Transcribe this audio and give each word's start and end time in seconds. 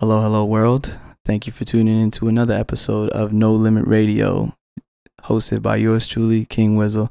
Hello, 0.00 0.20
hello, 0.20 0.44
world. 0.44 0.98
Thank 1.24 1.46
you 1.46 1.54
for 1.54 1.64
tuning 1.64 1.98
in 1.98 2.10
to 2.10 2.28
another 2.28 2.52
episode 2.52 3.08
of 3.12 3.32
No 3.32 3.54
Limit 3.54 3.86
Radio, 3.86 4.54
hosted 5.22 5.62
by 5.62 5.76
yours 5.76 6.06
truly, 6.06 6.44
King 6.44 6.76
Wizzle. 6.76 7.08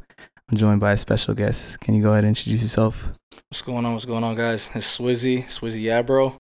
I'm 0.48 0.56
joined 0.56 0.82
by 0.82 0.92
a 0.92 0.98
special 0.98 1.34
guest. 1.34 1.80
Can 1.80 1.96
you 1.96 2.04
go 2.04 2.12
ahead 2.12 2.26
and 2.26 2.38
introduce 2.38 2.62
yourself? 2.62 3.12
What's 3.50 3.64
going 3.64 3.88
on? 3.88 3.94
What's 3.94 4.06
going 4.06 4.24
on, 4.24 4.36
guys? 4.36 4.70
It's 4.76 5.00
Swizzy, 5.00 5.46
Swizzy 5.46 5.82
Yabro, 5.86 6.38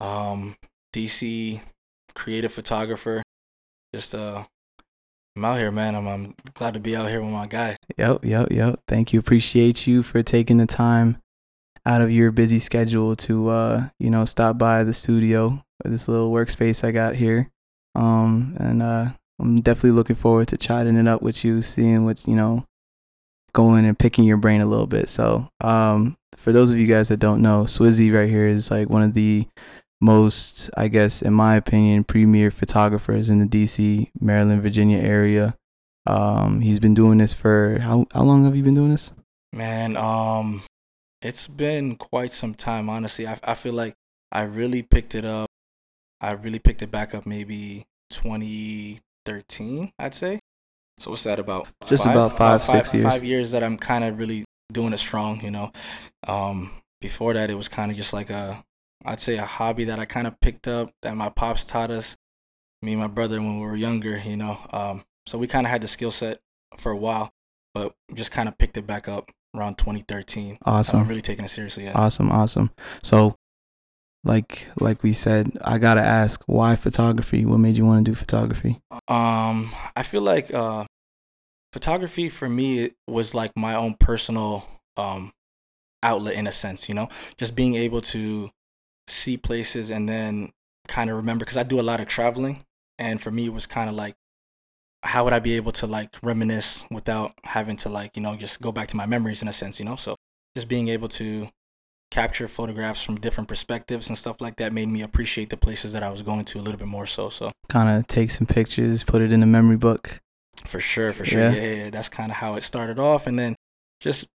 um, 0.00 0.56
DC 0.92 1.60
creative 2.16 2.52
photographer. 2.52 3.22
Just 3.94 4.12
uh, 4.12 4.42
I'm 5.36 5.44
out 5.44 5.58
here, 5.58 5.70
man. 5.70 5.94
I'm, 5.94 6.08
I'm 6.08 6.34
glad 6.54 6.74
to 6.74 6.80
be 6.80 6.96
out 6.96 7.08
here 7.08 7.22
with 7.22 7.30
my 7.30 7.46
guy. 7.46 7.76
Yep, 7.96 8.24
yep, 8.24 8.48
yep. 8.50 8.80
Thank 8.88 9.12
you. 9.12 9.20
Appreciate 9.20 9.86
you 9.86 10.02
for 10.02 10.24
taking 10.24 10.56
the 10.56 10.66
time 10.66 11.18
out 11.86 12.02
of 12.02 12.10
your 12.10 12.32
busy 12.32 12.58
schedule 12.58 13.14
to 13.14 13.48
uh, 13.48 13.88
you 13.98 14.10
know, 14.10 14.24
stop 14.24 14.58
by 14.58 14.82
the 14.82 14.92
studio, 14.92 15.62
this 15.84 16.08
little 16.08 16.32
workspace 16.32 16.82
I 16.84 16.90
got 16.90 17.14
here. 17.14 17.50
Um, 17.94 18.56
and 18.58 18.82
uh, 18.82 19.10
I'm 19.40 19.60
definitely 19.60 19.92
looking 19.92 20.16
forward 20.16 20.48
to 20.48 20.56
chatting 20.56 20.96
it 20.96 21.06
up 21.06 21.22
with 21.22 21.44
you, 21.44 21.62
seeing 21.62 22.04
what 22.04 22.26
you 22.26 22.34
know, 22.34 22.64
going 23.54 23.86
and 23.86 23.98
picking 23.98 24.24
your 24.24 24.36
brain 24.36 24.60
a 24.60 24.66
little 24.66 24.86
bit. 24.86 25.08
So, 25.08 25.48
um, 25.62 26.16
for 26.34 26.52
those 26.52 26.70
of 26.70 26.76
you 26.76 26.86
guys 26.86 27.08
that 27.08 27.20
don't 27.20 27.40
know, 27.40 27.62
Swizzy 27.62 28.12
right 28.12 28.28
here 28.28 28.46
is 28.46 28.70
like 28.70 28.90
one 28.90 29.02
of 29.02 29.14
the 29.14 29.46
most, 30.00 30.68
I 30.76 30.88
guess, 30.88 31.22
in 31.22 31.32
my 31.32 31.54
opinion, 31.54 32.04
premier 32.04 32.50
photographers 32.50 33.30
in 33.30 33.38
the 33.38 33.46
DC, 33.46 34.10
Maryland, 34.20 34.60
Virginia 34.60 34.98
area. 34.98 35.56
Um, 36.06 36.60
he's 36.60 36.78
been 36.78 36.94
doing 36.94 37.18
this 37.18 37.32
for 37.32 37.78
how 37.80 38.06
how 38.12 38.22
long 38.22 38.44
have 38.44 38.56
you 38.56 38.62
been 38.62 38.74
doing 38.74 38.90
this? 38.90 39.12
Man, 39.52 39.96
um, 39.96 40.62
it's 41.26 41.48
been 41.48 41.96
quite 41.96 42.32
some 42.32 42.54
time, 42.54 42.88
honestly. 42.88 43.26
I 43.26 43.38
I 43.42 43.54
feel 43.54 43.74
like 43.74 43.94
I 44.30 44.42
really 44.42 44.82
picked 44.82 45.14
it 45.14 45.24
up. 45.24 45.48
I 46.20 46.30
really 46.32 46.58
picked 46.58 46.82
it 46.82 46.90
back 46.90 47.14
up 47.14 47.26
maybe 47.26 47.84
2013, 48.10 49.90
I'd 49.98 50.14
say. 50.14 50.40
So 50.98 51.10
what's 51.10 51.24
that 51.24 51.38
about? 51.38 51.68
Just 51.86 52.06
about 52.06 52.36
five, 52.36 52.62
six 52.62 52.94
years. 52.94 53.04
Five 53.04 53.24
years 53.24 53.50
that 53.50 53.62
I'm 53.62 53.76
kind 53.76 54.04
of 54.04 54.18
really 54.18 54.44
doing 54.72 54.92
it 54.92 54.98
strong, 54.98 55.40
you 55.42 55.50
know. 55.50 55.72
Um, 56.26 56.70
before 57.00 57.34
that, 57.34 57.50
it 57.50 57.54
was 57.54 57.68
kind 57.68 57.90
of 57.90 57.96
just 57.96 58.14
like 58.14 58.30
a, 58.30 58.64
I'd 59.04 59.20
say 59.20 59.36
a 59.36 59.44
hobby 59.44 59.84
that 59.84 59.98
I 59.98 60.06
kind 60.06 60.26
of 60.26 60.40
picked 60.40 60.66
up 60.66 60.90
that 61.02 61.14
my 61.16 61.28
pops 61.28 61.66
taught 61.66 61.90
us, 61.90 62.16
me 62.80 62.92
and 62.92 63.00
my 63.00 63.08
brother 63.08 63.40
when 63.40 63.60
we 63.60 63.66
were 63.66 63.76
younger, 63.76 64.16
you 64.16 64.38
know. 64.38 64.58
Um, 64.72 65.04
so 65.26 65.36
we 65.36 65.46
kind 65.46 65.66
of 65.66 65.70
had 65.70 65.82
the 65.82 65.88
skill 65.88 66.10
set 66.10 66.38
for 66.78 66.92
a 66.92 66.96
while, 66.96 67.30
but 67.74 67.92
just 68.14 68.32
kind 68.32 68.48
of 68.48 68.56
picked 68.56 68.78
it 68.78 68.86
back 68.86 69.06
up 69.06 69.30
around 69.56 69.78
2013. 69.78 70.58
Awesome. 70.64 71.00
I'm 71.00 71.08
really 71.08 71.22
taking 71.22 71.44
it 71.44 71.48
seriously. 71.48 71.84
Yeah. 71.84 71.92
Awesome, 71.94 72.30
awesome. 72.30 72.70
So, 73.02 73.34
like 74.24 74.68
like 74.80 75.02
we 75.02 75.12
said, 75.12 75.56
I 75.64 75.78
gotta 75.78 76.02
ask, 76.02 76.42
why 76.46 76.74
photography? 76.76 77.44
What 77.44 77.58
made 77.58 77.76
you 77.76 77.86
want 77.86 78.04
to 78.04 78.10
do 78.10 78.14
photography? 78.14 78.80
Um, 79.08 79.72
I 79.94 80.02
feel 80.02 80.22
like 80.22 80.52
uh, 80.52 80.84
photography 81.72 82.28
for 82.28 82.48
me 82.48 82.80
it 82.80 82.94
was 83.06 83.34
like 83.34 83.52
my 83.56 83.74
own 83.74 83.94
personal 83.98 84.66
um 84.96 85.32
outlet 86.02 86.34
in 86.34 86.46
a 86.46 86.52
sense. 86.52 86.88
You 86.88 86.94
know, 86.94 87.08
just 87.36 87.54
being 87.54 87.74
able 87.74 88.00
to 88.02 88.50
see 89.06 89.36
places 89.36 89.90
and 89.90 90.08
then 90.08 90.52
kind 90.88 91.10
of 91.10 91.16
remember 91.16 91.44
because 91.44 91.56
I 91.56 91.62
do 91.62 91.80
a 91.80 91.82
lot 91.82 92.00
of 92.00 92.08
traveling, 92.08 92.64
and 92.98 93.20
for 93.20 93.30
me 93.30 93.46
it 93.46 93.52
was 93.52 93.66
kind 93.66 93.88
of 93.88 93.94
like 93.94 94.16
how 95.06 95.24
would 95.24 95.32
I 95.32 95.38
be 95.38 95.54
able 95.56 95.72
to 95.72 95.86
like 95.86 96.16
reminisce 96.22 96.84
without 96.90 97.32
having 97.44 97.76
to 97.78 97.88
like 97.88 98.16
you 98.16 98.22
know 98.22 98.36
just 98.36 98.60
go 98.60 98.72
back 98.72 98.88
to 98.88 98.96
my 98.96 99.06
memories 99.06 99.40
in 99.42 99.48
a 99.48 99.52
sense. 99.52 99.78
You 99.78 99.86
know, 99.86 99.96
so 99.96 100.16
just 100.54 100.68
being 100.68 100.88
able 100.88 101.08
to 101.08 101.48
capture 102.10 102.46
photographs 102.48 103.02
from 103.02 103.16
different 103.16 103.48
perspectives 103.48 104.08
and 104.08 104.16
stuff 104.16 104.40
like 104.40 104.56
that 104.56 104.72
made 104.72 104.88
me 104.88 105.02
appreciate 105.02 105.50
the 105.50 105.56
places 105.56 105.92
that 105.92 106.02
I 106.04 106.10
was 106.10 106.22
going 106.22 106.44
to 106.46 106.58
a 106.58 106.62
little 106.62 106.78
bit 106.78 106.86
more 106.86 107.04
so 107.06 107.30
so 107.30 107.50
Kind 107.68 107.88
of 107.90 108.06
take 108.06 108.30
some 108.30 108.46
pictures, 108.46 109.02
put 109.02 109.22
it 109.22 109.32
in 109.32 109.42
a 109.42 109.46
memory 109.46 109.76
book. 109.76 110.20
for 110.64 110.78
sure 110.80 111.12
for 111.12 111.24
sure 111.24 111.40
Yeah. 111.40 111.52
yeah, 111.52 111.62
yeah, 111.62 111.74
yeah. 111.84 111.90
that's 111.90 112.08
kind 112.08 112.30
of 112.30 112.36
how 112.38 112.54
it 112.54 112.62
started 112.62 112.98
off 113.00 113.26
and 113.26 113.36
then 113.38 113.56
just 114.00 114.28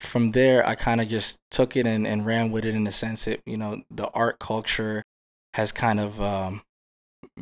from 0.00 0.30
there 0.32 0.64
I 0.66 0.76
kind 0.76 1.00
of 1.00 1.08
just 1.08 1.38
took 1.50 1.76
it 1.76 1.84
and, 1.86 2.06
and 2.06 2.24
ran 2.24 2.52
with 2.52 2.64
it 2.64 2.74
in 2.76 2.84
the 2.84 2.92
sense 2.92 3.24
that 3.24 3.40
you 3.44 3.56
know 3.56 3.82
the 3.90 4.08
art 4.10 4.38
culture 4.38 5.02
has 5.54 5.72
kind 5.72 5.98
of 5.98 6.20
um, 6.22 6.62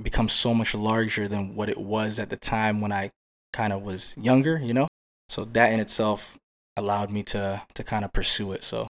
become 0.03 0.29
so 0.29 0.55
much 0.55 0.75
larger 0.75 1.29
than 1.29 1.55
what 1.55 1.69
it 1.69 1.79
was 1.79 2.19
at 2.19 2.31
the 2.31 2.37
time 2.37 2.81
when 2.81 2.93
I 2.93 3.11
kind 3.53 3.73
of 3.73 3.83
was 3.83 4.17
younger 4.17 4.59
you 4.59 4.75
know 4.75 4.89
so 5.29 5.45
that 5.45 5.73
in 5.73 5.81
itself 5.81 6.39
allowed 6.77 7.11
me 7.11 7.23
to 7.23 7.63
to 7.75 7.85
kind 7.85 8.05
of 8.05 8.13
pursue 8.13 8.53
it 8.53 8.65
so 8.65 8.87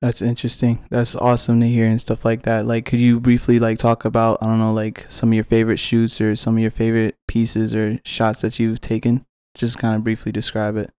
That's 0.00 0.22
interesting. 0.22 0.80
That's 0.88 1.14
awesome 1.14 1.60
to 1.60 1.68
hear 1.68 1.84
and 1.84 2.00
stuff 2.00 2.24
like 2.24 2.42
that. 2.42 2.64
Like, 2.64 2.86
could 2.86 3.00
you 3.00 3.20
briefly 3.20 3.58
like 3.58 3.78
talk 3.78 4.06
about 4.06 4.38
I 4.40 4.46
don't 4.46 4.58
know, 4.58 4.72
like 4.72 5.04
some 5.10 5.28
of 5.28 5.34
your 5.34 5.44
favorite 5.44 5.76
shoots 5.78 6.20
or 6.20 6.34
some 6.36 6.56
of 6.56 6.62
your 6.62 6.70
favorite 6.70 7.16
pieces 7.28 7.74
or 7.74 8.00
shots 8.04 8.40
that 8.40 8.58
you've 8.58 8.80
taken? 8.80 9.26
Just 9.54 9.78
kind 9.78 9.94
of 9.94 10.02
briefly 10.04 10.32
describe 10.32 10.76
it. 10.76 10.90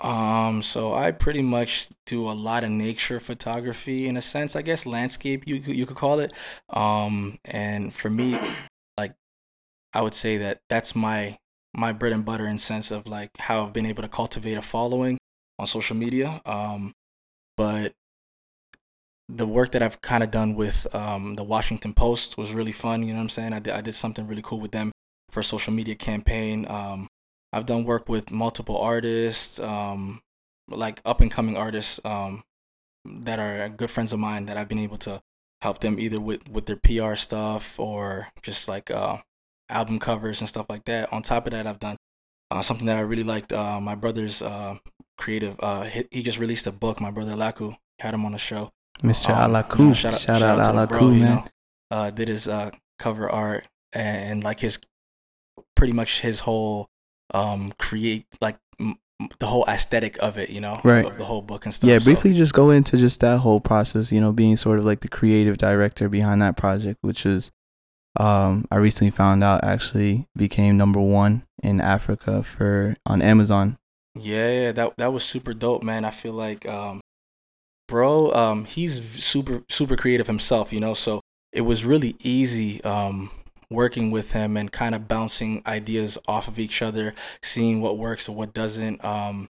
Um, 0.00 0.60
so 0.62 0.94
I 0.94 1.12
pretty 1.12 1.42
much 1.42 1.88
do 2.06 2.28
a 2.28 2.32
lot 2.32 2.64
of 2.64 2.70
nature 2.70 3.20
photography 3.20 4.08
in 4.08 4.16
a 4.16 4.20
sense, 4.20 4.56
I 4.56 4.62
guess 4.62 4.86
landscape 4.86 5.46
you 5.46 5.56
you 5.56 5.86
could 5.86 5.96
call 5.96 6.18
it. 6.18 6.32
Um, 6.70 7.38
and 7.44 7.94
for 7.94 8.10
me, 8.10 8.38
like 8.98 9.14
I 9.92 10.02
would 10.02 10.14
say 10.14 10.36
that 10.38 10.60
that's 10.68 10.94
my 10.94 11.38
my 11.74 11.92
bread 11.92 12.12
and 12.12 12.24
butter 12.24 12.46
in 12.46 12.58
sense 12.58 12.90
of 12.90 13.06
like 13.06 13.30
how 13.38 13.64
I've 13.64 13.72
been 13.72 13.86
able 13.86 14.02
to 14.02 14.08
cultivate 14.08 14.56
a 14.56 14.62
following 14.62 15.18
on 15.58 15.66
social 15.66 15.96
media. 15.96 16.40
Um, 16.44 16.92
but 17.56 17.92
the 19.28 19.46
work 19.46 19.72
that 19.72 19.82
I've 19.82 20.00
kind 20.00 20.22
of 20.22 20.30
done 20.30 20.54
with 20.54 20.92
um, 20.94 21.36
the 21.36 21.44
Washington 21.44 21.94
Post 21.94 22.36
was 22.36 22.52
really 22.52 22.72
fun. 22.72 23.02
You 23.02 23.08
know 23.08 23.18
what 23.18 23.22
I'm 23.22 23.28
saying? 23.30 23.52
I 23.52 23.58
did, 23.58 23.74
I 23.74 23.80
did 23.80 23.94
something 23.94 24.26
really 24.26 24.42
cool 24.42 24.60
with 24.60 24.72
them 24.72 24.92
for 25.30 25.40
a 25.40 25.44
social 25.44 25.72
media 25.72 25.94
campaign. 25.94 26.66
Um, 26.68 27.08
I've 27.54 27.66
done 27.66 27.84
work 27.84 28.08
with 28.08 28.32
multiple 28.32 28.76
artists, 28.76 29.60
um, 29.60 30.20
like 30.68 31.00
up 31.04 31.20
and 31.20 31.30
coming 31.30 31.56
artists 31.56 32.00
um, 32.04 32.42
that 33.04 33.38
are 33.38 33.68
good 33.68 33.92
friends 33.92 34.12
of 34.12 34.18
mine 34.18 34.46
that 34.46 34.56
I've 34.56 34.68
been 34.68 34.80
able 34.80 34.98
to 34.98 35.22
help 35.62 35.78
them 35.78 36.00
either 36.00 36.20
with, 36.20 36.48
with 36.48 36.66
their 36.66 36.76
PR 36.76 37.14
stuff 37.14 37.78
or 37.78 38.26
just 38.42 38.68
like 38.68 38.90
uh, 38.90 39.18
album 39.68 40.00
covers 40.00 40.40
and 40.40 40.48
stuff 40.48 40.66
like 40.68 40.84
that. 40.86 41.12
On 41.12 41.22
top 41.22 41.46
of 41.46 41.52
that, 41.52 41.68
I've 41.68 41.78
done 41.78 41.96
uh, 42.50 42.60
something 42.60 42.86
that 42.86 42.96
I 42.96 43.02
really 43.02 43.22
liked. 43.22 43.52
Uh, 43.52 43.80
my 43.80 43.94
brother's 43.94 44.42
uh, 44.42 44.78
creative, 45.16 45.56
uh, 45.60 45.82
he, 45.82 46.04
he 46.10 46.22
just 46.24 46.40
released 46.40 46.66
a 46.66 46.72
book. 46.72 47.00
My 47.00 47.12
brother 47.12 47.34
Laku 47.34 47.76
had 48.00 48.14
him 48.14 48.24
on 48.24 48.32
the 48.32 48.38
show. 48.38 48.72
Mr. 49.00 49.30
Um, 49.30 49.52
Alaku. 49.52 49.78
you 49.78 49.84
know, 49.86 49.94
shout, 49.94 50.18
shout 50.18 50.42
out, 50.42 50.56
to 50.56 50.72
the 50.72 50.78
Alaku, 50.78 50.88
bro, 50.88 51.10
you 51.10 51.20
man. 51.20 51.36
know. 51.36 51.46
uh, 51.92 52.10
did 52.10 52.26
his 52.26 52.48
uh, 52.48 52.72
cover 52.98 53.30
art 53.30 53.68
and, 53.92 54.42
like 54.42 54.58
his 54.58 54.80
pretty 55.76 55.92
much 55.92 56.20
his 56.20 56.40
whole 56.40 56.88
um 57.34 57.72
create 57.78 58.26
like 58.40 58.56
m- 58.80 58.98
the 59.38 59.46
whole 59.46 59.64
aesthetic 59.68 60.16
of 60.22 60.38
it, 60.38 60.48
you 60.50 60.60
know, 60.60 60.80
Right. 60.84 61.04
of 61.04 61.18
the 61.18 61.24
whole 61.24 61.42
book 61.42 61.66
and 61.66 61.74
stuff. 61.74 61.88
Yeah, 61.88 61.98
So, 61.98 62.04
briefly 62.06 62.32
just 62.32 62.52
go 62.54 62.70
into 62.70 62.96
just 62.96 63.20
that 63.20 63.38
whole 63.40 63.60
process, 63.60 64.10
you 64.12 64.20
know, 64.20 64.32
being 64.32 64.56
sort 64.56 64.78
of 64.78 64.84
like 64.84 65.00
the 65.00 65.08
creative 65.08 65.56
director 65.58 66.08
behind 66.08 66.40
that 66.42 66.56
project, 66.56 66.98
which 67.02 67.26
is 67.26 67.50
um 68.18 68.64
I 68.70 68.76
recently 68.76 69.10
found 69.10 69.42
out 69.44 69.64
actually 69.64 70.26
became 70.36 70.76
number 70.76 71.00
1 71.00 71.42
in 71.62 71.80
Africa 71.80 72.42
for 72.42 72.94
on 73.06 73.20
Amazon. 73.22 73.76
yeah, 74.18 74.50
yeah, 74.60 74.72
that 74.72 74.96
that 74.98 75.12
was 75.12 75.24
super 75.24 75.52
dope, 75.54 75.82
man. 75.82 76.04
I 76.04 76.10
feel 76.10 76.32
like 76.34 76.64
um, 76.68 77.00
bro, 77.88 78.32
um, 78.32 78.64
he's 78.64 79.00
super 79.24 79.62
super 79.68 79.96
creative 79.96 80.26
himself, 80.28 80.72
you 80.72 80.80
know. 80.80 80.94
So 80.94 81.20
it 81.52 81.62
was 81.62 81.84
really 81.84 82.14
easy 82.20 82.82
um 82.84 83.30
working 83.74 84.10
with 84.10 84.32
him 84.32 84.56
and 84.56 84.72
kind 84.72 84.94
of 84.94 85.08
bouncing 85.08 85.62
ideas 85.66 86.18
off 86.26 86.48
of 86.48 86.58
each 86.58 86.80
other, 86.82 87.14
seeing 87.42 87.80
what 87.80 87.98
works 87.98 88.28
and 88.28 88.36
what 88.36 88.54
doesn't. 88.54 89.04
Um, 89.04 89.48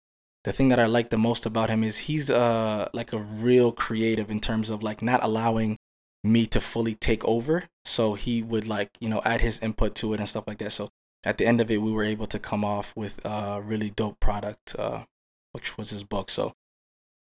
the 0.44 0.52
thing 0.52 0.68
that 0.68 0.78
I 0.78 0.86
like 0.86 1.10
the 1.10 1.18
most 1.18 1.44
about 1.44 1.70
him 1.70 1.82
is 1.82 1.98
he's 1.98 2.30
uh 2.30 2.88
like 2.94 3.12
a 3.12 3.18
real 3.18 3.72
creative 3.72 4.30
in 4.30 4.40
terms 4.40 4.70
of 4.70 4.82
like 4.82 5.02
not 5.02 5.22
allowing 5.22 5.76
me 6.22 6.46
to 6.46 6.60
fully 6.60 6.94
take 6.94 7.24
over. 7.24 7.64
So 7.84 8.14
he 8.14 8.42
would 8.42 8.66
like 8.68 8.90
you 9.00 9.08
know 9.08 9.22
add 9.24 9.40
his 9.40 9.60
input 9.60 9.94
to 9.96 10.14
it 10.14 10.20
and 10.20 10.28
stuff 10.28 10.46
like 10.46 10.58
that. 10.58 10.72
So 10.72 10.90
at 11.24 11.38
the 11.38 11.46
end 11.46 11.60
of 11.60 11.70
it, 11.70 11.82
we 11.82 11.90
were 11.92 12.04
able 12.04 12.26
to 12.28 12.38
come 12.38 12.64
off 12.64 12.92
with 12.96 13.20
a 13.24 13.60
really 13.60 13.90
dope 13.90 14.20
product, 14.20 14.76
uh, 14.78 15.04
which 15.52 15.76
was 15.76 15.90
his 15.90 16.04
book. 16.04 16.30
So 16.30 16.52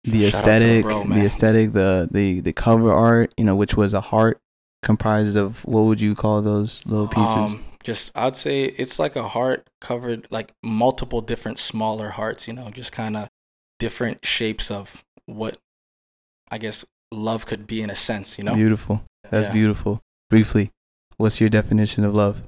The 0.04 0.12
to 0.12 0.18
the 0.20 0.26
aesthetic, 0.28 0.82
bro, 0.82 1.04
the 1.06 1.26
aesthetic, 1.26 1.72
the 1.72 2.08
the 2.12 2.40
the 2.42 2.54
cover 2.54 2.92
art, 2.92 3.34
you 3.38 3.44
know, 3.44 3.56
which 3.56 3.76
was 3.76 3.94
a 3.94 4.02
heart 4.02 4.40
comprised 4.86 5.36
of 5.36 5.66
what 5.66 5.82
would 5.82 6.00
you 6.00 6.16
call 6.16 6.42
those 6.42 6.86
little 6.86 7.08
pieces? 7.10 7.36
Um, 7.54 7.64
just 7.84 8.12
I'd 8.16 8.38
say 8.38 8.64
it's 8.64 8.98
like 9.00 9.16
a 9.18 9.28
heart 9.28 9.68
covered 9.82 10.28
like 10.30 10.54
multiple 10.64 11.20
different 11.20 11.60
smaller 11.60 12.10
hearts, 12.10 12.48
you 12.48 12.54
know, 12.54 12.70
just 12.70 12.94
kind 12.94 13.18
of 13.18 13.28
different 13.80 14.26
shapes 14.26 14.72
of 14.72 15.04
what 15.26 15.58
I 16.50 16.58
guess 16.60 16.86
love 17.12 17.46
could 17.46 17.68
be 17.68 17.82
in 17.82 17.90
a 17.90 17.96
sense, 17.96 18.38
you 18.38 18.44
know. 18.44 18.54
Beautiful. 18.54 19.04
That's 19.30 19.48
Yeah. 19.48 19.54
beautiful. 19.54 20.02
Briefly, 20.30 20.72
what's 21.18 21.42
your 21.42 21.50
definition 21.50 22.06
of 22.06 22.16
love? 22.16 22.44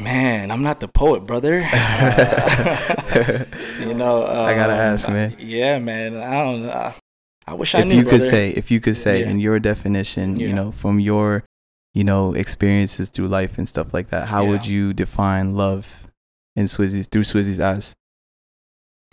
Man, 0.00 0.50
I'm 0.50 0.62
not 0.62 0.78
the 0.80 0.88
poet, 0.88 1.24
brother. 1.24 1.66
Uh, 3.08 3.44
you 3.80 3.94
know, 3.94 4.22
uh, 4.22 4.44
I 4.46 4.54
gotta 4.54 4.74
ask, 4.74 5.08
man. 5.08 5.34
Yeah, 5.38 5.78
man. 5.78 6.16
I 6.16 6.44
don't 6.44 6.62
know. 6.66 6.92
I 7.50 7.54
wish 7.54 7.74
I 7.74 7.80
if 7.80 7.86
knew. 7.88 7.96
you 7.96 8.02
could 8.04 8.20
brother. 8.22 8.24
say, 8.36 8.50
if 8.50 8.70
you 8.70 8.80
could 8.80 8.96
say 8.96 9.20
Yeah. 9.20 9.30
in 9.30 9.40
your 9.40 9.58
definition, 9.58 10.38
you 10.38 10.52
know, 10.52 10.70
from 10.72 11.00
your 11.00 11.44
you 11.94 12.04
know, 12.04 12.32
experiences 12.34 13.08
through 13.10 13.26
life 13.26 13.58
and 13.58 13.66
stuff 13.68 13.92
like 13.92 14.08
that. 14.10 14.28
How 14.28 14.44
would 14.44 14.66
you 14.66 14.92
define 14.92 15.54
love 15.56 16.06
in 16.54 16.66
Swizzy's 16.66 17.08
through 17.10 17.24
Swizzy's 17.24 17.58
eyes? 17.58 17.94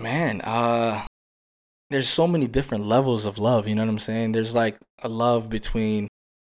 Man, 0.01 0.41
uh 0.41 1.05
there's 1.89 2.09
so 2.09 2.27
many 2.27 2.47
different 2.47 2.85
levels 2.85 3.25
of 3.25 3.37
love, 3.37 3.67
you 3.67 3.75
know 3.75 3.83
what 3.83 3.89
I'm 3.89 3.99
saying? 3.99 4.33
There's 4.33 4.53
like 4.53 4.77
a 5.01 5.09
love 5.09 5.49
between 5.49 6.09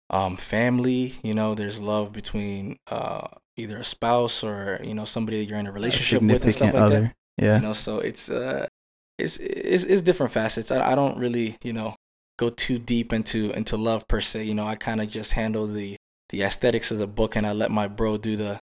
um 0.09 0.35
family, 0.35 1.13
you 1.23 1.33
know, 1.33 1.55
there's 1.55 1.81
love 1.81 2.11
between 2.11 2.77
uh 2.89 3.27
either 3.55 3.77
a 3.77 3.83
spouse 3.83 4.43
or, 4.43 4.81
you 4.83 4.93
know, 4.93 5.05
somebody 5.05 5.37
that 5.39 5.45
you're 5.49 5.59
in 5.59 5.67
a 5.67 5.69
A 5.69 5.73
relationship 5.73 6.21
with 6.21 6.43
and 6.43 6.53
stuff 6.53 6.71
significant 6.71 6.73
like 6.75 6.83
other. 6.83 7.01
that. 7.37 7.43
Yeah. 7.45 7.59
You 7.59 7.67
know, 7.67 7.73
so 7.73 7.99
it's 7.99 8.29
uh 8.29 8.65
it's 9.17 9.37
it's, 9.37 9.83
it's 9.83 10.01
different 10.01 10.31
facets. 10.31 10.71
I, 10.71 10.91
I 10.91 10.95
don't 10.95 11.17
really, 11.17 11.57
you 11.63 11.73
know, 11.73 11.95
go 12.37 12.49
too 12.49 12.77
deep 12.79 13.13
into 13.13 13.51
into 13.51 13.77
love 13.77 14.07
per 14.07 14.21
se. 14.21 14.43
You 14.43 14.55
know, 14.55 14.65
I 14.65 14.75
kind 14.75 15.01
of 15.01 15.09
just 15.09 15.33
handle 15.33 15.67
the 15.67 15.97
the 16.29 16.43
aesthetics 16.43 16.91
of 16.91 16.97
the 16.97 17.07
book 17.07 17.35
and 17.35 17.45
I 17.45 17.53
let 17.53 17.71
my 17.71 17.87
bro 17.87 18.17
do 18.17 18.35
the 18.35 18.59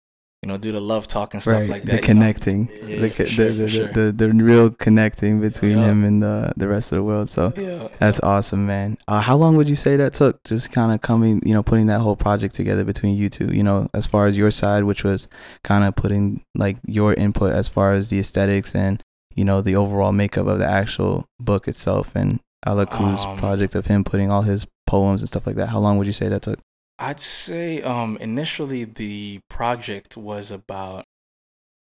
you 0.43 0.49
know, 0.49 0.56
do 0.56 0.71
the 0.71 0.81
love 0.81 1.09
talk 1.09 1.35
and 1.35 1.43
stuff 1.43 1.55
right. 1.55 1.69
like 1.69 1.83
that. 1.83 1.97
the 1.97 2.06
connecting. 2.06 2.69
Yeah, 2.87 3.00
the, 3.00 3.27
sure, 3.27 3.47
the, 3.47 3.53
the, 3.53 3.69
sure. 3.69 3.89
the, 3.89 4.12
the, 4.12 4.29
the 4.29 4.33
real 4.33 4.71
connecting 4.71 5.41
between 5.41 5.79
Yeah. 5.79 5.87
him 5.87 6.05
and 6.05 6.23
the 6.23 6.53
the 6.56 6.69
rest 6.69 6.93
of 6.93 6.97
the 6.97 7.03
world. 7.03 7.29
So 7.29 7.53
Yeah. 7.56 7.89
That's 7.99 8.21
awesome, 8.21 8.65
man. 8.65 8.99
Uh, 9.09 9.21
how 9.21 9.37
long 9.37 9.56
would 9.56 9.69
you 9.69 9.75
say 9.75 9.97
that 9.97 10.15
took? 10.15 10.43
Just 10.45 10.71
kind 10.71 10.93
of 10.93 11.00
coming, 11.00 11.43
you 11.45 11.53
know, 11.55 11.65
putting 11.65 11.87
that 11.89 12.00
whole 12.00 12.15
project 12.15 12.55
together 12.55 12.85
between 12.85 13.17
you 13.17 13.29
two. 13.29 13.53
You 13.53 13.65
know, 13.65 13.89
as 13.93 14.06
far 14.06 14.27
as 14.27 14.39
your 14.39 14.53
side, 14.53 14.85
which 14.85 15.03
was 15.03 15.27
kind 15.65 15.83
of 15.83 15.97
putting 15.97 16.45
like 16.55 16.77
your 16.87 17.15
input 17.15 17.53
as 17.53 17.69
far 17.69 17.93
as 17.93 18.11
the 18.11 18.21
aesthetics 18.21 18.77
and 18.77 19.03
you 19.38 19.44
know 19.44 19.61
the 19.61 19.76
overall 19.76 20.12
makeup 20.12 20.46
of 20.52 20.58
the 20.58 20.67
actual 20.67 21.14
book 21.38 21.69
itself, 21.69 22.06
and 22.17 22.40
Alaku's 22.67 23.25
Um, 23.25 23.38
project 23.38 23.75
of 23.75 23.87
him 23.87 24.02
putting 24.02 24.31
all 24.32 24.43
his 24.43 24.67
poems 24.87 25.23
and 25.23 25.29
stuff 25.29 25.46
like 25.46 25.56
that. 25.56 25.69
How 25.69 25.79
long 25.79 25.96
would 25.96 26.08
you 26.08 26.12
say 26.12 26.29
that 26.29 26.43
took? 26.43 26.58
I'd 26.99 27.20
say 27.20 27.81
um 27.82 28.17
initially 28.20 28.82
the 29.02 29.38
project 29.49 30.17
was 30.17 30.50
about 30.50 31.05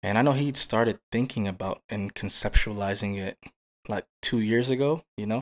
and 0.03 0.17
I 0.19 0.23
know 0.23 0.33
he'd 0.33 0.57
started 0.57 0.99
thinking 1.15 1.47
about 1.47 1.83
and 1.89 2.15
conceptualizing 2.15 3.19
it 3.19 3.37
like 3.89 4.07
2 4.23 4.41
years 4.41 4.71
ago, 4.71 5.03
you 5.19 5.27
know. 5.27 5.41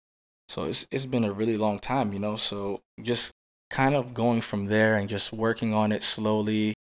So 0.48 0.64
it's 0.64 0.86
it's 0.90 1.06
been 1.06 1.24
a 1.24 1.32
really 1.32 1.56
long 1.56 1.78
time, 1.78 2.12
you 2.12 2.18
know. 2.18 2.36
So 2.36 2.80
just 3.00 3.30
kind 3.70 3.94
of 3.94 4.12
going 4.14 4.40
from 4.40 4.64
there 4.66 4.96
and 4.96 5.08
just 5.08 5.32
working 5.32 5.72
on 5.72 5.92
it 5.92 6.02
slowly 6.02 6.74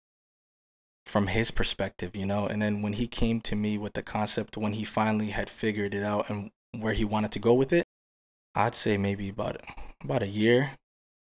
from 1.08 1.28
his 1.28 1.52
perspective, 1.52 2.16
you 2.16 2.26
know. 2.26 2.46
And 2.46 2.62
then 2.62 2.82
when 2.82 2.94
he 2.94 3.08
came 3.08 3.42
to 3.42 3.56
me 3.56 3.78
with 3.78 3.94
the 3.94 4.04
concept 4.04 4.58
when 4.58 4.74
he 4.74 4.84
finally 4.84 5.30
had 5.30 5.50
figured 5.50 5.94
it 5.94 6.04
out 6.04 6.30
and 6.30 6.52
where 6.78 6.94
he 6.94 7.06
wanted 7.06 7.32
to 7.32 7.40
go 7.40 7.54
with 7.54 7.72
it, 7.74 7.86
I'd 8.56 8.76
say 8.76 8.98
maybe 8.98 9.30
about 9.30 9.62
about 10.04 10.22
a 10.24 10.28
year. 10.28 10.72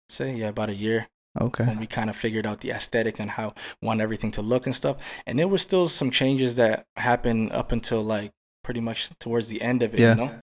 say 0.09 0.35
yeah, 0.37 0.49
about 0.49 0.71
a 0.71 0.75
year 0.75 1.07
Okay. 1.41 1.65
when 1.67 1.79
we 1.79 1.87
kind 1.87 2.09
of 2.11 2.17
figured 2.17 2.47
out 2.47 2.61
the 2.63 2.71
aesthetic 2.71 3.21
and 3.21 3.31
how 3.33 3.53
want 3.83 4.01
everything 4.01 4.31
to 4.33 4.43
look 4.43 4.65
and 4.67 4.75
stuff. 4.75 4.97
And 5.27 5.39
there 5.39 5.47
was 5.49 5.61
still 5.63 5.87
some 5.89 6.11
changes 6.11 6.57
that 6.57 6.87
happened 6.97 7.53
up 7.53 7.71
until 7.73 8.03
like 8.03 8.31
pretty 8.65 8.81
much 8.81 9.11
towards 9.21 9.49
the 9.49 9.61
end 9.63 9.83
of 9.83 9.95
it, 9.95 10.01
Yeah. 10.01 10.11
you 10.15 10.17
know. 10.17 10.41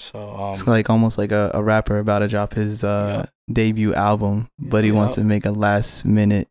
So 0.00 0.18
um, 0.34 0.52
It's 0.54 0.66
like 0.66 0.90
almost 0.90 1.18
like 1.18 1.30
a, 1.32 1.50
a 1.54 1.62
rapper 1.62 1.98
about 1.98 2.18
to 2.20 2.28
drop 2.28 2.54
his 2.54 2.82
uh, 2.82 3.26
debut 3.52 3.94
album, 3.94 4.48
but 4.58 4.82
he 4.84 4.90
wants 4.92 5.16
Yeah. 5.16 5.22
to 5.22 5.28
make 5.28 5.44
a 5.46 5.52
last 5.52 6.04
minute 6.04 6.48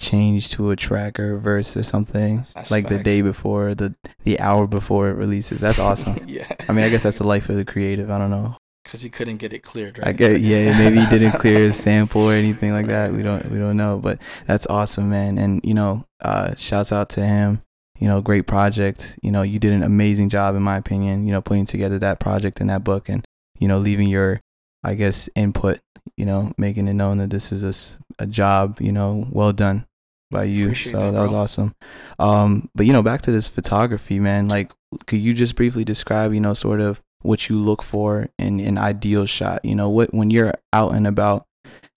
change 0.00 0.50
to 0.50 0.70
a 0.70 0.76
tracker 0.76 1.36
verse 1.36 1.76
or 1.76 1.82
something, 1.82 2.38
That's 2.54 2.70
like 2.70 2.88
the 2.88 2.98
day 2.98 3.22
before, 3.22 3.74
the 3.74 3.94
the 4.24 4.40
hour 4.40 4.66
before 4.66 5.10
it 5.10 5.14
releases. 5.14 5.60
That's 5.60 5.78
awesome. 5.78 6.18
yeah, 6.26 6.50
I 6.68 6.72
mean, 6.72 6.84
I 6.84 6.88
guess 6.88 7.04
that's 7.04 7.18
the 7.18 7.26
life 7.26 7.48
of 7.48 7.56
the 7.56 7.64
creative. 7.64 8.10
I 8.10 8.18
don't 8.18 8.30
know. 8.30 8.56
because 8.82 9.02
he 9.02 9.10
couldn't 9.10 9.36
get 9.36 9.52
it 9.52 9.60
cleared, 9.60 9.98
right? 9.98 10.08
I 10.08 10.12
get 10.12 10.40
yeah, 10.40 10.76
maybe 10.78 10.98
he 10.98 11.06
didn't 11.06 11.38
clear 11.38 11.60
his 11.60 11.76
sample 11.86 12.22
or 12.22 12.32
anything 12.32 12.72
like 12.72 12.86
that. 12.86 13.12
We 13.12 13.22
don't 13.22 13.48
we 13.50 13.58
don't 13.58 13.76
know, 13.76 13.98
but 13.98 14.20
that's 14.46 14.66
awesome, 14.66 15.10
man. 15.10 15.38
And 15.38 15.60
you 15.62 15.74
know, 15.74 16.04
uh, 16.20 16.54
shouts 16.56 16.90
out 16.90 17.10
to 17.10 17.24
him. 17.24 17.62
You 17.98 18.08
know, 18.08 18.22
great 18.22 18.46
project. 18.46 19.18
You 19.22 19.30
know, 19.30 19.42
you 19.42 19.58
did 19.58 19.74
an 19.74 19.82
amazing 19.82 20.30
job, 20.30 20.56
in 20.56 20.62
my 20.62 20.78
opinion. 20.78 21.26
You 21.26 21.32
know, 21.32 21.42
putting 21.42 21.66
together 21.66 21.98
that 21.98 22.18
project 22.18 22.58
and 22.60 22.70
that 22.70 22.82
book, 22.82 23.10
and 23.10 23.24
you 23.58 23.68
know, 23.68 23.78
leaving 23.78 24.08
your, 24.08 24.40
I 24.82 24.94
guess, 24.94 25.28
input. 25.36 25.80
You 26.16 26.24
know, 26.24 26.52
making 26.56 26.88
it 26.88 26.94
known 26.94 27.18
that 27.18 27.28
this 27.28 27.52
is 27.52 27.98
a 28.18 28.26
job. 28.26 28.80
You 28.80 28.92
know, 28.92 29.28
well 29.30 29.52
done 29.52 29.84
by 30.30 30.44
you. 30.44 30.66
Appreciate 30.66 30.92
so 30.92 30.98
that, 31.00 31.12
that 31.12 31.22
was 31.22 31.32
awesome. 31.32 31.74
Um, 32.18 32.68
but 32.74 32.86
you 32.86 32.92
know, 32.92 33.02
back 33.02 33.22
to 33.22 33.32
this 33.32 33.48
photography, 33.48 34.18
man. 34.18 34.48
Like, 34.48 34.72
could 35.06 35.20
you 35.20 35.34
just 35.34 35.56
briefly 35.56 35.84
describe, 35.84 36.32
you 36.32 36.40
know, 36.40 36.54
sort 36.54 36.80
of 36.80 37.02
what 37.22 37.48
you 37.48 37.58
look 37.58 37.82
for 37.82 38.28
in 38.38 38.60
an 38.60 38.78
ideal 38.78 39.26
shot? 39.26 39.64
You 39.64 39.74
know, 39.74 39.88
what 39.88 40.14
when 40.14 40.30
you're 40.30 40.54
out 40.72 40.94
and 40.94 41.06
about 41.06 41.46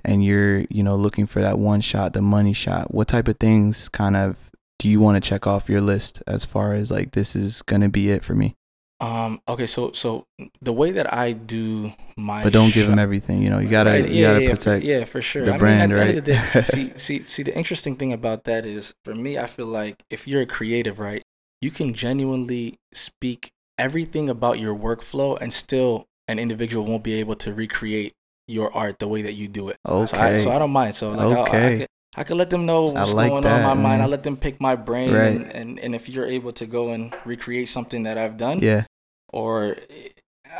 and 0.03 0.24
you're, 0.24 0.65
you 0.69 0.83
know, 0.83 0.95
looking 0.95 1.25
for 1.25 1.41
that 1.41 1.59
one 1.59 1.81
shot, 1.81 2.13
the 2.13 2.21
money 2.21 2.53
shot, 2.53 2.94
what 2.94 3.07
type 3.07 3.27
of 3.27 3.39
things 3.39 3.89
kind 3.89 4.15
of 4.15 4.51
do 4.80 4.89
you 4.89 5.00
want 5.00 5.21
to 5.21 5.27
check 5.27 5.47
off 5.47 5.69
your 5.69 5.81
list 5.81 6.21
as 6.27 6.44
far 6.44 6.74
as 6.74 6.91
like 6.91 7.12
this 7.12 7.35
is 7.35 7.62
gonna 7.62 7.89
be 7.89 8.12
it 8.12 8.24
for 8.24 8.35
me? 8.35 8.56
Um. 9.00 9.42
Okay. 9.50 9.66
So 9.66 9.92
so 9.92 10.25
the 10.62 10.72
way 10.72 10.92
that 10.92 11.13
I 11.13 11.34
do 11.34 11.92
my 12.16 12.44
But 12.44 12.54
don't 12.54 12.74
give 12.74 12.88
them 12.88 13.00
everything. 13.00 13.42
You 13.44 13.50
know, 13.50 13.60
you 13.60 13.68
gotta 13.68 13.90
Right, 13.90 14.07
you 14.07 14.22
yeah, 14.22 14.28
gotta 14.34 14.44
yeah, 14.44 14.50
for- 14.51 14.56
protect. 14.56 14.86
yeah, 14.86 15.04
for 15.06 15.22
sure. 15.22 15.45
the 15.45 15.56
I 15.56 15.57
brand, 15.57 15.92
mean, 15.92 15.92
at 15.92 15.95
the 15.95 16.01
end 16.10 16.18
of 16.19 16.25
the 16.25 16.31
right? 16.34 16.54
day, 16.54 16.63
see, 16.66 16.92
see, 16.98 17.25
see. 17.25 17.44
The 17.44 17.56
interesting 17.57 17.95
thing 17.98 18.13
about 18.13 18.45
that 18.45 18.66
is, 18.66 18.94
for 19.04 19.13
me, 19.16 19.38
I 19.38 19.48
feel 19.48 19.66
like 19.68 20.04
if 20.10 20.28
you're 20.28 20.42
a 20.42 20.45
creative, 20.45 21.00
right, 21.00 21.22
you 21.62 21.72
can 21.72 21.94
genuinely 21.94 22.75
speak 22.94 23.50
everything 23.78 24.30
about 24.30 24.60
your 24.60 24.75
workflow, 24.78 25.38
and 25.42 25.51
still, 25.51 26.06
an 26.30 26.40
individual 26.40 26.86
won't 26.86 27.04
be 27.04 27.13
able 27.16 27.36
to 27.36 27.54
recreate 27.54 28.13
your 28.48 28.74
art 28.75 29.00
the 29.00 29.07
way 29.07 29.22
that 29.22 29.34
you 29.34 29.48
do 29.50 29.68
it. 29.69 29.78
So 29.86 29.94
I, 30.13 30.30
Okay. 30.31 30.44
so 30.44 30.51
I 30.51 30.60
don't 30.60 30.72
mind. 30.72 30.95
So 30.95 31.12
like, 31.12 31.19
I'll- 31.19 31.44
I, 31.44 31.48
Okay. 31.48 31.88
I 32.15 32.24
could 32.24 32.38
let 32.38 32.50
them 32.50 32.65
know 32.65 32.86
what's 32.86 33.13
like 33.13 33.30
going 33.30 33.45
on 33.45 33.51
in 33.56 33.62
that, 33.62 33.75
my 33.75 33.81
mind. 33.81 34.01
I 34.01 34.06
let 34.06 34.24
them 34.24 34.38
pick 34.38 34.62
my 34.62 34.75
brain, 34.75 35.12
Right. 35.13 35.31
and, 35.31 35.51
and 35.51 35.80
and 35.80 35.95
if 35.95 36.07
you're 36.10 36.25
able 36.25 36.51
to 36.54 36.65
go 36.65 36.89
and 36.92 37.13
recreate 37.25 37.69
something 37.69 38.04
that 38.04 38.18
I've 38.18 38.38
done, 38.38 38.60
yeah. 38.60 38.86
or 39.31 39.77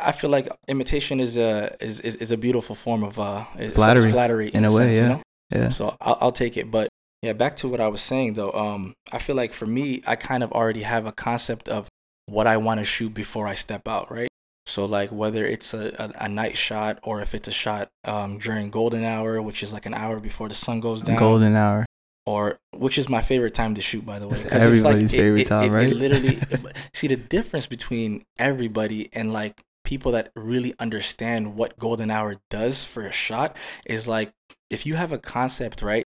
I 0.02 0.12
feel 0.12 0.30
like 0.30 0.50
imitation 0.68 1.20
is 1.20 1.38
a 1.38 1.76
is, 1.80 2.00
is, 2.02 2.16
is 2.16 2.32
a 2.32 2.38
beautiful 2.38 2.76
form 2.76 3.04
of 3.04 3.20
uh 3.20 3.44
Flattery, 3.70 4.12
flattery 4.12 4.50
in 4.50 4.66
a 4.66 4.72
way, 4.72 4.78
sense, 4.78 4.96
yeah. 4.96 5.02
You 5.02 5.08
know? 5.10 5.22
Yeah. 5.52 5.70
So 5.70 5.96
I'll, 6.02 6.18
I'll 6.22 6.32
take 6.32 6.58
it. 6.58 6.72
But 6.72 6.90
yeah, 7.22 7.34
back 7.34 7.56
to 7.58 7.68
what 7.68 7.80
I 7.80 7.88
was 7.88 8.02
saying 8.02 8.34
though. 8.34 8.52
Um, 8.52 8.94
I 9.12 9.20
feel 9.20 9.36
like 9.36 9.54
for 9.54 9.68
me, 9.68 10.02
I 10.08 10.16
kind 10.16 10.44
of 10.44 10.52
already 10.52 10.82
have 10.82 11.06
a 11.06 11.12
concept 11.12 11.70
of 11.70 11.88
what 12.26 12.48
I 12.48 12.58
want 12.58 12.80
to 12.80 12.86
shoot 12.86 13.14
before 13.14 13.48
I 13.48 13.54
step 13.54 13.88
out, 13.88 14.10
right? 14.12 14.30
So 14.66 14.86
like 14.86 15.12
whether 15.12 15.46
it's 15.46 15.74
a, 15.74 15.88
a, 16.00 16.26
a 16.26 16.30
night 16.30 16.58
shot 16.58 17.00
or 17.04 17.22
if 17.22 17.34
it's 17.36 17.48
a 17.48 17.52
shot 17.52 17.90
um, 18.06 18.38
during 18.38 18.70
golden 18.70 19.04
hour, 19.04 19.42
which 19.42 19.62
is 19.62 19.74
like 19.74 19.86
an 19.86 19.94
hour 19.94 20.20
before 20.20 20.48
the 20.48 20.56
sun 20.56 20.80
goes 20.80 21.04
down, 21.04 21.18
Golden 21.18 21.56
hour. 21.56 21.86
or 22.26 22.60
which 22.72 22.98
is 22.98 23.10
my 23.10 23.22
favorite 23.22 23.54
time 23.54 23.76
to 23.76 23.82
shoot, 23.82 24.06
by 24.06 24.20
the 24.20 24.28
way. 24.28 24.36
'cause 24.36 24.46
it's 24.46 24.54
like- 24.54 24.62
everybody's 24.64 25.14
it- 25.14 25.18
favorite 25.18 25.42
it- 25.42 25.48
time, 25.48 25.64
it- 25.64 25.76
right? 25.76 25.90
It 25.92 25.96
literally, 25.98 26.38
see 26.94 27.08
the 27.08 27.18
difference 27.18 27.68
between 27.68 28.24
everybody 28.40 29.10
and 29.12 29.34
like 29.34 29.60
people 29.84 30.14
that 30.14 30.32
really 30.36 30.74
understand 30.80 31.56
what 31.58 31.78
golden 31.78 32.10
hour 32.10 32.36
does 32.50 32.86
for 32.86 33.06
a 33.06 33.12
shot 33.12 33.58
is 33.86 34.08
like 34.08 34.32
if 34.70 34.86
you 34.86 34.96
have 34.96 35.12
a 35.12 35.18
concept, 35.18 35.82
right? 35.82 36.06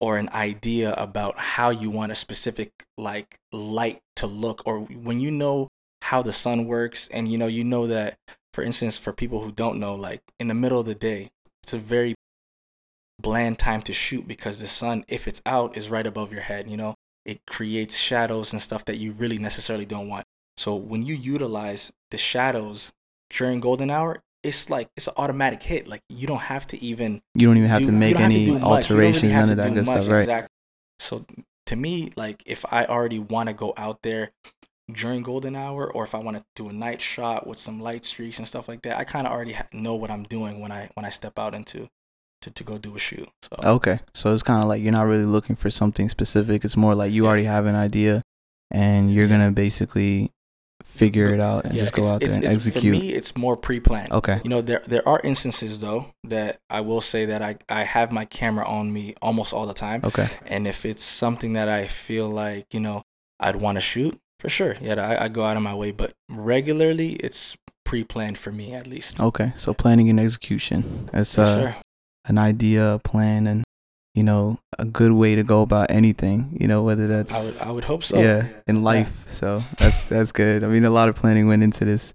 Or 0.00 0.18
an 0.18 0.28
idea 0.30 0.92
about 0.94 1.38
how 1.38 1.70
you 1.70 1.90
want 1.90 2.12
a 2.12 2.14
specific 2.14 2.70
like 2.98 3.38
light 3.52 3.98
to 4.16 4.26
look, 4.28 4.62
or 4.66 4.80
when 4.80 5.18
you 5.18 5.30
know 5.30 5.66
how 6.04 6.20
the 6.20 6.32
sun 6.32 6.66
works, 6.66 7.08
and 7.08 7.30
you 7.32 7.38
know, 7.38 7.46
you 7.46 7.64
know 7.64 7.86
that, 7.86 8.18
for 8.52 8.62
instance, 8.62 8.98
for 8.98 9.12
people 9.12 9.40
who 9.40 9.50
don't 9.50 9.80
know, 9.80 9.94
like 9.94 10.20
in 10.38 10.48
the 10.48 10.54
middle 10.54 10.78
of 10.78 10.84
the 10.84 10.94
day, 10.94 11.30
it's 11.62 11.72
a 11.72 11.78
very 11.78 12.14
bland 13.18 13.58
time 13.58 13.80
to 13.80 13.92
shoot 13.94 14.28
because 14.28 14.60
the 14.60 14.66
sun, 14.66 15.04
if 15.08 15.26
it's 15.26 15.40
out, 15.46 15.78
is 15.78 15.88
right 15.88 16.06
above 16.06 16.30
your 16.30 16.42
head. 16.42 16.68
You 16.68 16.76
know, 16.76 16.94
it 17.24 17.40
creates 17.46 17.96
shadows 17.96 18.52
and 18.52 18.60
stuff 18.60 18.84
that 18.84 18.98
you 18.98 19.12
really 19.12 19.38
necessarily 19.38 19.86
don't 19.86 20.08
want. 20.08 20.26
So 20.58 20.76
when 20.76 21.04
you 21.04 21.14
utilize 21.14 21.90
the 22.10 22.18
shadows 22.18 22.92
during 23.30 23.60
golden 23.60 23.90
hour, 23.90 24.20
it's 24.42 24.68
like 24.68 24.88
it's 24.98 25.08
an 25.08 25.14
automatic 25.16 25.62
hit. 25.62 25.88
Like 25.88 26.02
you 26.10 26.26
don't 26.26 26.36
have 26.52 26.66
to 26.68 26.84
even 26.84 27.22
You 27.34 27.46
don't 27.46 27.56
even 27.56 27.70
have 27.70 27.80
do- 27.80 27.86
to 27.86 27.92
make 27.92 28.16
to 28.18 28.22
any. 28.22 28.40
You 28.40 28.46
don't 28.46 28.54
really 28.56 28.74
alterations, 28.74 29.32
none 29.32 29.50
of 29.50 29.56
that 29.56 29.72
good 29.72 29.86
much, 29.86 30.02
stuff, 30.02 30.12
right? 30.12 30.20
Exactly. 30.20 30.48
So 30.98 31.24
to 31.64 31.76
me, 31.76 32.10
like 32.14 32.42
if 32.44 32.66
I 32.70 32.84
already 32.84 33.18
want 33.18 33.48
to 33.48 33.54
go 33.54 33.72
out 33.78 34.02
there 34.02 34.32
during 34.92 35.22
golden 35.22 35.56
hour, 35.56 35.90
or 35.90 36.04
if 36.04 36.14
I 36.14 36.18
want 36.18 36.36
to 36.36 36.44
do 36.56 36.68
a 36.68 36.72
night 36.72 37.00
shot 37.00 37.46
with 37.46 37.58
some 37.58 37.80
light 37.80 38.04
streaks 38.04 38.38
and 38.38 38.46
stuff 38.46 38.68
like 38.68 38.82
that, 38.82 38.98
I 38.98 39.04
kind 39.04 39.26
of 39.26 39.32
already 39.32 39.52
ha- 39.54 39.66
know 39.72 39.94
what 39.94 40.10
I'm 40.10 40.24
doing 40.24 40.60
when 40.60 40.72
I 40.72 40.90
when 40.94 41.06
I 41.06 41.10
step 41.10 41.38
out 41.38 41.54
into 41.54 41.88
to, 42.42 42.50
to 42.50 42.64
go 42.64 42.76
do 42.78 42.94
a 42.94 42.98
shoot. 42.98 43.28
So 43.42 43.56
Okay, 43.76 44.00
so 44.12 44.34
it's 44.34 44.42
kind 44.42 44.62
of 44.62 44.68
like 44.68 44.82
you're 44.82 44.92
not 44.92 45.06
really 45.06 45.24
looking 45.24 45.56
for 45.56 45.70
something 45.70 46.08
specific. 46.10 46.64
It's 46.64 46.76
more 46.76 46.94
like 46.94 47.12
you 47.12 47.22
Yeah. 47.22 47.28
already 47.28 47.44
have 47.44 47.64
an 47.66 47.76
idea, 47.76 48.22
and 48.70 49.12
you're 49.12 49.24
Yeah. 49.26 49.30
gonna 49.38 49.52
basically 49.52 50.30
figure 50.82 51.32
it 51.32 51.40
out 51.40 51.64
and 51.64 51.74
yeah, 51.74 51.80
just 51.80 51.94
go 51.94 52.02
out 52.06 52.20
there 52.20 52.28
it's- 52.28 52.36
and 52.36 52.44
it's- 52.44 52.66
execute. 52.66 52.94
For 52.96 53.00
me, 53.00 53.12
it's 53.14 53.36
more 53.36 53.56
pre-planned. 53.56 54.12
okay, 54.12 54.40
You 54.44 54.50
know, 54.50 54.60
there 54.60 54.82
there 54.86 55.08
are 55.08 55.18
instances 55.24 55.80
though 55.80 56.06
that 56.24 56.58
I 56.68 56.80
will 56.82 57.00
say 57.00 57.24
that 57.24 57.40
I 57.40 57.56
I 57.70 57.84
have 57.84 58.12
my 58.12 58.26
camera 58.26 58.66
on 58.68 58.92
me 58.92 59.14
almost 59.22 59.54
all 59.54 59.66
the 59.66 59.72
time. 59.74 60.02
okay, 60.04 60.28
And 60.46 60.66
if 60.66 60.84
it's 60.84 61.02
something 61.02 61.54
that 61.54 61.68
I 61.70 61.86
feel 61.86 62.28
like, 62.28 62.66
you 62.74 62.80
know, 62.80 63.02
I'd 63.40 63.56
want 63.56 63.76
to 63.76 63.80
shoot, 63.80 64.18
for 64.44 64.50
sure. 64.50 64.76
Yeah, 64.80 65.00
I, 65.00 65.24
I 65.24 65.28
go 65.28 65.44
out 65.44 65.56
of 65.56 65.62
my 65.62 65.74
way. 65.74 65.90
But 65.90 66.12
regularly, 66.28 67.12
it's 67.14 67.56
pre 67.84 68.04
planned 68.04 68.36
for 68.36 68.52
me 68.52 68.74
at 68.74 68.86
least. 68.86 69.20
okay. 69.20 69.52
So 69.56 69.72
planning 69.72 70.10
and 70.10 70.20
execution. 70.20 71.08
It's 71.14 71.38
Yes, 71.38 71.48
uh, 71.56 71.72
an 72.26 72.36
idea, 72.36 72.94
a 72.94 72.98
plan, 72.98 73.46
and 73.46 73.64
you 74.14 74.22
know, 74.22 74.58
a 74.78 74.84
good 74.84 75.12
way 75.12 75.34
to 75.34 75.42
go 75.42 75.62
about 75.62 75.90
anything. 75.90 76.56
You 76.60 76.68
know, 76.68 76.82
whether 76.82 77.06
that's 77.06 77.34
I 77.34 77.42
would 77.44 77.56
I 77.68 77.70
would 77.72 77.84
hope 77.84 78.04
so. 78.04 78.20
yeah 78.20 78.48
in 78.66 78.82
life. 78.82 79.24
So 79.32 79.60
that's 79.78 80.04
that's 80.04 80.30
good. 80.32 80.62
I 80.62 80.68
mean, 80.68 80.84
a 80.84 80.90
lot 80.90 81.08
of 81.08 81.16
planning 81.16 81.48
went 81.48 81.62
into 81.62 81.86
this, 81.86 82.12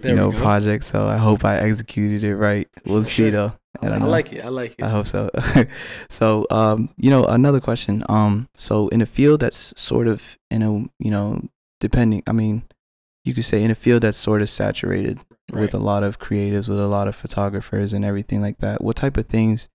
There 0.00 0.10
you 0.10 0.16
know, 0.16 0.32
project. 0.32 0.84
So 0.84 1.06
I 1.06 1.16
hope 1.16 1.44
I 1.44 1.58
executed 1.58 2.24
it 2.24 2.36
right. 2.36 2.66
We'll 2.84 3.02
For 3.02 3.06
see 3.08 3.22
sure. 3.22 3.30
though. 3.30 3.52
I 3.80 3.86
I, 3.86 3.98
like 3.98 4.32
it. 4.32 4.44
I 4.44 4.48
like 4.48 4.74
it. 4.78 4.82
I 4.82 4.88
hope 4.88 5.06
so. 5.06 5.30
so, 6.10 6.46
um, 6.50 6.88
you 6.96 7.10
know, 7.10 7.24
another 7.26 7.60
question. 7.60 8.02
Um, 8.08 8.48
so 8.54 8.88
in 8.88 9.00
a 9.00 9.06
field 9.06 9.40
that's 9.40 9.72
sort 9.80 10.08
of 10.08 10.36
in 10.50 10.62
a, 10.62 10.72
you 10.98 11.10
know, 11.12 11.40
depending. 11.80 12.22
I 12.26 12.32
mean, 12.32 12.64
you 13.24 13.34
could 13.34 13.44
say 13.44 13.62
in 13.62 13.70
a 13.70 13.74
field 13.74 14.02
that's 14.02 14.18
sort 14.18 14.42
of 14.42 14.48
saturated 14.48 15.18
right. 15.52 15.60
with 15.60 15.74
a 15.74 15.78
lot 15.78 16.02
of 16.02 16.18
creatives, 16.18 16.68
with 16.68 16.80
a 16.80 16.86
lot 16.86 17.08
of 17.08 17.16
photographers 17.16 17.92
and 17.92 18.04
everything 18.04 18.40
like 18.40 18.58
that. 18.58 18.82
What 18.82 18.96
type 18.96 19.16
of 19.16 19.26
things 19.26 19.68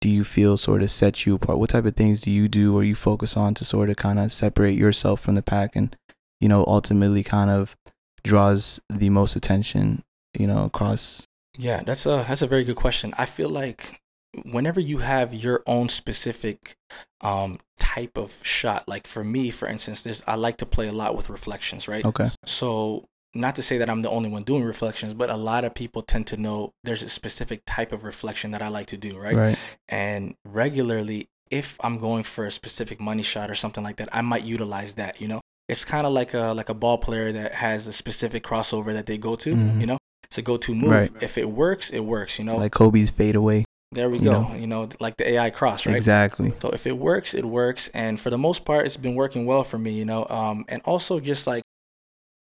do 0.00 0.08
you 0.08 0.24
feel 0.24 0.56
sort 0.56 0.82
of 0.82 0.90
set 0.90 1.26
you 1.26 1.34
apart? 1.34 1.58
What 1.58 1.70
type 1.70 1.84
of 1.84 1.96
things 1.96 2.20
do 2.20 2.30
you 2.30 2.48
do 2.48 2.76
or 2.76 2.84
you 2.84 2.94
focus 2.94 3.36
on 3.36 3.54
to 3.54 3.64
sort 3.64 3.90
of 3.90 3.96
kind 3.96 4.18
of 4.18 4.32
separate 4.32 4.76
yourself 4.76 5.20
from 5.20 5.34
the 5.34 5.42
pack 5.42 5.74
and, 5.74 5.96
you 6.40 6.48
know, 6.48 6.64
ultimately 6.66 7.22
kind 7.22 7.50
of 7.50 7.76
draws 8.24 8.80
the 8.88 9.10
most 9.10 9.36
attention, 9.36 10.02
you 10.38 10.46
know, 10.46 10.64
across 10.64 11.26
Yeah, 11.56 11.82
that's 11.82 12.06
a 12.06 12.24
that's 12.28 12.42
a 12.42 12.46
very 12.46 12.64
good 12.64 12.76
question. 12.76 13.14
I 13.16 13.26
feel 13.26 13.48
like 13.48 14.00
whenever 14.44 14.80
you 14.80 14.98
have 14.98 15.32
your 15.34 15.62
own 15.66 15.88
specific 15.88 16.76
um 17.20 17.58
type 17.78 18.16
of 18.16 18.38
shot, 18.42 18.86
like 18.88 19.06
for 19.06 19.24
me, 19.24 19.50
for 19.50 19.68
instance, 19.68 20.02
there's 20.02 20.22
I 20.26 20.34
like 20.34 20.56
to 20.58 20.66
play 20.66 20.88
a 20.88 20.92
lot 20.92 21.16
with 21.16 21.30
reflections, 21.30 21.88
right? 21.88 22.04
Okay. 22.04 22.28
So 22.44 23.06
not 23.34 23.54
to 23.56 23.62
say 23.62 23.76
that 23.78 23.90
I'm 23.90 24.00
the 24.00 24.08
only 24.10 24.30
one 24.30 24.42
doing 24.44 24.64
reflections, 24.64 25.12
but 25.12 25.28
a 25.28 25.36
lot 25.36 25.64
of 25.64 25.74
people 25.74 26.00
tend 26.02 26.26
to 26.28 26.36
know 26.38 26.72
there's 26.84 27.02
a 27.02 27.08
specific 27.08 27.62
type 27.66 27.92
of 27.92 28.02
reflection 28.04 28.50
that 28.52 28.62
I 28.62 28.68
like 28.68 28.86
to 28.88 28.96
do, 28.96 29.18
right? 29.18 29.34
Right. 29.36 29.58
And 29.90 30.34
regularly, 30.46 31.28
if 31.50 31.76
I'm 31.80 31.98
going 31.98 32.22
for 32.22 32.46
a 32.46 32.50
specific 32.50 32.98
money 32.98 33.22
shot 33.22 33.50
or 33.50 33.54
something 33.54 33.84
like 33.84 33.96
that, 33.96 34.08
I 34.10 34.22
might 34.22 34.42
utilize 34.42 34.94
that. 34.94 35.20
You 35.20 35.28
know, 35.28 35.40
it's 35.68 35.84
kind 35.84 36.06
of 36.06 36.12
like 36.14 36.32
a 36.34 36.52
like 36.54 36.70
a 36.70 36.74
ball 36.74 36.98
player 36.98 37.30
that 37.32 37.54
has 37.54 37.86
a 37.86 37.92
specific 37.92 38.42
crossover 38.42 38.92
that 38.94 39.06
they 39.06 39.18
go 39.18 39.36
to. 39.36 39.54
Mhm. 39.54 39.80
You 39.80 39.86
know, 39.86 39.98
it's 40.24 40.38
a 40.38 40.42
go-to 40.42 40.74
move. 40.74 40.90
Right. 40.90 41.10
If 41.20 41.38
it 41.38 41.50
works, 41.50 41.90
it 41.90 42.00
works. 42.00 42.38
You 42.38 42.46
know, 42.46 42.56
Like 42.56 42.72
Kobe's 42.72 43.10
fade 43.10 43.36
away. 43.36 43.65
There 43.96 44.10
we 44.10 44.18
you 44.18 44.24
go. 44.24 44.42
know. 44.42 44.54
You 44.54 44.66
know, 44.66 44.88
like 45.00 45.16
the 45.16 45.28
AI 45.28 45.50
cross, 45.50 45.86
right? 45.86 45.96
Exactly. 45.96 46.52
So 46.60 46.68
if 46.68 46.86
it 46.86 46.98
works, 46.98 47.34
it 47.34 47.46
works, 47.46 47.88
and 47.88 48.20
for 48.20 48.30
the 48.30 48.38
most 48.38 48.64
part, 48.64 48.84
it's 48.84 48.96
been 48.96 49.14
working 49.14 49.46
well 49.46 49.64
for 49.64 49.78
me. 49.78 49.92
You 49.92 50.04
know, 50.04 50.26
um, 50.28 50.64
and 50.68 50.82
also 50.84 51.18
just 51.18 51.46
like 51.46 51.64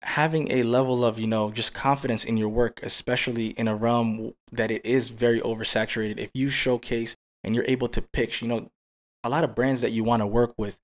having 0.03 0.51
a 0.51 0.63
level 0.63 1.05
of 1.05 1.19
you 1.19 1.27
know 1.27 1.51
just 1.51 1.73
confidence 1.73 2.23
in 2.23 2.37
your 2.37 2.49
work, 2.49 2.79
especially 2.81 3.47
in 3.47 3.67
a 3.67 3.75
realm 3.75 4.33
that 4.51 4.71
it 4.71 4.85
is 4.85 5.09
very 5.09 5.41
oversaturated. 5.41 6.17
If 6.17 6.31
you 6.33 6.49
showcase 6.49 7.15
and 7.43 7.53
you're 7.53 7.65
able 7.67 7.89
to 7.89 8.01
pitch, 8.01 8.41
you 8.41 8.47
know, 8.47 8.69
a 9.23 9.29
lot 9.29 9.43
of 9.43 9.53
brands 9.53 9.81
that 9.81 9.91
you 9.91 10.05
want 10.05 10.21
to 10.21 10.27
work 10.27 10.53
with, 10.57 10.79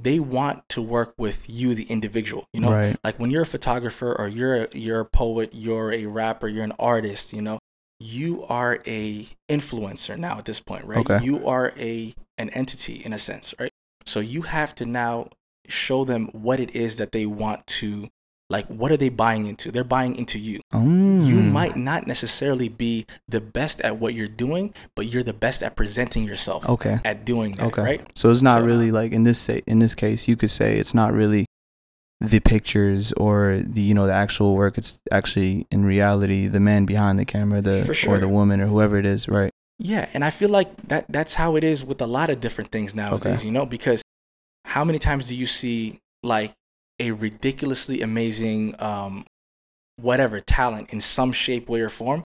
they 0.00 0.18
want 0.18 0.66
to 0.70 0.80
work 0.80 1.12
with 1.18 1.48
you, 1.50 1.74
the 1.74 1.84
individual. 1.84 2.46
You 2.54 2.60
know, 2.60 2.70
right. 2.70 2.96
like 3.04 3.18
when 3.20 3.30
you're 3.30 3.42
a 3.42 3.46
photographer 3.46 4.14
or 4.18 4.26
you're 4.26 4.64
a, 4.64 4.68
you're 4.72 5.00
a 5.00 5.04
poet, 5.04 5.50
you're 5.52 5.92
a 5.92 6.06
rapper, 6.06 6.48
you're 6.48 6.64
an 6.64 6.74
artist, 6.78 7.34
you 7.34 7.42
know, 7.42 7.58
you 8.00 8.44
are 8.48 8.78
a 8.86 9.26
influencer 9.48 10.16
now 10.16 10.38
at 10.38 10.44
this 10.44 10.60
point, 10.60 10.84
right? 10.84 10.98
Okay. 10.98 11.24
You 11.24 11.46
are 11.46 11.72
a 11.76 12.14
an 12.36 12.50
entity 12.50 12.96
in 13.04 13.12
a 13.12 13.18
sense, 13.18 13.54
right? 13.58 13.70
So 14.06 14.20
you 14.20 14.42
have 14.42 14.74
to 14.76 14.86
now 14.86 15.28
show 15.66 16.04
them 16.04 16.28
what 16.32 16.60
it 16.60 16.74
is 16.74 16.96
that 16.96 17.12
they 17.12 17.26
want 17.26 17.66
to 17.66 18.08
like 18.50 18.66
what 18.68 18.90
are 18.90 18.96
they 18.96 19.10
buying 19.10 19.44
into? 19.46 19.70
They're 19.70 19.84
buying 19.84 20.14
into 20.16 20.38
you. 20.38 20.60
You 20.72 20.78
Mm. 21.40 21.52
might 21.52 21.76
not 21.76 22.06
necessarily 22.06 22.68
be 22.70 23.04
the 23.28 23.42
best 23.42 23.80
at 23.82 23.98
what 23.98 24.14
you're 24.14 24.26
doing, 24.28 24.72
but 24.96 25.06
you're 25.06 25.22
the 25.22 25.34
best 25.34 25.62
at 25.62 25.76
presenting 25.76 26.24
yourself 26.24 26.66
Okay. 26.66 26.98
at 27.04 27.26
doing 27.26 27.52
that, 27.56 27.66
Okay. 27.66 27.82
right? 27.82 28.06
So 28.14 28.30
it's 28.30 28.40
not 28.40 28.60
So- 28.60 28.66
really 28.66 28.90
like 28.90 29.12
in 29.12 29.24
this 29.24 29.38
say 29.38 29.60
in 29.66 29.80
this 29.80 29.94
case, 29.94 30.28
you 30.28 30.36
could 30.36 30.50
say 30.50 30.78
it's 30.78 30.94
not 30.94 31.12
really 31.12 31.44
the 32.20 32.40
pictures 32.40 33.12
or 33.12 33.62
the 33.64 33.80
you 33.80 33.94
know 33.94 34.06
the 34.06 34.12
actual 34.12 34.56
work. 34.56 34.78
It's 34.78 34.98
actually 35.10 35.66
in 35.70 35.84
reality 35.84 36.46
the 36.46 36.60
man 36.60 36.84
behind 36.84 37.18
the 37.18 37.24
camera, 37.24 37.60
the 37.60 37.84
For 37.84 38.10
or 38.10 38.18
the 38.18 38.28
woman 38.28 38.60
or 38.60 38.66
whoever 38.66 38.96
it 38.98 39.06
is, 39.06 39.28
right? 39.28 39.50
Yeah, 39.78 40.08
and 40.12 40.24
I 40.24 40.30
feel 40.30 40.48
like 40.48 40.74
that 40.88 41.06
that's 41.08 41.34
how 41.34 41.54
it 41.56 41.62
is 41.62 41.84
with 41.84 42.00
a 42.02 42.06
lot 42.06 42.30
of 42.30 42.40
different 42.40 42.72
things 42.72 42.94
nowadays, 42.94 43.44
you 43.44 43.52
know, 43.52 43.64
because 43.64 44.02
how 44.64 44.84
many 44.84 44.98
times 44.98 45.28
do 45.28 45.36
you 45.36 45.46
see 45.46 46.00
like 46.22 46.52
a 47.00 47.12
ridiculously 47.12 48.02
amazing 48.02 48.74
um 48.80 49.24
whatever 49.96 50.40
talent 50.40 50.90
in 50.92 51.00
some 51.00 51.30
shape 51.32 51.68
way 51.68 51.80
or 51.80 51.88
form 51.88 52.22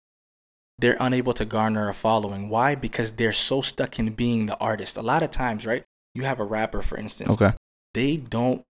they're 0.80 0.98
unable 1.00 1.34
to 1.34 1.46
garner 1.46 1.90
a 1.90 1.94
following 1.94 2.48
why 2.50 2.74
because 2.74 3.14
they're 3.14 3.34
so 3.34 3.62
stuck 3.62 4.00
in 4.00 4.12
being 4.14 4.46
the 4.46 4.58
artist 4.60 4.96
a 4.98 5.02
lot 5.02 5.22
of 5.22 5.30
times 5.30 5.66
right 5.66 5.84
you 6.16 6.24
have 6.24 6.40
a 6.40 6.44
rapper 6.44 6.82
for 6.82 6.98
instance 6.98 7.30
Okay. 7.32 7.52
they 7.94 8.16
don't 8.16 8.64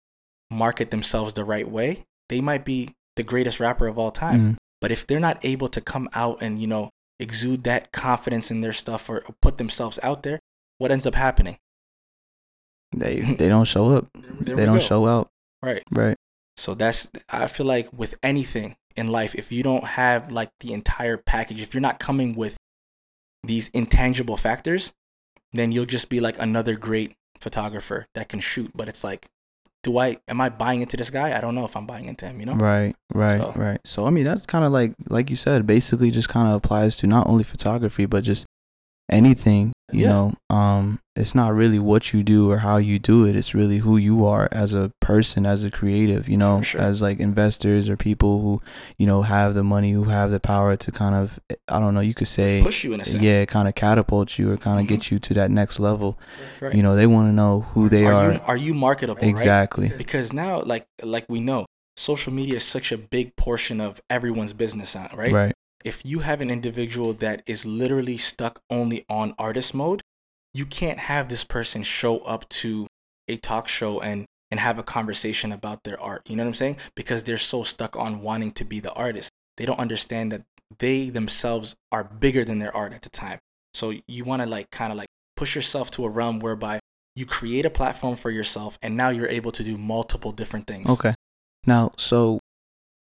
market 0.52 0.92
themselves 0.92 1.34
the 1.34 1.44
right 1.44 1.70
way 1.70 2.04
they 2.30 2.42
might 2.42 2.64
be 2.66 2.90
the 3.16 3.24
greatest 3.24 3.60
rapper 3.60 3.88
of 3.88 3.98
all 3.98 4.12
time 4.12 4.40
Mhm. 4.54 4.56
but 4.82 4.92
if 4.92 5.08
they're 5.08 5.20
not 5.20 5.44
able 5.44 5.68
to 5.70 5.82
come 5.82 6.08
out 6.14 6.42
and, 6.42 6.60
you 6.60 6.68
know, 6.68 6.90
exude 7.20 7.64
that 7.66 7.92
confidence 7.92 8.50
in 8.52 8.62
their 8.62 8.74
stuff 8.74 9.10
or 9.10 9.24
put 9.42 9.58
themselves 9.58 10.00
out 10.02 10.24
there, 10.24 10.40
what 10.80 10.92
ends 10.92 11.06
up 11.06 11.14
happening? 11.16 11.58
They 12.96 13.20
they 13.40 13.48
don't 13.50 13.66
show 13.66 13.90
up. 13.90 14.08
There 14.16 14.56
they 14.56 14.66
don't 14.66 14.78
go. 14.80 14.84
show 14.84 15.08
out. 15.08 15.30
Right. 15.62 15.84
Right. 15.92 16.18
So 16.58 16.74
that's, 16.74 17.10
I 17.30 17.48
feel 17.48 17.66
like 17.66 17.92
with 17.94 18.16
anything 18.24 18.76
in 18.96 19.08
life, 19.08 19.36
if 19.36 19.52
you 19.52 19.64
don't 19.64 19.84
have 19.86 20.32
like 20.32 20.50
the 20.60 20.74
entire 20.74 21.18
package, 21.18 21.62
if 21.62 21.74
you're 21.74 21.82
not 21.82 22.00
coming 22.00 22.36
with 22.36 22.58
these 23.44 23.70
intangible 23.70 24.38
factors, 24.38 24.92
then 25.54 25.72
you'll 25.72 25.86
just 25.86 26.10
be 26.10 26.20
like 26.20 26.38
another 26.40 26.76
great 26.78 27.14
photographer 27.40 28.06
that 28.16 28.30
can 28.30 28.40
shoot. 28.40 28.72
But 28.76 28.88
it's 28.90 29.04
like, 29.04 29.28
do 29.84 29.98
I, 29.98 30.18
am 30.28 30.40
I 30.40 30.50
buying 30.50 30.82
into 30.82 30.96
this 30.96 31.10
guy? 31.10 31.36
I 31.36 31.42
don't 31.42 31.56
know 31.56 31.66
if 31.66 31.76
I'm 31.76 31.88
buying 31.88 32.08
into 32.08 32.26
him, 32.28 32.40
you 32.40 32.46
know? 32.46 32.54
Right, 32.56 32.96
right, 33.14 33.42
So- 33.42 33.54
right. 33.56 33.80
So 33.84 34.06
I 34.06 34.10
mean 34.12 34.26
that's 34.26 34.46
kind 34.46 34.64
of 34.66 34.72
like 34.72 34.94
like 35.10 35.30
you 35.30 35.36
said, 35.36 35.66
basically 35.66 36.12
just 36.12 36.30
kind 36.30 36.48
of 36.48 36.56
applies 36.56 36.96
to 36.98 37.08
not 37.08 37.28
only 37.28 37.44
photography 37.44 38.06
but 38.06 38.24
just 38.24 38.46
anything, 39.10 39.74
you 39.94 40.02
Yeah. 40.04 40.10
know. 40.10 40.34
Um 40.50 41.00
it's 41.16 41.36
not 41.36 41.54
really 41.54 41.78
what 41.78 42.14
you 42.14 42.24
do 42.24 42.50
or 42.50 42.60
how 42.60 42.78
you 42.78 42.98
do 42.98 43.26
it, 43.26 43.36
it's 43.36 43.54
really 43.54 43.80
who 43.80 43.98
you 43.98 44.26
are 44.26 44.48
as 44.52 44.74
a 44.74 44.92
person, 45.02 45.46
as 45.46 45.64
a 45.66 45.70
creative, 45.70 46.30
you 46.30 46.38
know, 46.38 46.62
sure. 46.62 46.80
as 46.80 47.02
like 47.02 47.20
investors 47.20 47.90
or 47.90 47.98
people 47.98 48.42
who, 48.42 48.62
you 48.98 49.06
know, 49.06 49.22
have 49.24 49.54
the 49.54 49.64
money, 49.64 49.92
who 49.92 50.06
have 50.06 50.32
the 50.32 50.40
power 50.40 50.76
to 50.78 50.92
kind 50.92 51.14
of 51.16 51.40
I 51.68 51.80
don't 51.80 51.94
know, 51.94 52.00
you 52.02 52.14
could 52.14 52.28
say 52.30 52.62
Push 52.64 52.84
you 52.86 52.94
in 52.94 53.02
a 53.02 53.06
sense. 53.06 53.22
yeah, 53.24 53.44
kind 53.46 53.68
of 53.68 53.76
catapult 53.76 54.40
you 54.40 54.52
or 54.52 54.58
kind 54.58 54.80
of 54.80 54.86
Mhm. 54.86 54.90
get 54.90 55.12
you 55.12 55.20
to 55.20 55.34
that 55.34 55.52
next 55.52 55.80
level. 55.80 56.18
Right. 56.62 56.74
You 56.74 56.82
know, 56.82 56.96
they 56.96 57.08
want 57.08 57.28
to 57.28 57.34
know 57.34 57.62
who 57.74 57.90
they 57.90 58.06
are, 58.06 58.14
are. 58.14 58.32
You, 58.34 58.40
are 58.48 58.58
you 58.58 58.74
marketable? 58.74 59.22
Right? 59.22 59.30
exactly. 59.30 59.92
because 59.98 60.32
now 60.34 60.62
like 60.62 60.86
like 61.04 61.26
we 61.30 61.42
know 61.42 61.66
social 61.98 62.32
media 62.34 62.56
is 62.56 62.64
such 62.64 62.92
a 62.94 62.98
big 62.98 63.36
portion 63.36 63.82
of 63.82 64.02
everyone's 64.10 64.54
business 64.54 64.96
on 64.96 65.10
right? 65.16 65.32
right. 65.32 65.54
If 65.86 66.06
you 66.06 66.20
have 66.20 66.42
an 66.42 66.50
individual 66.50 67.14
that 67.14 67.42
is 67.46 67.66
literally 67.66 68.18
stuck 68.18 68.62
only 68.70 69.06
on 69.10 69.34
artist 69.38 69.74
mode 69.74 70.02
you 70.54 70.66
can't 70.66 71.00
have 71.00 71.30
this 71.30 71.44
person 71.44 71.84
show 71.84 72.20
up 72.20 72.48
to 72.50 72.88
a 73.28 73.38
talk 73.38 73.68
show 73.68 74.00
and 74.00 74.26
and 74.50 74.60
have 74.60 74.78
a 74.78 74.84
conversation 74.84 75.52
about 75.52 75.84
their 75.84 76.00
art 76.00 76.22
you 76.28 76.36
know 76.36 76.44
what 76.44 76.50
i'm 76.50 76.54
saying? 76.54 76.78
Because 76.96 77.24
they're 77.24 77.38
so 77.38 77.64
stuck 77.64 77.96
on 77.96 78.22
wanting 78.22 78.52
to 78.54 78.66
be 78.66 78.80
the 78.80 78.94
artist. 78.94 79.30
They 79.58 79.66
don't 79.66 79.80
understand 79.80 80.32
that 80.32 80.44
they 80.80 81.10
themselves 81.10 81.76
are 81.92 82.04
bigger 82.04 82.44
than 82.44 82.60
their 82.60 82.76
art 82.76 82.94
at 82.94 83.02
the 83.02 83.10
time. 83.10 83.40
So 83.74 83.94
you 84.08 84.24
want 84.24 84.42
to 84.42 84.48
like 84.48 84.70
kind 84.72 84.92
of 84.92 84.98
like 84.98 85.08
push 85.36 85.56
yourself 85.56 85.92
to 85.92 86.06
a 86.06 86.10
realm 86.10 86.40
whereby 86.40 86.80
you 87.16 87.26
create 87.26 87.66
a 87.66 87.70
platform 87.70 88.16
for 88.16 88.30
yourself 88.30 88.78
and 88.82 88.96
now 88.96 89.10
you're 89.10 89.28
able 89.28 89.52
to 89.52 89.64
do 89.64 89.78
multiple 89.78 90.32
different 90.32 90.68
things. 90.68 90.90
Okay. 90.90 91.14
Now, 91.66 91.92
so 91.98 92.40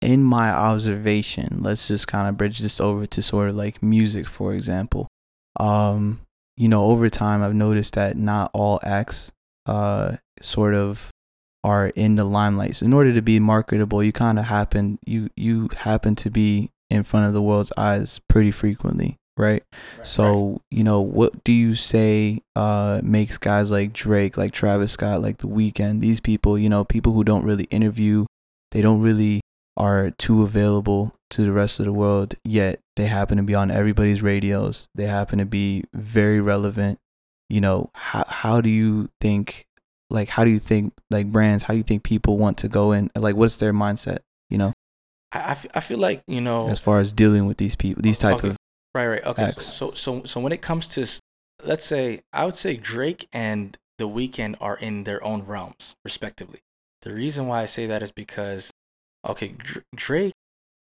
in 0.03 0.25
my 0.25 0.51
observation, 0.51 1.59
let's 1.61 1.89
just 1.89 2.09
kind 2.09 2.29
of 2.29 2.37
bridge 2.37 2.59
this 2.59 2.81
over 2.81 3.07
to 3.07 3.23
sort 3.23 3.51
of 3.51 3.57
like 3.57 3.83
music, 3.83 4.27
for 4.27 4.55
example. 4.55 5.09
Um, 5.59 6.21
you 6.57 6.69
know, 6.69 6.85
over 6.85 7.09
time, 7.09 7.43
I've 7.43 7.55
noticed 7.55 7.95
that 7.95 8.17
not 8.17 8.51
all 8.53 8.81
acts, 8.83 9.33
uh, 9.67 10.17
sort 10.41 10.75
of 10.75 11.11
are 11.65 11.89
in 11.89 12.17
the 12.17 12.25
limelight. 12.25 12.77
So 12.77 12.87
in 12.87 12.93
order 12.93 13.13
to 13.13 13.23
be 13.23 13.39
marketable, 13.39 14.03
you 14.03 14.13
kind 14.13 14.39
of 14.39 14.47
happen 14.47 14.99
you 15.07 15.31
you 15.37 15.69
happen 15.79 16.15
to 16.17 16.31
be 16.31 16.71
in 16.91 17.03
front 17.03 17.27
of 17.27 17.33
the 17.33 17.43
world's 17.43 17.73
eyes 17.77 18.21
pretty 18.29 18.51
frequently, 18.51 19.17
right? 19.37 19.63
Right, 19.97 20.07
So, 20.07 20.61
you 20.71 20.85
know, 20.85 21.01
what 21.01 21.45
do 21.45 21.53
you 21.53 21.75
say 21.75 22.43
uh 22.57 23.01
makes 23.05 23.39
guys 23.39 23.71
like 23.71 23.93
Drake, 23.93 24.37
like 24.37 24.53
Travis 24.53 24.93
Scott, 24.93 25.23
like 25.23 25.39
The 25.39 25.49
Weeknd, 25.49 26.01
these 26.01 26.21
people, 26.21 26.59
you 26.59 26.69
know, 26.69 26.85
people 26.85 27.13
who 27.13 27.25
don't 27.25 27.45
really 27.45 27.65
interview, 27.65 28.27
they 28.73 28.83
don't 28.83 29.01
really 29.01 29.41
are 29.77 30.11
too 30.11 30.43
available 30.43 31.15
to 31.31 31.45
the 31.45 31.53
rest 31.53 31.81
of 31.81 31.87
the 31.87 31.93
world, 31.93 32.35
yet 32.45 32.81
they 32.97 33.07
happen 33.07 33.37
to 33.39 33.43
be 33.43 33.55
on 33.55 33.71
everybody's 33.71 34.23
radios. 34.23 34.87
They 34.95 35.07
happen 35.07 35.39
to 35.39 35.47
be 35.47 35.85
very 35.95 36.41
relevant. 36.41 36.99
You 37.49 37.61
know, 37.61 37.91
how 37.95 38.25
how 38.27 38.61
do 38.61 38.71
you 38.71 39.11
think 39.21 39.67
like 40.11 40.29
how 40.29 40.45
do 40.45 40.51
you 40.51 40.59
think 40.59 40.93
like 41.11 41.33
brands, 41.33 41.65
how 41.65 41.75
do 41.75 41.79
you 41.79 41.85
think 41.85 42.03
people 42.03 42.37
want 42.39 42.59
to 42.59 42.69
go 42.69 42.93
in 42.93 43.11
like 43.17 43.37
what's 43.37 43.57
their 43.57 43.73
mindset, 43.73 44.19
you 44.51 44.59
know, 44.59 44.73
I, 45.33 45.57
I 45.75 45.81
feel 45.81 45.99
like 45.99 46.23
you 46.27 46.41
know 46.41 46.69
as 46.69 46.79
far 46.81 46.99
as 46.99 47.13
dealing 47.13 47.47
with 47.47 47.57
these 47.57 47.77
people, 47.77 48.03
these 48.03 48.19
type 48.19 48.37
Okay. 48.37 48.49
of 48.49 48.57
Right, 48.95 49.07
right. 49.07 49.25
Okay. 49.25 49.45
X. 49.45 49.65
So, 49.65 49.93
so, 49.93 50.23
so 50.25 50.39
when 50.39 50.53
it 50.53 50.61
comes 50.61 50.87
to 50.89 51.07
let's 51.65 51.85
say 51.87 52.21
I 52.33 52.45
would 52.45 52.57
say 52.57 52.77
Drake 52.77 53.27
and 53.33 53.79
The 53.97 54.07
Weeknd 54.07 54.57
are 54.61 54.77
in 54.77 55.05
their 55.05 55.23
own 55.25 55.45
realms, 55.47 55.95
respectively. 56.05 56.61
The 57.01 57.15
reason 57.15 57.47
why 57.47 57.63
I 57.63 57.65
say 57.65 57.87
that 57.87 58.03
is 58.03 58.13
because, 58.13 58.71
okay, 59.27 59.55
Drake, 59.95 60.35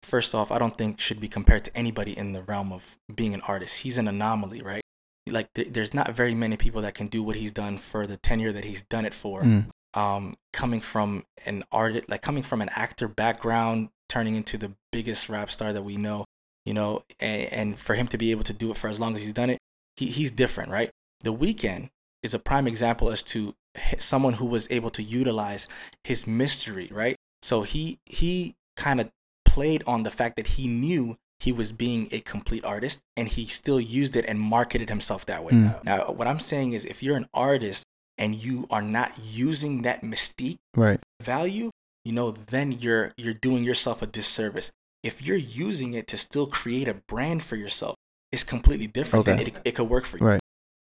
first 0.03 0.35
off, 0.35 0.51
I 0.51 0.59
don't 0.59 0.77
think 0.77 1.01
should 1.01 1.21
be 1.21 1.29
compared 1.29 1.65
to 1.65 1.77
anybody 1.77 2.17
in 2.17 2.33
the 2.33 2.43
realm 2.43 2.73
of 2.73 2.97
being 3.15 3.35
an 3.35 3.41
artist. 3.43 3.81
He's 3.81 3.99
an 3.99 4.09
anomaly, 4.09 4.63
right? 4.63 4.83
Like, 5.29 5.53
th- 5.55 5.69
there's 5.69 5.95
not 5.95 6.15
very 6.15 6.35
many 6.35 6.57
people 6.57 6.83
that 6.83 6.95
can 6.95 7.07
do 7.07 7.23
what 7.23 7.37
he's 7.37 7.53
done 7.53 7.79
for 7.79 8.07
the 8.07 8.17
tenure 8.17 8.53
that 8.53 8.65
he's 8.65 8.83
done 8.83 9.05
it 9.05 9.15
for. 9.15 9.43
Mm. 9.43 9.67
Um, 9.95 10.37
coming 10.53 10.81
from 10.81 11.25
an 11.45 11.65
artist, 11.71 12.09
like 12.09 12.23
coming 12.23 12.43
from 12.43 12.63
an 12.63 12.71
actor 12.75 13.09
background, 13.09 13.91
turning 14.09 14.35
into 14.35 14.57
the 14.57 14.73
biggest 14.91 15.29
rap 15.29 15.51
star 15.51 15.73
that 15.73 15.83
we 15.83 15.97
know, 15.97 16.25
you 16.65 16.75
know, 16.75 17.03
and, 17.21 17.53
and 17.53 17.79
for 17.79 17.95
him 17.95 18.09
to 18.09 18.19
be 18.19 18.31
able 18.31 18.43
to 18.45 18.53
do 18.53 18.71
it 18.71 18.77
for 18.77 18.89
as 18.89 18.99
long 18.99 19.15
as 19.15 19.23
he's 19.23 19.35
done 19.35 19.51
it, 19.51 19.59
he, 19.97 20.07
he's 20.07 20.31
different, 20.31 20.71
right? 20.71 20.91
The 21.21 21.33
Weeknd 21.33 21.91
is 22.23 22.35
a 22.35 22.39
prime 22.39 22.67
example 22.67 23.11
as 23.11 23.23
to 23.25 23.55
someone 23.99 24.35
who 24.35 24.47
was 24.47 24.67
able 24.71 24.91
to 24.91 25.03
utilize 25.03 25.69
his 26.05 26.27
mystery, 26.27 26.89
right? 26.91 27.17
So 27.43 27.63
he 27.63 27.99
he 28.07 28.55
kind 28.77 29.01
of 29.01 29.11
played 29.45 29.83
on 29.87 30.03
the 30.03 30.11
fact 30.11 30.37
that 30.37 30.47
he 30.49 30.69
knew 30.69 31.17
he 31.41 31.53
was 31.53 31.73
being 31.73 32.09
a 32.13 32.21
complete 32.21 32.65
artist 32.65 33.01
and 33.17 33.29
he 33.29 33.47
still 33.47 33.81
used 33.81 34.15
it 34.17 34.25
and 34.27 34.41
marketed 34.41 34.89
himself 34.89 35.27
that 35.27 35.45
way. 35.45 35.53
Mm. 35.53 35.83
Now, 35.85 36.05
what 36.13 36.29
I'm 36.29 36.39
saying 36.39 36.73
is 36.73 36.85
if 36.85 37.03
you're 37.03 37.17
an 37.17 37.27
artist 37.35 37.85
and 38.17 38.35
you 38.35 38.67
are 38.71 38.83
not 38.83 39.13
using 39.23 39.83
that 39.83 40.03
mystique 40.03 40.59
Right. 40.77 41.01
value, 41.21 41.71
you 42.05 42.13
know, 42.13 42.31
then 42.31 42.73
you're 42.73 43.13
you're 43.17 43.35
doing 43.35 43.65
yourself 43.65 44.03
a 44.03 44.07
disservice. 44.07 44.71
If 45.03 45.21
you're 45.27 45.37
using 45.37 45.95
it 45.95 46.07
to 46.09 46.17
still 46.17 46.47
create 46.47 46.87
a 46.87 46.95
brand 46.95 47.43
for 47.43 47.57
yourself, 47.57 47.97
it's 48.31 48.45
completely 48.45 48.87
different 48.87 49.27
Okay. 49.27 49.33
and 49.33 49.49
it, 49.49 49.61
it 49.65 49.73
could 49.75 49.89
work 49.91 50.05
for 50.05 50.19
you. 50.19 50.25
Right. 50.27 50.41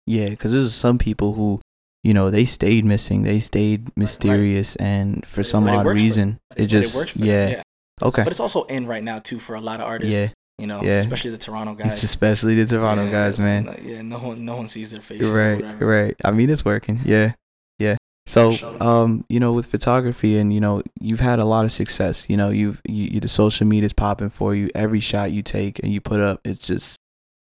Yeah, 0.07 0.29
because 0.29 0.53
there's 0.53 0.75
some 0.75 0.99
people 0.99 1.33
who, 1.33 1.61
you 2.05 2.15
know, 2.15 2.31
they 2.31 2.45
stayed 2.45 2.85
missing. 2.85 3.23
They 3.23 3.41
stayed 3.41 3.91
mysterious, 3.97 4.77
and 4.77 5.27
for 5.27 5.43
some 5.43 5.65
But 5.65 5.75
it 5.75 5.77
odd 5.79 5.87
reason, 5.87 6.39
But 6.51 6.61
it 6.61 6.67
just 6.67 6.95
works 6.95 7.13
for 7.13 7.19
them, 7.19 7.27
yeah. 7.29 7.63
Okay. 8.03 8.23
But 8.23 8.31
it's 8.31 8.41
also 8.41 8.65
in 8.65 8.87
right 8.87 9.03
now 9.03 9.19
too 9.19 9.39
for 9.41 9.57
a 9.57 9.61
lot 9.61 9.81
of 9.81 9.87
artists. 9.87 10.15
Yeah. 10.15 10.29
You 10.59 10.67
know, 10.69 10.83
Yeah. 10.83 10.99
especially 10.99 11.31
the 11.31 11.39
Toronto 11.39 11.75
guys. 11.83 12.05
Especially 12.05 12.55
the 12.63 12.67
Toronto 12.77 13.05
Yeah, 13.07 13.11
guys, 13.11 13.41
man. 13.41 13.65
no- 13.65 13.77
Yeah, 13.83 14.03
no 14.03 14.19
one 14.19 14.45
no 14.45 14.57
one 14.57 14.69
sees 14.69 14.91
their 14.93 15.01
faces. 15.01 15.31
right 15.31 15.61
right 15.81 16.15
i 16.25 16.31
mean 16.31 16.49
it's 16.51 16.65
working 16.65 17.01
yeah 17.05 17.33
yeah 17.81 17.97
so 18.27 18.53
um 18.81 19.25
you 19.29 19.41
know 19.41 19.53
with 19.53 19.67
photography 19.67 20.39
and 20.39 20.53
you 20.55 20.61
know 20.61 20.83
you've 21.01 21.21
had 21.21 21.39
a 21.41 21.45
lot 21.45 21.65
of 21.65 21.73
success 21.73 22.29
you 22.31 22.37
know 22.37 22.51
you've 22.51 22.81
you, 22.87 23.05
you 23.15 23.21
the 23.21 23.29
social 23.29 23.67
media's 23.67 23.93
popping 23.93 24.29
for 24.31 24.55
you 24.55 24.69
every 24.75 25.01
shot 25.01 25.33
you 25.33 25.43
take 25.43 25.79
and 25.83 25.93
you 25.93 26.01
put 26.01 26.21
up 26.21 26.41
it's 26.45 26.65
just 26.67 26.99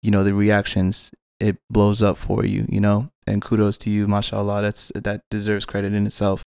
you 0.02 0.10
know 0.10 0.22
the 0.24 0.32
reactions 0.32 1.10
it 1.40 1.56
blows 1.70 2.02
up 2.02 2.16
for 2.16 2.44
you 2.44 2.64
you 2.68 2.80
know 2.80 3.08
and 3.26 3.42
kudos 3.42 3.76
to 3.78 3.90
you 3.90 4.06
mashallah. 4.06 4.62
That's 4.62 4.92
that 4.94 5.22
deserves 5.30 5.64
credit 5.64 5.92
in 5.92 6.06
itself. 6.06 6.42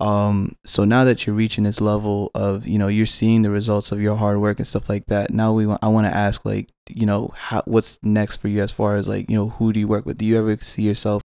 Um 0.00 0.56
so 0.64 0.84
now 0.84 1.04
that 1.04 1.26
you're 1.26 1.36
reaching 1.36 1.64
this 1.64 1.80
level 1.80 2.30
of 2.34 2.66
you 2.66 2.78
know 2.78 2.88
you're 2.88 3.06
seeing 3.06 3.42
the 3.42 3.50
results 3.50 3.92
of 3.92 4.00
your 4.00 4.16
hard 4.16 4.40
work 4.40 4.58
and 4.58 4.66
stuff 4.66 4.88
like 4.88 5.06
that 5.06 5.30
now 5.30 5.52
we 5.52 5.66
want 5.66 5.84
i 5.84 5.88
want 5.88 6.06
to 6.06 6.16
ask 6.16 6.42
like 6.46 6.70
you 6.88 7.04
know 7.04 7.34
how 7.36 7.62
what's 7.66 7.98
next 8.02 8.38
for 8.38 8.48
you 8.48 8.62
as 8.62 8.72
far 8.72 8.96
as 8.96 9.06
like 9.06 9.28
you 9.28 9.36
know 9.36 9.50
who 9.50 9.74
do 9.74 9.80
you 9.80 9.86
work 9.86 10.06
with? 10.06 10.16
Do 10.16 10.24
you 10.24 10.38
ever 10.38 10.56
see 10.62 10.82
yourself 10.82 11.22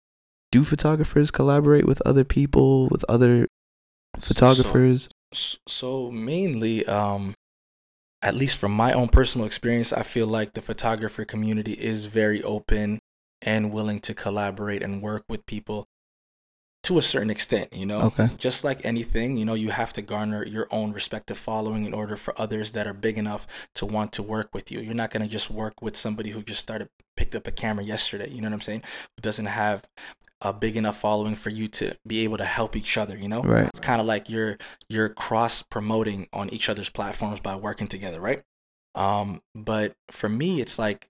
do 0.51 0.63
photographers 0.63 1.31
collaborate 1.31 1.85
with 1.85 2.01
other 2.05 2.23
people 2.23 2.87
with 2.87 3.03
other 3.09 3.47
photographers? 4.19 5.09
So, 5.33 5.57
so 5.67 6.11
mainly, 6.11 6.85
um, 6.85 7.33
at 8.21 8.35
least 8.35 8.57
from 8.57 8.71
my 8.71 8.93
own 8.93 9.09
personal 9.09 9.45
experience, 9.45 9.91
I 9.91 10.03
feel 10.03 10.27
like 10.27 10.53
the 10.53 10.61
photographer 10.61 11.25
community 11.25 11.73
is 11.73 12.05
very 12.05 12.41
open 12.43 12.99
and 13.45 13.71
willing 13.71 13.99
to 14.01 14.13
collaborate 14.13 14.81
and 14.81 15.01
work 15.01 15.23
with 15.29 15.45
people 15.45 15.87
to 16.83 16.97
a 16.99 17.01
certain 17.01 17.29
extent, 17.29 17.73
you 17.73 17.85
know? 17.85 18.01
Okay. 18.01 18.27
Just 18.37 18.63
like 18.63 18.85
anything, 18.85 19.37
you 19.37 19.45
know, 19.45 19.53
you 19.53 19.69
have 19.69 19.93
to 19.93 20.01
garner 20.01 20.45
your 20.45 20.67
own 20.69 20.91
respective 20.91 21.37
following 21.37 21.83
in 21.83 21.93
order 21.93 22.15
for 22.15 22.39
others 22.39 22.73
that 22.73 22.85
are 22.85 22.93
big 22.93 23.17
enough 23.17 23.47
to 23.75 23.85
want 23.85 24.11
to 24.13 24.23
work 24.23 24.53
with 24.53 24.71
you. 24.71 24.81
You're 24.81 24.93
not 24.93 25.09
going 25.09 25.23
to 25.23 25.29
just 25.29 25.49
work 25.49 25.81
with 25.81 25.95
somebody 25.95 26.31
who 26.31 26.43
just 26.43 26.59
started, 26.59 26.89
picked 27.15 27.35
up 27.35 27.47
a 27.47 27.51
camera 27.51 27.83
yesterday, 27.83 28.29
you 28.29 28.41
know 28.41 28.49
what 28.49 28.55
I'm 28.55 28.61
saying? 28.61 28.83
Who 29.15 29.21
doesn't 29.21 29.47
have 29.47 29.83
a 30.41 30.53
big 30.53 30.77
enough 30.77 30.99
following 30.99 31.33
for 31.33 31.49
you 31.49 31.67
to 31.69 31.95
be 32.05 32.23
able 32.23 32.37
to 32.37 32.45
help 32.45 32.75
each 32.75 32.97
other, 32.97 33.17
you 33.17 33.29
know? 33.29 33.41
Right. 33.41 33.67
It's 33.67 33.79
kind 33.79 33.99
of 33.99 34.05
like 34.05 34.29
you're 34.29 34.57
you're 34.87 35.09
cross 35.09 35.63
promoting 35.63 36.27
on 36.33 36.49
each 36.51 36.69
other's 36.69 36.89
platforms 36.89 37.39
by 37.39 37.55
working 37.55 37.87
together, 37.87 38.19
right? 38.19 38.43
Um, 38.93 39.41
but 39.55 39.95
for 40.11 40.29
me, 40.29 40.61
it's 40.61 40.77
like 40.77 41.09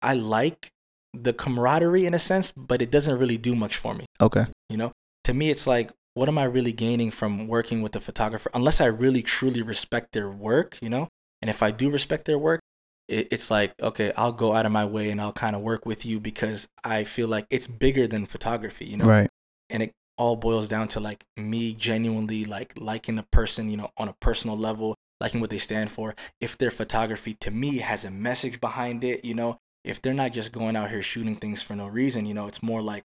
I 0.00 0.14
like 0.14 0.72
the 1.14 1.32
camaraderie 1.32 2.06
in 2.06 2.14
a 2.14 2.18
sense, 2.18 2.50
but 2.50 2.80
it 2.82 2.90
doesn't 2.90 3.18
really 3.18 3.38
do 3.38 3.54
much 3.54 3.76
for 3.76 3.94
me. 3.94 4.06
okay 4.20 4.46
You 4.68 4.76
know, 4.76 4.92
to 5.24 5.34
me, 5.34 5.50
it's 5.50 5.66
like, 5.66 5.90
what 6.14 6.28
am 6.28 6.38
I 6.38 6.44
really 6.44 6.72
gaining 6.72 7.10
from 7.10 7.46
working 7.46 7.82
with 7.82 7.94
a 7.96 8.00
photographer? 8.00 8.50
Unless 8.54 8.80
I 8.80 8.86
really 8.86 9.22
truly 9.22 9.62
respect 9.62 10.12
their 10.12 10.30
work, 10.30 10.78
you 10.80 10.88
know, 10.88 11.08
and 11.40 11.50
if 11.50 11.62
I 11.62 11.70
do 11.70 11.90
respect 11.90 12.24
their 12.24 12.38
work, 12.38 12.60
it, 13.08 13.28
it's 13.30 13.50
like, 13.50 13.72
okay, 13.80 14.12
I'll 14.16 14.32
go 14.32 14.54
out 14.54 14.66
of 14.66 14.72
my 14.72 14.84
way 14.84 15.10
and 15.10 15.20
I'll 15.20 15.32
kind 15.32 15.56
of 15.56 15.62
work 15.62 15.86
with 15.86 16.04
you 16.06 16.20
because 16.20 16.68
I 16.84 17.04
feel 17.04 17.28
like 17.28 17.46
it's 17.50 17.66
bigger 17.66 18.06
than 18.06 18.26
photography, 18.26 18.86
you 18.86 18.96
know, 18.96 19.06
right 19.06 19.30
and 19.70 19.82
it 19.84 19.92
all 20.18 20.36
boils 20.36 20.68
down 20.68 20.88
to 20.88 21.00
like 21.00 21.24
me 21.36 21.72
genuinely 21.72 22.44
like 22.44 22.74
liking 22.78 23.18
a 23.18 23.22
person, 23.22 23.70
you 23.70 23.76
know, 23.76 23.90
on 23.96 24.08
a 24.08 24.14
personal 24.20 24.58
level, 24.58 24.94
liking 25.20 25.40
what 25.40 25.48
they 25.48 25.58
stand 25.58 25.90
for. 25.90 26.14
If 26.40 26.58
their 26.58 26.70
photography 26.70 27.34
to 27.40 27.50
me 27.50 27.78
has 27.78 28.04
a 28.04 28.10
message 28.10 28.60
behind 28.60 29.02
it, 29.02 29.24
you 29.24 29.34
know, 29.34 29.58
if 29.84 30.00
they're 30.02 30.14
not 30.14 30.32
just 30.32 30.52
going 30.52 30.76
out 30.76 30.90
here 30.90 31.02
shooting 31.02 31.36
things 31.36 31.62
for 31.62 31.74
no 31.74 31.86
reason, 31.86 32.26
you 32.26 32.34
know, 32.34 32.46
it's 32.46 32.62
more 32.62 32.82
like 32.82 33.04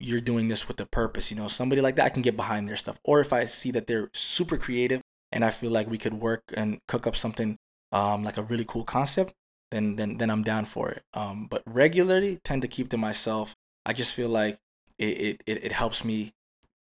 you're 0.00 0.20
doing 0.20 0.48
this 0.48 0.68
with 0.68 0.80
a 0.80 0.86
purpose, 0.86 1.30
you 1.30 1.36
know, 1.36 1.48
somebody 1.48 1.80
like 1.80 1.96
that 1.96 2.06
I 2.06 2.10
can 2.10 2.22
get 2.22 2.36
behind 2.36 2.68
their 2.68 2.76
stuff. 2.76 2.98
Or 3.04 3.20
if 3.20 3.32
I 3.32 3.44
see 3.44 3.70
that 3.72 3.86
they're 3.86 4.10
super 4.12 4.56
creative 4.56 5.00
and 5.32 5.44
I 5.44 5.50
feel 5.50 5.70
like 5.70 5.88
we 5.88 5.98
could 5.98 6.14
work 6.14 6.42
and 6.56 6.78
cook 6.88 7.06
up 7.06 7.16
something 7.16 7.58
um 7.92 8.24
like 8.24 8.36
a 8.36 8.42
really 8.42 8.64
cool 8.64 8.84
concept, 8.84 9.32
then 9.70 9.96
then 9.96 10.18
then 10.18 10.30
I'm 10.30 10.42
down 10.42 10.64
for 10.64 10.90
it. 10.90 11.02
Um 11.14 11.46
but 11.48 11.62
regularly 11.66 12.40
tend 12.44 12.62
to 12.62 12.68
keep 12.68 12.88
to 12.90 12.96
myself. 12.96 13.54
I 13.86 13.92
just 13.92 14.12
feel 14.12 14.28
like 14.28 14.58
it 14.98 15.04
it, 15.04 15.42
it, 15.46 15.64
it 15.66 15.72
helps 15.72 16.04
me 16.04 16.32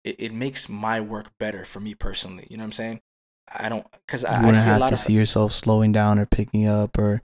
it, 0.05 0.17
it 0.19 0.33
makes 0.33 0.69
my 0.69 1.01
work 1.01 1.31
better 1.39 1.65
for 1.65 1.81
me 1.81 1.95
personally. 1.95 2.47
You 2.51 2.57
know 2.57 2.63
what 2.63 2.67
I'm 2.67 2.73
saying? 2.73 3.01
I 3.53 3.69
don't 3.69 3.87
because 4.07 4.23
you 4.23 4.29
I, 4.29 4.49
I 4.49 4.53
see 4.53 4.59
a 4.59 4.65
have 4.65 4.81
lot 4.81 4.89
to 4.89 4.95
of 4.95 4.99
see 4.99 5.13
yourself 5.13 5.53
slowing 5.53 5.93
down 5.93 6.19
or 6.19 6.27
picking 6.27 6.67
up 6.67 6.99
or 6.99 7.23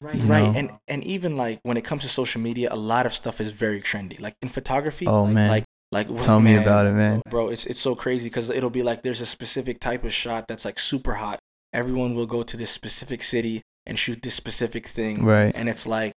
right, 0.00 0.14
you 0.14 0.22
right, 0.24 0.42
know. 0.42 0.58
and 0.58 0.70
and 0.88 1.04
even 1.04 1.36
like 1.36 1.60
when 1.62 1.76
it 1.76 1.84
comes 1.84 2.02
to 2.02 2.08
social 2.08 2.40
media, 2.40 2.68
a 2.72 2.76
lot 2.76 3.06
of 3.06 3.14
stuff 3.14 3.40
is 3.40 3.50
very 3.50 3.80
trendy. 3.80 4.20
Like 4.20 4.34
in 4.42 4.48
photography, 4.48 5.06
oh 5.06 5.26
man 5.26 5.50
like 5.50 5.64
like 5.92 6.16
tell 6.18 6.40
me 6.40 6.56
about 6.56 6.86
it 6.86 6.92
man 6.92 7.22
bro. 7.28 7.48
It's 7.48 7.66
it's 7.66 7.80
so 7.80 7.94
crazy 7.94 8.28
because 8.28 8.50
it'll 8.50 8.70
be 8.70 8.82
like 8.82 9.02
there's 9.02 9.20
a 9.20 9.26
specific 9.26 9.80
type 9.80 10.04
of 10.04 10.12
shot 10.12 10.48
that's 10.48 10.64
like 10.64 10.78
super 10.78 11.14
hot. 11.14 11.38
Everyone 11.72 12.14
will 12.14 12.26
go 12.26 12.42
to 12.42 12.56
this 12.56 12.70
specific 12.70 13.22
city 13.22 13.62
and 13.86 13.98
shoot 13.98 14.22
this 14.22 14.34
specific 14.34 14.86
thing, 14.86 15.24
right 15.24 15.54
and 15.56 15.68
it's 15.68 15.86
like 15.86 16.12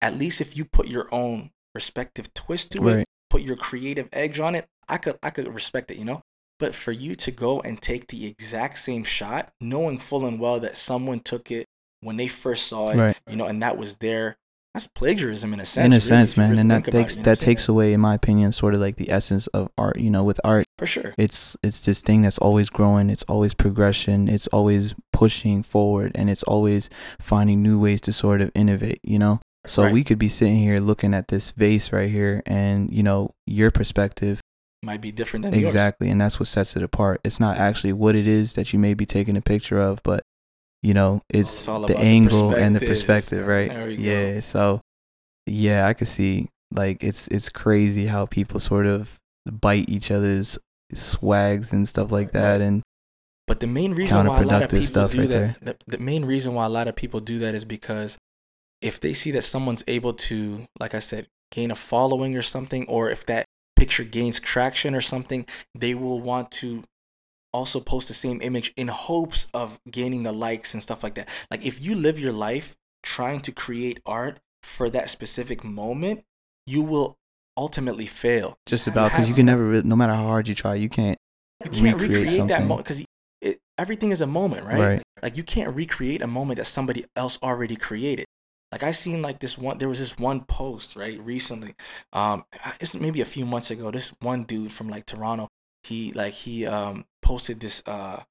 at 0.00 0.16
least 0.16 0.40
if 0.40 0.56
you 0.56 0.64
put 0.64 0.88
your 0.88 1.08
own 1.12 1.50
respective 1.74 2.32
twist 2.34 2.72
to 2.72 2.88
it, 2.88 3.06
put 3.30 3.42
your 3.42 3.56
creative 3.56 4.08
edge 4.12 4.40
on 4.40 4.54
it, 4.54 4.66
I 4.88 4.98
could 4.98 5.18
I 5.22 5.30
could 5.30 5.52
respect 5.52 5.90
it, 5.90 5.98
you 5.98 6.04
know. 6.04 6.22
But 6.58 6.74
for 6.74 6.90
you 6.90 7.14
to 7.16 7.30
go 7.30 7.60
and 7.60 7.80
take 7.80 8.08
the 8.08 8.26
exact 8.26 8.78
same 8.78 9.04
shot, 9.04 9.52
knowing 9.60 9.98
full 9.98 10.26
and 10.26 10.40
well 10.40 10.58
that 10.60 10.76
someone 10.76 11.20
took 11.20 11.50
it 11.50 11.66
when 12.00 12.16
they 12.16 12.28
first 12.28 12.66
saw 12.66 12.90
it, 12.90 12.96
right 12.96 13.16
you 13.28 13.36
know, 13.36 13.46
and 13.46 13.62
that 13.62 13.76
was 13.76 13.96
their 13.96 14.36
that's 14.74 14.86
plagiarism 14.86 15.52
in 15.54 15.60
a 15.60 15.64
sense. 15.64 15.86
in 15.86 15.92
a 15.92 15.94
really, 15.94 16.00
sense 16.00 16.36
man 16.36 16.50
really 16.50 16.60
and 16.60 16.70
that 16.70 16.84
takes 16.84 17.14
it, 17.14 17.18
you 17.18 17.22
know 17.22 17.24
that 17.24 17.30
what 17.30 17.32
I'm 17.32 17.36
saying? 17.36 17.44
takes 17.56 17.68
away 17.68 17.92
in 17.94 18.00
my 18.00 18.14
opinion 18.14 18.52
sort 18.52 18.74
of 18.74 18.80
like 18.80 18.96
the 18.96 19.10
essence 19.10 19.46
of 19.48 19.70
art 19.78 19.98
you 19.98 20.10
know 20.10 20.22
with 20.22 20.40
art 20.44 20.66
for 20.76 20.86
sure. 20.86 21.14
it's 21.16 21.56
it's 21.62 21.80
this 21.84 22.02
thing 22.02 22.22
that's 22.22 22.38
always 22.38 22.68
growing 22.70 23.08
it's 23.10 23.24
always 23.24 23.54
progression 23.54 24.28
it's 24.28 24.46
always 24.48 24.94
pushing 25.12 25.62
forward 25.62 26.12
and 26.14 26.28
it's 26.30 26.42
always 26.44 26.90
finding 27.18 27.62
new 27.62 27.80
ways 27.80 28.00
to 28.02 28.12
sort 28.12 28.40
of 28.40 28.52
innovate 28.54 29.00
you 29.02 29.18
know 29.18 29.40
so 29.66 29.82
Right. 29.84 29.92
we 29.92 30.04
could 30.04 30.18
be 30.18 30.28
sitting 30.28 30.58
here 30.58 30.76
looking 30.78 31.12
at 31.14 31.28
this 31.28 31.50
vase 31.50 31.90
right 31.92 32.10
here 32.10 32.42
and 32.46 32.92
you 32.92 33.02
know 33.02 33.32
your 33.46 33.70
perspective 33.70 34.40
might 34.84 35.00
be 35.00 35.10
different 35.10 35.44
than 35.44 35.54
yours. 35.54 35.64
exactly 35.70 36.08
and 36.10 36.20
that's 36.20 36.38
what 36.38 36.46
sets 36.46 36.76
it 36.76 36.82
apart 36.82 37.20
it's 37.24 37.40
not 37.40 37.56
actually 37.56 37.92
what 37.94 38.14
it 38.14 38.26
is 38.28 38.52
that 38.52 38.72
you 38.72 38.78
may 38.78 38.94
be 38.94 39.06
taking 39.06 39.36
a 39.36 39.40
picture 39.42 39.80
of 39.80 40.00
but 40.04 40.22
you 40.82 40.94
know 40.94 41.20
it's, 41.28 41.50
it's 41.50 41.68
all 41.68 41.80
the 41.80 41.86
about 41.86 42.00
the 42.00 42.04
angle 42.04 42.54
and 42.54 42.76
the 42.76 42.80
perspective. 42.80 43.46
right 43.46 43.86
we 43.86 43.96
go. 43.96 44.02
yeah 44.02 44.40
so 44.40 44.80
yeah 45.46 45.86
i 45.86 45.92
could 45.92 46.06
see 46.08 46.48
like 46.72 47.02
it's 47.02 47.28
it's 47.28 47.48
crazy 47.48 48.06
how 48.06 48.26
people 48.26 48.60
sort 48.60 48.86
of 48.86 49.18
bite 49.50 49.88
each 49.88 50.10
other's 50.10 50.58
swags 50.94 51.72
and 51.72 51.88
stuff 51.88 52.10
like 52.10 52.32
that 52.32 52.60
and 52.60 52.82
But 53.46 53.60
the 53.60 53.66
main 53.66 53.94
reason 53.94 54.26
why 54.26 54.40
a 54.40 54.46
lot 54.46 54.62
of 54.62 54.70
people 54.70 55.08
do 55.08 55.20
right 55.20 55.28
that, 55.28 55.80
the, 55.86 55.96
the 55.96 55.98
main 55.98 56.24
reason 56.24 56.54
why 56.54 56.66
a 56.66 56.68
lot 56.68 56.88
of 56.88 56.96
people 56.96 57.20
do 57.20 57.38
that 57.38 57.54
is 57.54 57.64
because 57.64 58.18
if 58.80 59.00
they 59.00 59.12
see 59.12 59.30
that 59.32 59.42
someone's 59.42 59.82
able 59.88 60.12
to, 60.12 60.66
like 60.78 60.94
I 60.94 60.98
said, 61.00 61.26
gain 61.50 61.70
a 61.70 61.74
following 61.74 62.36
or 62.36 62.42
something, 62.42 62.86
or 62.88 63.10
if 63.10 63.26
that 63.26 63.46
picture 63.76 64.04
gains 64.04 64.40
traction 64.40 64.94
or 64.94 65.00
something, 65.00 65.46
they 65.74 65.94
will 65.94 66.20
want 66.20 66.50
to 66.52 66.84
also 67.52 67.80
post 67.80 68.08
the 68.08 68.14
same 68.14 68.40
image 68.42 68.72
in 68.76 68.88
hopes 68.88 69.48
of 69.54 69.78
gaining 69.90 70.22
the 70.22 70.32
likes 70.32 70.74
and 70.74 70.82
stuff 70.82 71.02
like 71.02 71.14
that. 71.14 71.28
Like 71.50 71.64
if 71.64 71.82
you 71.82 71.94
live 71.94 72.18
your 72.18 72.32
life 72.32 72.76
trying 73.02 73.40
to 73.40 73.52
create 73.52 74.00
art 74.04 74.40
for 74.62 74.90
that 74.90 75.08
specific 75.08 75.64
moment, 75.64 76.24
you 76.66 76.82
will 76.82 77.16
ultimately 77.56 78.06
fail. 78.06 78.58
Just 78.66 78.86
about 78.86 79.10
because 79.10 79.28
you 79.28 79.34
can 79.34 79.46
never, 79.46 79.66
re- 79.66 79.82
no 79.84 79.96
matter 79.96 80.14
how 80.14 80.24
hard 80.24 80.48
you 80.48 80.54
try, 80.54 80.74
you 80.74 80.88
can't. 80.88 81.18
you 81.64 81.70
can't 81.70 81.96
recreate 81.96 82.00
recreate, 82.00 82.24
that 82.26 82.36
something. 82.36 82.68
moment 82.68 82.86
because 82.86 83.04
everything 83.78 84.10
is 84.10 84.20
a 84.20 84.26
moment, 84.26 84.66
right? 84.66 84.78
Right. 84.78 85.02
Like 85.22 85.36
you 85.36 85.42
can't 85.42 85.74
recreate 85.74 86.22
a 86.22 86.26
moment 86.26 86.58
that 86.58 86.66
somebody 86.66 87.06
else 87.16 87.38
already 87.42 87.76
created. 87.76 88.26
Like 88.70 88.82
I 88.82 88.90
seen 88.90 89.22
like 89.22 89.38
this 89.38 89.56
one. 89.56 89.78
There 89.78 89.88
was 89.88 89.98
this 89.98 90.18
one 90.18 90.42
post 90.42 90.94
right 90.94 91.18
recently. 91.20 91.74
Um, 92.12 92.44
it's 92.80 92.94
maybe 92.94 93.20
a 93.22 93.26
few 93.26 93.46
months 93.46 93.70
ago. 93.70 93.90
This 93.90 94.12
one 94.20 94.44
dude 94.44 94.72
from 94.72 94.88
like 94.88 95.06
Toronto. 95.06 95.48
He 95.84 96.12
like 96.12 96.34
he 96.34 96.66
um 96.66 97.06
posted 97.28 97.60
this 97.60 97.82
uh. 97.86 98.22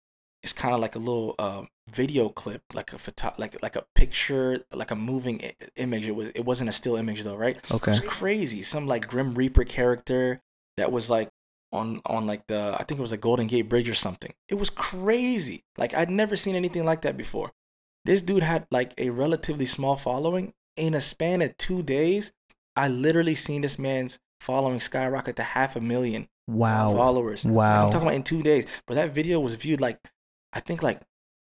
It's 0.43 0.53
kind 0.53 0.73
of 0.73 0.79
like 0.79 0.95
a 0.95 0.99
little 0.99 1.33
uh, 1.39 1.63
video 1.89 2.29
clip, 2.29 2.61
like 2.73 2.93
a 2.93 2.97
photo, 2.97 3.33
like 3.37 3.53
like 3.65 3.75
a 3.75 3.85
picture, 3.95 4.63
like 4.71 4.91
a 4.91 4.95
moving 4.95 5.43
I- 5.43 5.55
image. 5.75 6.05
It 6.07 6.15
was 6.15 6.29
it 6.39 6.45
wasn't 6.45 6.69
a 6.69 6.73
still 6.73 6.95
image 6.95 7.23
though, 7.23 7.35
right? 7.35 7.57
Okay. 7.77 7.91
It 7.91 8.01
was 8.01 8.09
crazy. 8.19 8.61
Some 8.61 8.85
like 8.87 9.07
Grim 9.07 9.33
Reaper 9.33 9.65
character 9.65 10.41
that 10.77 10.91
was 10.91 11.09
like 11.09 11.29
on 11.71 12.01
on 12.05 12.27
like 12.27 12.43
the 12.47 12.75
I 12.79 12.83
think 12.83 12.99
it 12.99 13.07
was 13.07 13.11
a 13.11 13.17
Golden 13.27 13.47
Gate 13.47 13.67
Bridge 13.67 13.89
or 13.89 13.95
something. 13.95 14.33
It 14.47 14.55
was 14.55 14.69
crazy. 14.69 15.63
Like 15.77 15.93
I'd 15.93 16.11
never 16.11 16.37
seen 16.37 16.55
anything 16.55 16.85
like 16.85 17.01
that 17.01 17.17
before. 17.17 17.51
This 18.05 18.21
dude 18.21 18.43
had 18.43 18.67
like 18.71 18.93
a 18.97 19.09
relatively 19.09 19.65
small 19.65 19.95
following. 19.95 20.53
In 20.77 20.93
a 20.93 21.01
span 21.01 21.41
of 21.41 21.57
two 21.57 21.81
days, 21.81 22.31
I 22.75 22.87
literally 22.87 23.35
seen 23.35 23.61
this 23.61 23.79
man's 23.79 24.19
following 24.39 24.79
skyrocket 24.79 25.35
to 25.37 25.43
half 25.57 25.75
a 25.75 25.81
million 25.81 26.29
Wow. 26.47 26.95
followers. 26.95 27.45
Like, 27.45 27.53
Wow. 27.53 27.85
I'm 27.85 27.91
talking 27.91 28.07
about 28.07 28.15
in 28.15 28.23
two 28.23 28.41
days. 28.43 28.65
But 28.87 28.95
that 28.95 29.13
video 29.13 29.39
was 29.39 29.55
viewed 29.55 29.81
like 29.81 29.99
I 30.53 30.59
think 30.59 30.81
like 30.81 31.01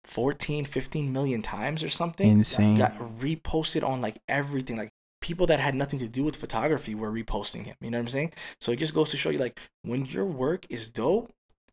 14, 0.04 0.64
15 0.64 1.12
million 1.12 1.42
times 1.42 1.82
or 1.82 1.88
something 1.88 2.28
Insane. 2.28 2.78
got 2.78 2.96
reposted 3.18 3.86
on 3.86 4.00
like 4.00 4.18
everything. 4.28 4.76
Like 4.76 4.90
people 5.20 5.46
that 5.46 5.60
had 5.60 5.74
nothing 5.74 5.98
to 5.98 6.08
do 6.08 6.24
with 6.24 6.36
photography 6.36 6.94
were 6.94 7.10
reposting 7.12 7.64
him. 7.66 7.76
You 7.80 7.90
know 7.90 7.98
what 7.98 8.02
I'm 8.04 8.08
saying? 8.08 8.32
So 8.60 8.72
it 8.72 8.78
just 8.78 8.94
goes 8.94 9.10
to 9.10 9.16
show 9.16 9.30
you 9.30 9.38
like 9.38 9.58
when 9.82 10.04
your 10.06 10.26
work 10.26 10.66
is 10.70 10.90
dope, 10.90 11.32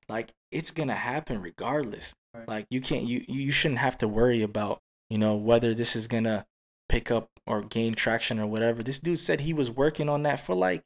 like 0.10 0.30
it's 0.52 0.72
gonna 0.72 0.96
happen 0.96 1.42
regardless. 1.42 2.14
Like 2.48 2.68
you 2.70 2.82
can't 2.82 3.04
you 3.04 3.24
you 3.28 3.52
shouldn't 3.52 3.80
have 3.80 3.98
to 4.00 4.08
worry 4.08 4.42
about, 4.44 4.80
you 5.10 5.18
know, 5.18 5.36
whether 5.36 5.74
this 5.74 5.96
is 5.96 6.08
gonna 6.08 6.46
pick 6.88 7.10
up 7.10 7.30
or 7.48 7.62
gain 7.62 7.94
traction 7.96 8.40
or 8.40 8.46
whatever. 8.48 8.84
This 8.84 9.00
dude 9.00 9.20
said 9.20 9.42
he 9.42 9.54
was 9.54 9.72
working 9.72 10.08
on 10.08 10.24
that 10.24 10.40
for 10.40 10.54
like 10.54 10.84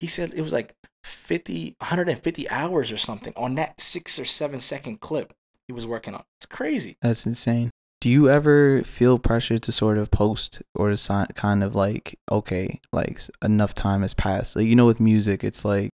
he 0.00 0.06
said 0.06 0.32
it 0.34 0.42
was 0.42 0.52
like 0.52 0.74
50 1.04 1.76
150 1.78 2.50
hours 2.50 2.92
or 2.92 2.96
something 2.96 3.32
on 3.36 3.54
that 3.56 3.80
6 3.80 4.18
or 4.18 4.24
7 4.24 4.60
second 4.60 5.00
clip 5.00 5.32
he 5.66 5.72
was 5.72 5.86
working 5.86 6.14
on. 6.14 6.24
It's 6.38 6.46
crazy. 6.46 6.96
That's 7.02 7.26
insane. 7.26 7.70
Do 8.00 8.08
you 8.08 8.28
ever 8.30 8.82
feel 8.82 9.18
pressure 9.18 9.58
to 9.58 9.72
sort 9.72 9.98
of 9.98 10.10
post 10.10 10.62
or 10.74 10.88
to 10.88 10.96
sign, 10.96 11.26
kind 11.34 11.64
of 11.64 11.74
like, 11.74 12.18
okay, 12.30 12.80
like 12.92 13.20
enough 13.44 13.74
time 13.74 14.02
has 14.02 14.14
passed? 14.14 14.54
Like, 14.54 14.66
you 14.66 14.76
know, 14.76 14.86
with 14.86 15.00
music, 15.00 15.42
it's 15.42 15.64
like, 15.64 15.90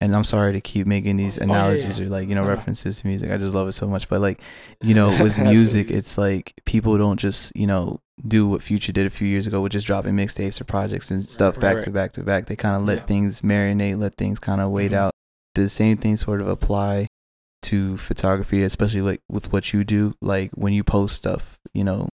and 0.00 0.14
I'm 0.14 0.24
sorry 0.24 0.52
to 0.52 0.60
keep 0.60 0.86
making 0.86 1.16
these 1.16 1.38
Oh, 1.38 1.42
yeah, 1.42 1.44
analogies 1.52 2.00
or 2.00 2.06
like, 2.08 2.28
you 2.28 2.34
know, 2.34 2.42
No, 2.42 2.48
no. 2.48 2.54
references 2.54 3.00
to 3.00 3.06
music. 3.06 3.30
I 3.30 3.36
just 3.38 3.54
love 3.54 3.66
it 3.68 3.72
so 3.72 3.86
much. 3.88 4.08
But 4.08 4.20
like, 4.20 4.40
you 4.82 4.94
know, 4.94 5.08
with 5.22 5.38
music, 5.52 5.90
it's 5.90 6.18
like 6.18 6.52
people 6.66 6.98
don't 6.98 7.18
just, 7.18 7.54
you 7.56 7.66
know, 7.66 8.00
do 8.26 8.46
what 8.46 8.62
Future 8.62 8.92
did 8.92 9.06
a 9.06 9.10
few 9.10 9.26
years 9.28 9.46
ago 9.46 9.60
with 9.60 9.72
just 9.72 9.86
dropping 9.86 10.14
mixtapes 10.14 10.60
or 10.60 10.64
projects 10.64 11.10
and 11.10 11.28
stuff 11.28 11.56
Right, 11.56 11.60
back 11.62 11.74
right. 11.76 11.84
to 11.84 11.90
back 11.90 12.12
to 12.12 12.22
back. 12.22 12.46
They 12.46 12.56
kind 12.56 12.76
of 12.76 12.84
let 12.86 12.98
Yeah. 12.98 13.04
things 13.04 13.40
marinate, 13.42 13.98
let 13.98 14.16
things 14.16 14.38
kind 14.38 14.60
of 14.60 14.70
wait 14.70 14.92
Mhm. 14.92 14.96
out. 14.96 15.12
Does 15.54 15.66
the 15.66 15.76
same 15.76 15.96
thing 15.96 16.16
sort 16.16 16.40
of 16.42 16.48
apply 16.48 17.06
to 17.62 17.96
photography, 17.96 18.62
especially 18.62 19.00
like 19.02 19.20
with 19.30 19.52
what 19.52 19.72
you 19.72 19.82
do? 19.84 20.12
Like 20.20 20.50
when 20.54 20.72
you 20.72 20.84
post 20.84 21.16
stuff, 21.16 21.58
you 21.72 21.84
know, 21.84 22.08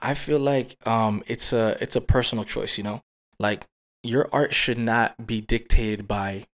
I 0.00 0.14
feel 0.14 0.38
like 0.38 0.76
um 0.86 1.22
it's 1.26 1.52
a 1.52 1.76
it's 1.80 1.96
a 1.96 2.00
personal 2.00 2.44
choice, 2.44 2.76
you 2.78 2.84
know? 2.84 3.00
Like 3.38 3.64
your 4.02 4.28
art 4.32 4.54
should 4.54 4.78
not 4.78 5.26
be 5.26 5.40
dictated 5.40 6.06
by 6.08 6.46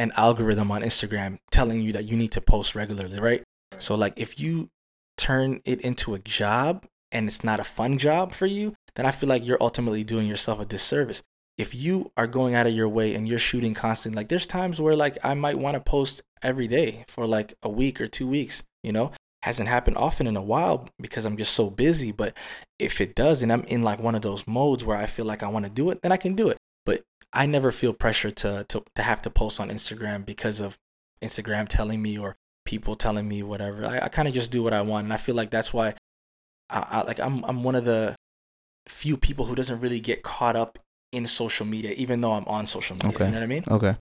an 0.00 0.12
algorithm 0.16 0.70
on 0.72 0.80
Instagram 0.80 1.38
telling 1.50 1.82
you 1.82 1.92
that 1.92 2.06
you 2.06 2.16
need 2.16 2.32
to 2.32 2.40
post 2.40 2.74
regularly, 2.74 3.20
right? 3.20 3.42
So 3.78 3.94
like 3.94 4.14
if 4.16 4.40
you 4.40 4.70
turn 5.18 5.60
it 5.66 5.78
into 5.82 6.14
a 6.14 6.18
job 6.18 6.86
and 7.12 7.28
it's 7.28 7.44
not 7.44 7.60
a 7.60 7.64
fun 7.64 7.98
job 7.98 8.32
for 8.32 8.46
you, 8.46 8.74
then 8.94 9.04
I 9.04 9.10
feel 9.10 9.28
like 9.28 9.44
you're 9.44 9.60
ultimately 9.60 10.02
doing 10.02 10.26
yourself 10.26 10.58
a 10.58 10.64
disservice. 10.64 11.22
If 11.58 11.74
you 11.74 12.10
are 12.16 12.26
going 12.26 12.54
out 12.54 12.66
of 12.66 12.72
your 12.72 12.88
way 12.88 13.14
and 13.14 13.28
you're 13.28 13.38
shooting 13.38 13.74
constantly, 13.74 14.20
like 14.20 14.28
there's 14.28 14.46
times 14.46 14.80
where 14.80 14.96
like 14.96 15.18
I 15.22 15.34
might 15.34 15.58
want 15.58 15.74
to 15.74 15.80
post 15.80 16.22
every 16.42 16.66
day 16.66 17.04
for 17.06 17.26
like 17.26 17.52
a 17.62 17.68
week 17.68 18.00
or 18.00 18.08
two 18.08 18.26
weeks, 18.26 18.62
you 18.82 18.92
know? 18.92 19.12
Hasn't 19.42 19.68
happened 19.68 19.98
often 19.98 20.26
in 20.26 20.36
a 20.36 20.42
while 20.42 20.88
because 20.98 21.26
I'm 21.26 21.36
just 21.36 21.52
so 21.52 21.68
busy. 21.68 22.10
But 22.10 22.34
if 22.78 23.02
it 23.02 23.14
does 23.14 23.42
and 23.42 23.52
I'm 23.52 23.64
in 23.64 23.82
like 23.82 23.98
one 23.98 24.14
of 24.14 24.22
those 24.22 24.46
modes 24.46 24.82
where 24.82 24.96
I 24.96 25.04
feel 25.04 25.26
like 25.26 25.42
I 25.42 25.48
want 25.48 25.66
to 25.66 25.70
do 25.70 25.90
it, 25.90 26.00
then 26.00 26.12
I 26.12 26.16
can 26.16 26.34
do 26.34 26.48
it. 26.48 26.56
I 27.32 27.46
never 27.46 27.70
feel 27.72 27.92
pressure 27.92 28.30
to 28.30 28.64
to, 28.68 28.82
to 28.96 29.02
have 29.02 29.22
to 29.22 29.30
post 29.30 29.60
on 29.60 29.68
Instagram 29.70 30.24
because 30.26 30.60
of 30.60 30.76
Instagram 31.22 31.68
telling 31.68 32.02
me 32.02 32.18
or 32.18 32.36
people 32.64 32.94
telling 32.96 33.28
me 33.28 33.42
whatever. 33.42 33.86
I, 33.86 34.00
I 34.06 34.08
kind 34.08 34.28
of 34.28 34.34
just 34.34 34.50
do 34.50 34.62
what 34.62 34.72
I 34.74 34.82
want, 34.82 35.04
and 35.04 35.12
I 35.12 35.16
feel 35.16 35.34
like 35.34 35.50
that's 35.50 35.72
why 35.72 35.94
I, 36.68 36.86
I 36.90 37.02
like 37.02 37.20
I'm 37.20 37.44
I'm 37.44 37.62
one 37.62 37.74
of 37.74 37.84
the 37.84 38.14
few 38.88 39.16
people 39.16 39.44
who 39.46 39.54
doesn't 39.54 39.80
really 39.80 40.00
get 40.00 40.22
caught 40.22 40.56
up 40.56 40.78
in 41.12 41.26
social 41.26 41.66
media, 41.66 41.92
even 41.92 42.20
though 42.20 42.32
I'm 42.32 42.44
on 42.46 42.66
social 42.66 42.96
media. 42.96 43.10
Okay. 43.10 43.24
You 43.26 43.30
know 43.32 43.38
what 43.38 43.42
I 43.44 43.46
mean? 43.46 43.64
okay. 43.68 43.96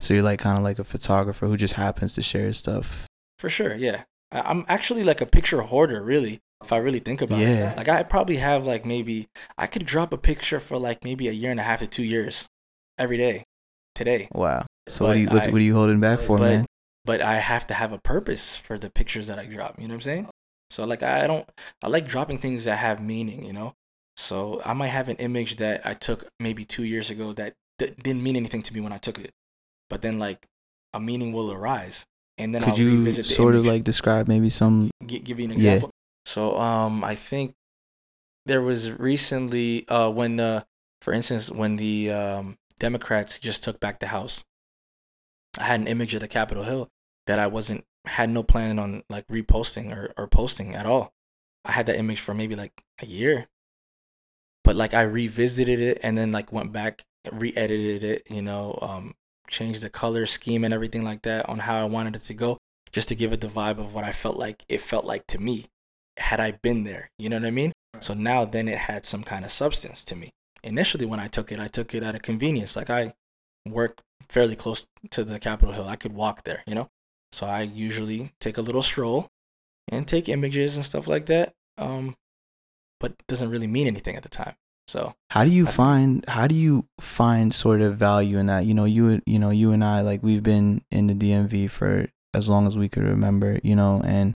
So 0.00 0.12
you're 0.12 0.22
like 0.22 0.40
kind 0.40 0.58
of 0.58 0.64
like 0.64 0.78
a 0.78 0.84
photographer 0.84 1.46
who 1.46 1.56
just 1.56 1.74
happens 1.74 2.14
to 2.14 2.22
share 2.22 2.52
stuff. 2.52 3.06
For 3.38 3.48
sure, 3.48 3.74
yeah. 3.74 4.04
I- 4.32 4.40
I'm 4.42 4.64
actually 4.68 5.02
like 5.04 5.20
a 5.20 5.26
picture 5.26 5.62
hoarder, 5.62 6.02
really. 6.02 6.40
If 6.62 6.72
I 6.72 6.78
really 6.78 6.98
think 6.98 7.20
about 7.22 7.38
Yeah. 7.38 7.70
it, 7.72 7.76
like 7.76 7.88
I 7.88 8.02
probably 8.02 8.36
have 8.36 8.66
like 8.66 8.84
maybe 8.84 9.28
I 9.56 9.66
could 9.66 9.84
drop 9.86 10.12
a 10.12 10.18
picture 10.18 10.60
for 10.60 10.78
like 10.78 11.04
maybe 11.04 11.28
a 11.28 11.32
year 11.32 11.50
and 11.50 11.60
a 11.60 11.62
half 11.62 11.80
to 11.80 11.86
two 11.86 12.02
years, 12.02 12.46
every 12.98 13.16
day, 13.16 13.44
today. 13.94 14.28
Wow. 14.32 14.66
So 14.88 15.06
what 15.06 15.16
are 15.16 15.18
you 15.18 15.28
what's, 15.28 15.46
I- 15.46 15.50
what 15.50 15.60
are 15.60 15.64
you 15.64 15.74
holding 15.74 16.00
back 16.00 16.20
for, 16.20 16.38
but, 16.38 16.50
man? 16.50 16.66
But 17.04 17.20
I 17.20 17.34
have 17.34 17.66
to 17.66 17.74
have 17.74 17.92
a 17.92 17.98
purpose 17.98 18.56
for 18.56 18.78
the 18.78 18.90
pictures 18.90 19.26
that 19.26 19.38
I 19.38 19.44
drop. 19.46 19.74
You 19.78 19.88
know 19.88 19.94
what 19.94 19.96
I'm 19.96 20.00
saying? 20.02 20.28
So 20.70 20.84
like 20.84 21.02
I 21.02 21.26
don't 21.26 21.48
I 21.82 21.88
like 21.88 22.06
dropping 22.06 22.38
things 22.38 22.64
that 22.64 22.76
have 22.76 23.02
meaning. 23.02 23.44
You 23.44 23.52
know. 23.52 23.74
So 24.16 24.62
I 24.64 24.72
might 24.72 24.88
have 24.88 25.08
an 25.08 25.16
image 25.16 25.56
that 25.56 25.84
I 25.84 25.94
took 25.94 26.26
maybe 26.40 26.64
two 26.64 26.84
years 26.84 27.10
ago 27.10 27.32
that 27.34 27.54
d- 27.78 27.92
didn't 28.00 28.22
mean 28.22 28.36
anything 28.36 28.62
to 28.62 28.72
me 28.74 28.80
when 28.80 28.92
I 28.92 28.98
took 28.98 29.18
it, 29.18 29.30
but 29.90 30.02
then 30.02 30.18
like 30.18 30.46
a 30.92 31.00
meaning 31.00 31.32
will 31.32 31.50
arise, 31.52 32.04
and 32.38 32.54
then 32.54 32.62
Could 32.62 32.74
I'll 32.74 32.78
you 32.78 33.12
sort 33.12 33.54
of 33.56 33.66
like 33.66 33.84
describe 33.84 34.28
maybe 34.28 34.48
some? 34.50 34.90
Gi- 35.04 35.18
give 35.20 35.38
you 35.40 35.46
an 35.46 35.50
example? 35.52 35.90
Yeah. 35.92 36.32
So 36.32 36.56
um 36.58 37.04
I 37.04 37.16
think 37.16 37.54
there 38.46 38.62
was 38.62 38.90
recently 38.92 39.86
uh 39.88 40.10
when 40.10 40.36
the 40.36 40.64
for 41.02 41.12
instance 41.12 41.50
when 41.50 41.76
the 41.76 42.10
um 42.12 42.56
Democrats 42.78 43.38
just 43.38 43.62
took 43.62 43.80
back 43.80 44.00
the 44.00 44.08
House, 44.08 44.44
I 45.58 45.64
had 45.64 45.80
an 45.80 45.86
image 45.86 46.14
of 46.14 46.20
the 46.20 46.28
Capitol 46.28 46.64
Hill 46.64 46.88
that 47.26 47.38
I 47.38 47.46
wasn't 47.46 47.84
had 48.06 48.28
no 48.28 48.42
plan 48.42 48.78
on 48.78 49.02
like 49.08 49.26
reposting 49.28 49.94
or, 49.94 50.12
or 50.16 50.26
posting 50.26 50.74
at 50.74 50.86
all. 50.86 51.12
I 51.64 51.72
had 51.72 51.86
that 51.86 51.98
image 51.98 52.20
for 52.20 52.34
maybe 52.34 52.54
like 52.54 52.72
a 53.00 53.06
year. 53.06 53.46
But 54.62 54.76
like 54.76 54.94
I 54.94 55.02
revisited 55.02 55.80
it 55.80 56.00
and 56.02 56.16
then 56.16 56.32
like 56.32 56.52
went 56.52 56.72
back, 56.72 57.02
re-edited 57.30 58.02
it, 58.02 58.30
you 58.30 58.42
know, 58.42 58.78
um, 58.82 59.14
changed 59.48 59.82
the 59.82 59.90
color 59.90 60.26
scheme 60.26 60.64
and 60.64 60.74
everything 60.74 61.04
like 61.04 61.22
that 61.22 61.48
on 61.48 61.60
how 61.60 61.80
I 61.80 61.84
wanted 61.84 62.16
it 62.16 62.24
to 62.24 62.34
go, 62.34 62.58
just 62.92 63.08
to 63.08 63.14
give 63.14 63.32
it 63.32 63.40
the 63.40 63.46
vibe 63.46 63.78
of 63.78 63.94
what 63.94 64.04
I 64.04 64.12
felt 64.12 64.36
like 64.36 64.64
it 64.68 64.80
felt 64.80 65.04
like 65.04 65.26
to 65.28 65.38
me 65.38 65.66
had 66.18 66.40
I 66.40 66.52
been 66.52 66.84
there. 66.84 67.10
You 67.18 67.28
know 67.28 67.36
what 67.36 67.46
I 67.46 67.50
mean? 67.50 67.72
So 68.00 68.14
now 68.14 68.44
then 68.44 68.68
it 68.68 68.78
had 68.78 69.04
some 69.04 69.22
kind 69.22 69.44
of 69.44 69.50
substance 69.50 70.04
to 70.06 70.16
me. 70.16 70.30
Initially 70.64 71.04
when 71.04 71.20
I 71.20 71.28
took 71.28 71.52
it, 71.52 71.60
I 71.60 71.68
took 71.68 71.94
it 71.94 72.02
at 72.02 72.14
a 72.14 72.18
convenience. 72.18 72.74
Like 72.74 72.90
I 72.90 73.14
work 73.68 74.00
fairly 74.28 74.56
close 74.56 74.86
to 75.10 75.22
the 75.22 75.38
Capitol 75.38 75.74
Hill. 75.74 75.88
I 75.88 75.96
could 75.96 76.12
walk 76.12 76.44
there, 76.44 76.62
you 76.66 76.74
know? 76.74 76.90
So 77.32 77.46
I 77.46 77.62
usually 77.62 78.32
take 78.40 78.58
a 78.58 78.62
little 78.62 78.82
stroll 78.82 79.28
and 79.88 80.08
take 80.08 80.28
images 80.28 80.76
and 80.76 80.84
stuff 80.84 81.06
like 81.06 81.26
that. 81.26 81.52
Um, 81.76 82.16
but 82.98 83.12
it 83.12 83.26
doesn't 83.28 83.50
really 83.50 83.66
mean 83.66 83.86
anything 83.86 84.16
at 84.16 84.22
the 84.22 84.28
time. 84.28 84.54
So 84.86 85.14
How 85.30 85.44
do 85.44 85.50
you 85.50 85.66
find? 85.66 86.24
How 86.28 86.46
do 86.46 86.54
you 86.54 86.86
find 87.00 87.54
sort 87.54 87.80
of 87.80 87.96
value 87.96 88.38
in 88.38 88.46
that? 88.46 88.66
You 88.66 88.74
know, 88.74 88.84
you 88.84 89.20
you 89.26 89.38
know, 89.38 89.50
you 89.50 89.72
and 89.72 89.82
I 89.82 90.02
like 90.02 90.22
we've 90.22 90.42
been 90.42 90.82
in 90.90 91.06
the 91.06 91.14
DMV 91.14 91.70
for 91.70 92.08
as 92.34 92.48
long 92.48 92.66
as 92.66 92.76
we 92.76 92.88
could 92.88 93.04
remember. 93.04 93.60
You 93.62 93.76
know, 93.76 94.02
and 94.04 94.34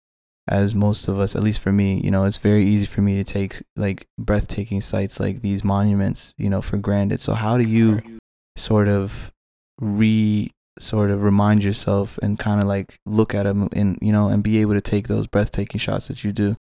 as 0.48 0.76
most 0.76 1.08
of 1.08 1.20
us, 1.20 1.36
at 1.36 1.44
least 1.44 1.60
for 1.60 1.72
me, 1.72 2.00
you 2.04 2.12
know, 2.12 2.26
it's 2.26 2.38
very 2.38 2.64
easy 2.64 2.86
for 2.86 3.02
me 3.02 3.16
to 3.16 3.24
take 3.24 3.64
like 3.76 4.08
breathtaking 4.18 4.82
sites 4.82 5.20
like 5.20 5.42
these 5.42 5.64
monuments, 5.64 6.34
you 6.38 6.50
know, 6.50 6.62
for 6.62 6.78
granted. 6.78 7.20
So 7.20 7.34
how 7.34 7.58
do 7.58 7.64
you 7.64 8.20
sort 8.56 8.88
of 8.88 9.32
re 9.80 10.52
sort 10.78 11.10
of 11.10 11.24
remind 11.24 11.64
yourself 11.64 12.20
and 12.22 12.38
kind 12.38 12.62
of 12.62 12.68
like 12.68 13.00
look 13.06 13.34
at 13.34 13.44
them 13.44 13.70
and 13.74 13.98
you 14.02 14.12
know 14.12 14.28
and 14.28 14.44
be 14.44 14.60
able 14.60 14.74
to 14.74 14.82
take 14.82 15.08
those 15.08 15.26
breathtaking 15.26 15.80
shots 15.80 16.08
that 16.08 16.24
you 16.24 16.32
do? 16.32 16.56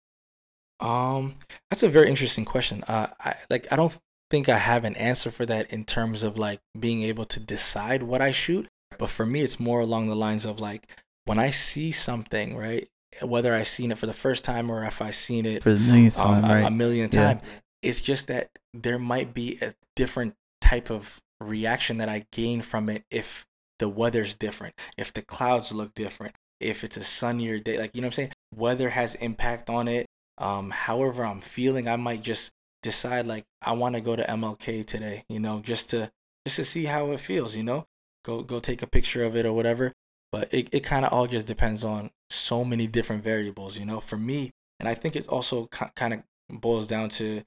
Um, 0.80 1.36
that's 1.70 1.82
a 1.82 1.88
very 1.88 2.08
interesting 2.08 2.44
question. 2.44 2.84
Uh, 2.86 3.08
I 3.20 3.36
like 3.48 3.66
I 3.72 3.76
don't 3.76 3.96
think 4.30 4.48
I 4.48 4.58
have 4.58 4.84
an 4.84 4.96
answer 4.96 5.30
for 5.30 5.46
that 5.46 5.70
in 5.72 5.84
terms 5.84 6.22
of 6.22 6.38
like 6.38 6.60
being 6.78 7.02
able 7.02 7.24
to 7.26 7.40
decide 7.40 8.02
what 8.02 8.20
I 8.20 8.30
shoot. 8.30 8.68
But 8.98 9.08
for 9.08 9.24
me, 9.24 9.40
it's 9.40 9.58
more 9.58 9.80
along 9.80 10.08
the 10.08 10.16
lines 10.16 10.44
of 10.44 10.60
like 10.60 10.96
when 11.24 11.38
I 11.38 11.50
see 11.50 11.90
something, 11.90 12.56
right? 12.56 12.88
Whether 13.22 13.54
I've 13.54 13.66
seen 13.66 13.90
it 13.90 13.98
for 13.98 14.06
the 14.06 14.12
first 14.12 14.44
time 14.44 14.70
or 14.70 14.84
if 14.84 15.02
I've 15.02 15.14
seen 15.14 15.44
it 15.46 15.62
For 15.62 15.72
the 15.72 15.80
millionth 15.80 16.18
um, 16.20 16.42
time, 16.42 16.44
a, 16.44 16.54
right? 16.54 16.66
a 16.66 16.70
million 16.70 17.10
Yeah. 17.12 17.24
times, 17.34 17.42
it's 17.82 18.00
just 18.00 18.28
that 18.28 18.50
there 18.72 18.98
might 18.98 19.34
be 19.34 19.58
a 19.60 19.74
different 19.96 20.34
type 20.60 20.90
of 20.90 21.20
reaction 21.40 21.98
that 21.98 22.08
I 22.08 22.26
gain 22.32 22.60
from 22.60 22.88
it 22.88 23.02
if 23.10 23.46
the 23.78 23.88
weather's 23.88 24.34
different, 24.34 24.74
if 24.98 25.12
the 25.12 25.22
clouds 25.22 25.72
look 25.72 25.94
different, 25.94 26.34
if 26.60 26.84
it's 26.84 26.96
a 26.98 27.02
sunnier 27.02 27.58
day, 27.58 27.78
like 27.78 27.94
you 27.94 28.02
know 28.02 28.06
what 28.06 28.10
I'm 28.12 28.16
saying? 28.16 28.32
Weather 28.54 28.90
has 28.90 29.14
impact 29.16 29.70
on 29.70 29.88
it. 29.88 30.06
Um, 30.38 30.70
however 30.70 31.24
I'm 31.24 31.40
feeling, 31.40 31.88
I 31.88 31.96
might 31.96 32.22
just 32.22 32.50
decide 32.82 33.26
like 33.26 33.44
I 33.62 33.72
want 33.72 33.94
to 33.94 34.00
go 34.00 34.16
to 34.16 34.22
MLK 34.22 34.84
today, 34.86 35.24
you 35.28 35.40
know, 35.40 35.60
just 35.60 35.90
to 35.90 36.10
just 36.46 36.56
to 36.56 36.64
see 36.64 36.84
how 36.84 37.10
it 37.12 37.20
feels, 37.20 37.56
you 37.56 37.62
know. 37.62 37.86
Go 38.24 38.42
go 38.42 38.60
take 38.60 38.82
a 38.82 38.86
picture 38.86 39.24
of 39.24 39.34
it 39.36 39.46
or 39.46 39.52
whatever. 39.54 39.92
But 40.32 40.52
it, 40.54 40.68
it 40.72 40.80
kind 40.80 41.04
of 41.04 41.12
all 41.12 41.26
just 41.26 41.46
depends 41.46 41.82
on 41.82 42.10
so 42.30 42.64
many 42.64 42.86
different 42.86 43.22
variables, 43.22 43.78
you 43.78 43.84
know. 43.84 44.00
For 44.00 44.16
me, 44.16 44.52
and 44.78 44.88
I 44.88 44.94
think 44.94 45.16
it 45.16 45.28
also 45.28 45.66
kind 45.66 46.14
of 46.14 46.22
boils 46.60 46.86
down 46.88 47.08
to 47.10 47.42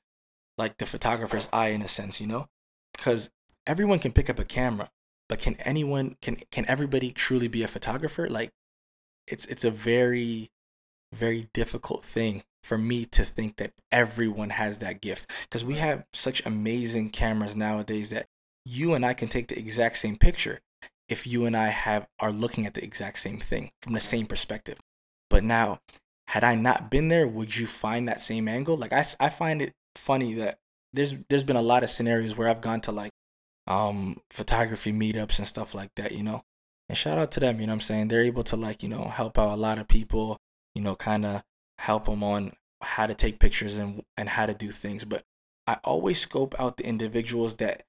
like 0.58 0.78
the 0.78 0.86
photographer's 0.86 1.50
eye 1.52 1.69
in 1.69 1.82
a 1.82 1.88
sense, 1.88 2.22
you 2.22 2.28
know, 2.28 2.48
because 2.96 3.32
everyone 3.65 4.00
can 4.00 4.12
pick 4.12 4.30
up 4.30 4.39
a 4.39 4.46
camera, 4.46 4.89
but 5.30 5.39
can 5.39 5.56
anyone 5.58 6.17
can 6.22 6.38
can 6.52 6.65
everybody 6.67 7.12
truly 7.12 7.48
be 7.48 7.63
a 7.63 7.67
photographer? 7.67 8.30
Like, 8.30 8.52
it's 9.28 9.46
it's 9.46 9.63
a 9.63 9.72
very 9.72 10.52
very 11.13 11.48
difficult 11.54 12.04
thing 12.04 12.43
for 12.63 12.78
me 12.78 13.06
to 13.06 13.24
think 13.24 13.58
that 13.58 13.74
everyone 13.91 14.50
has 14.52 14.80
that 14.80 15.02
gift 15.02 15.30
because 15.43 15.65
we 15.65 15.76
have 15.76 16.06
such 16.13 16.46
amazing 16.46 17.10
cameras 17.10 17.56
nowadays 17.56 18.10
that 18.10 18.26
you 18.65 18.93
and 18.93 19.06
I 19.06 19.13
can 19.13 19.28
take 19.28 19.48
the 19.48 19.60
exact 19.60 19.98
same 19.98 20.15
picture 20.15 20.60
if 21.10 21.28
you 21.28 21.46
and 21.46 21.56
I 21.56 21.70
have 21.70 22.08
are 22.20 22.32
looking 22.32 22.66
at 22.66 22.74
the 22.74 22.84
exact 22.84 23.20
same 23.20 23.39
thing 23.39 23.72
from 23.82 23.94
the 23.94 24.00
same 24.00 24.26
perspective. 24.26 24.78
But 25.30 25.44
now, 25.44 25.80
had 26.28 26.44
I 26.44 26.56
not 26.56 26.89
been 26.89 27.10
there, 27.10 27.28
would 27.28 27.56
you 27.56 27.68
find 27.68 28.08
that 28.08 28.22
same 28.22 28.48
angle? 28.48 28.78
Like 28.78 28.94
I, 28.94 29.06
I 29.20 29.30
find 29.30 29.62
it 29.62 29.74
funny 29.96 30.34
that 30.36 30.58
there's 30.94 31.16
there's 31.30 31.44
been 31.44 31.56
a 31.56 31.62
lot 31.62 31.84
of 31.84 31.89
scenarios 31.89 32.38
where 32.38 32.50
I've 32.50 32.62
gone 32.62 32.82
to 32.82 32.92
like 32.92 33.12
um 33.68 34.20
photography 34.30 34.92
meetups 34.92 35.38
and 35.38 35.48
stuff 35.48 35.74
like 35.74 35.89
that, 35.96 36.12
you 36.13 36.24
know. 36.24 36.42
And 36.89 36.98
shout 36.98 37.18
out 37.18 37.32
to 37.32 37.39
them, 37.39 37.60
you 37.60 37.68
know 37.68 37.72
what 37.72 37.78
I'm 37.78 37.82
saying? 37.82 38.08
They're 38.10 38.22
able 38.24 38.44
to 38.44 38.56
like, 38.56 38.84
you 38.84 38.89
know, 38.89 39.06
help 39.06 39.39
out 39.39 39.54
a 39.54 39.56
lot 39.56 39.80
of 39.80 39.88
people, 39.88 40.38
you 40.76 40.82
know, 40.82 40.96
kind 40.96 41.26
of 41.26 41.44
help 41.80 42.06
them 42.06 42.24
on 42.24 42.54
how 42.82 43.08
to 43.08 43.16
take 43.16 43.39
pictures 43.39 43.78
and 43.78 44.04
and 44.18 44.30
how 44.30 44.46
to 44.46 44.54
do 44.54 44.70
things, 44.70 45.06
but 45.06 45.24
I 45.66 45.78
always 45.84 46.20
scope 46.20 46.60
out 46.60 46.78
the 46.78 46.86
individuals 46.86 47.56
that 47.58 47.84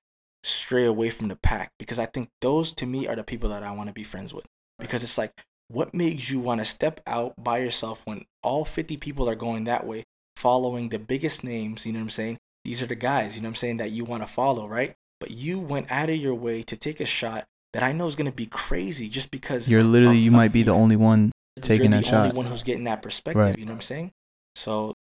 stray 0.45 0.85
away 0.85 1.11
from 1.11 1.29
the 1.29 1.37
pack 1.37 1.73
because 1.79 1.99
I 1.99 2.07
think 2.07 2.29
those 2.41 2.73
to 2.75 2.87
me 2.87 3.09
are 3.09 3.17
the 3.17 3.25
people 3.25 3.49
that 3.49 3.63
I 3.63 3.73
want 3.73 3.89
to 3.89 3.95
be 3.95 4.05
friends 4.05 4.35
with. 4.35 4.45
Because 4.79 5.03
it's 5.03 5.19
like, 5.19 5.33
what 5.69 5.95
makes 5.95 6.31
you 6.31 6.39
want 6.39 6.61
to 6.61 6.65
step 6.65 7.01
out 7.07 7.35
by 7.43 7.59
yourself 7.59 8.03
when 8.05 8.27
all 8.43 8.65
50 8.65 8.97
people 8.99 9.29
are 9.29 9.35
going 9.35 9.65
that 9.65 9.87
way, 9.87 10.05
following 10.37 10.91
the 10.91 10.99
biggest 10.99 11.43
names, 11.43 11.87
you 11.87 11.93
know 11.93 12.01
what 12.01 12.05
I'm 12.05 12.11
saying? 12.11 12.39
These 12.65 12.83
are 12.83 12.87
the 12.87 12.95
guys, 12.95 13.37
you 13.37 13.43
know 13.43 13.49
what 13.49 13.53
I'm 13.53 13.57
saying, 13.57 13.77
that 13.79 13.91
you 13.91 14.05
want 14.05 14.23
to 14.23 14.29
follow, 14.29 14.69
right? 14.69 14.95
But 15.21 15.31
you 15.31 15.59
went 15.59 15.91
out 15.91 16.11
of 16.11 16.17
your 16.17 16.35
way 16.35 16.63
to 16.65 16.77
take 16.77 17.01
a 17.01 17.07
shot 17.07 17.47
that 17.73 17.83
I 17.83 17.93
know 17.93 18.07
is 18.07 18.17
going 18.17 18.31
to 18.31 18.37
be 18.37 18.47
crazy 18.47 19.09
just 19.09 19.31
because 19.31 19.69
you're 19.69 19.83
literally, 19.83 20.19
you 20.19 20.31
might 20.31 20.53
be 20.53 20.63
the 20.63 20.73
only 20.73 20.97
one 20.97 21.33
taking 21.61 21.93
that 21.93 22.05
shot. 22.05 22.13
You're 22.13 22.23
the 22.23 22.29
only 22.29 22.37
one 22.37 22.47
who's 22.47 22.63
getting 22.63 22.85
that 22.85 23.03
perspective, 23.03 23.41
right. 23.41 23.59
you 23.59 23.65
know 23.65 23.73
what 23.73 23.77
I'm 23.77 23.83
saying? 23.83 24.13
So 24.55 24.93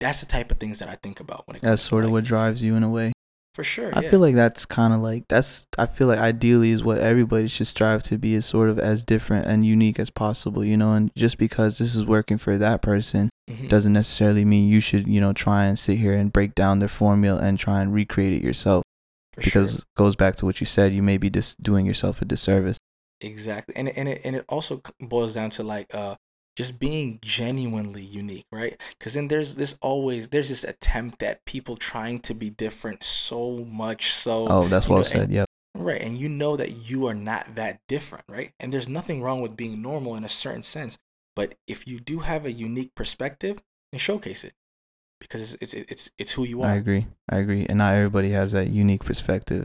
that's 0.00 0.20
the 0.20 0.26
type 0.26 0.50
of 0.50 0.58
things 0.58 0.80
that 0.80 0.88
I 0.88 0.96
think 0.96 1.20
about 1.20 1.46
when 1.46 1.56
it 1.56 1.62
That's 1.62 1.82
sort 1.82 2.04
of 2.04 2.10
what 2.10 2.24
drives 2.24 2.64
you 2.64 2.74
in 2.74 2.82
a 2.82 2.90
way. 2.90 3.12
For 3.54 3.64
sure. 3.64 3.90
I 3.92 4.02
yeah. 4.02 4.10
feel 4.10 4.20
like 4.20 4.36
that's 4.36 4.64
kind 4.64 4.94
of 4.94 5.00
like 5.00 5.26
that's 5.28 5.66
I 5.76 5.86
feel 5.86 6.06
like 6.06 6.20
ideally 6.20 6.70
is 6.70 6.84
what 6.84 6.98
everybody 6.98 7.48
should 7.48 7.66
strive 7.66 8.02
to 8.04 8.16
be 8.16 8.34
is 8.34 8.46
sort 8.46 8.68
of 8.68 8.78
as 8.78 9.04
different 9.04 9.46
and 9.46 9.64
unique 9.64 9.98
as 9.98 10.08
possible, 10.08 10.64
you 10.64 10.76
know, 10.76 10.92
and 10.92 11.10
just 11.16 11.36
because 11.36 11.78
this 11.78 11.96
is 11.96 12.06
working 12.06 12.38
for 12.38 12.56
that 12.58 12.80
person 12.80 13.28
mm-hmm. 13.50 13.66
doesn't 13.66 13.92
necessarily 13.92 14.44
mean 14.44 14.68
you 14.68 14.78
should, 14.78 15.08
you 15.08 15.20
know, 15.20 15.32
try 15.32 15.64
and 15.64 15.78
sit 15.78 15.98
here 15.98 16.14
and 16.14 16.32
break 16.32 16.54
down 16.54 16.78
their 16.78 16.88
formula 16.88 17.40
and 17.40 17.58
try 17.58 17.80
and 17.80 17.92
recreate 17.92 18.32
it 18.32 18.42
yourself. 18.42 18.84
For 19.32 19.42
because 19.42 19.70
sure. 19.72 19.78
it 19.80 19.84
goes 19.96 20.14
back 20.14 20.36
to 20.36 20.46
what 20.46 20.60
you 20.60 20.66
said, 20.66 20.92
you 20.92 21.02
may 21.02 21.16
be 21.16 21.28
just 21.28 21.60
doing 21.60 21.86
yourself 21.86 22.22
a 22.22 22.24
disservice. 22.24 22.78
Exactly. 23.20 23.74
And 23.74 23.88
and 23.88 24.08
it 24.08 24.20
and 24.24 24.36
it 24.36 24.44
also 24.48 24.80
boils 25.00 25.34
down 25.34 25.50
to 25.50 25.64
like 25.64 25.92
uh 25.92 26.14
just 26.56 26.78
being 26.78 27.18
genuinely 27.22 28.02
unique, 28.02 28.46
right? 28.52 28.80
Because 28.98 29.14
then 29.14 29.28
there's 29.28 29.56
this 29.56 29.78
always 29.80 30.28
there's 30.28 30.48
this 30.48 30.64
attempt 30.64 31.22
at 31.22 31.44
people 31.44 31.76
trying 31.76 32.20
to 32.20 32.34
be 32.34 32.50
different 32.50 33.02
so 33.02 33.64
much 33.70 34.12
so. 34.12 34.46
Oh, 34.48 34.68
that's 34.68 34.88
well 34.88 34.98
know, 34.98 35.04
said. 35.04 35.30
Yeah. 35.30 35.44
Right, 35.74 36.00
and 36.00 36.18
you 36.18 36.28
know 36.28 36.56
that 36.56 36.90
you 36.90 37.06
are 37.06 37.14
not 37.14 37.54
that 37.54 37.80
different, 37.86 38.24
right? 38.28 38.52
And 38.58 38.72
there's 38.72 38.88
nothing 38.88 39.22
wrong 39.22 39.40
with 39.40 39.56
being 39.56 39.80
normal 39.80 40.16
in 40.16 40.24
a 40.24 40.28
certain 40.28 40.62
sense, 40.62 40.98
but 41.36 41.54
if 41.68 41.86
you 41.86 42.00
do 42.00 42.18
have 42.18 42.44
a 42.44 42.52
unique 42.52 42.94
perspective, 42.96 43.62
then 43.92 44.00
showcase 44.00 44.42
it 44.42 44.52
because 45.20 45.54
it's 45.54 45.74
it's 45.74 45.90
it's, 45.90 46.10
it's 46.18 46.32
who 46.32 46.44
you 46.44 46.62
are. 46.62 46.70
I 46.70 46.74
agree. 46.74 47.06
I 47.28 47.36
agree, 47.36 47.66
and 47.68 47.78
not 47.78 47.94
everybody 47.94 48.30
has 48.30 48.52
that 48.52 48.70
unique 48.70 49.04
perspective. 49.04 49.64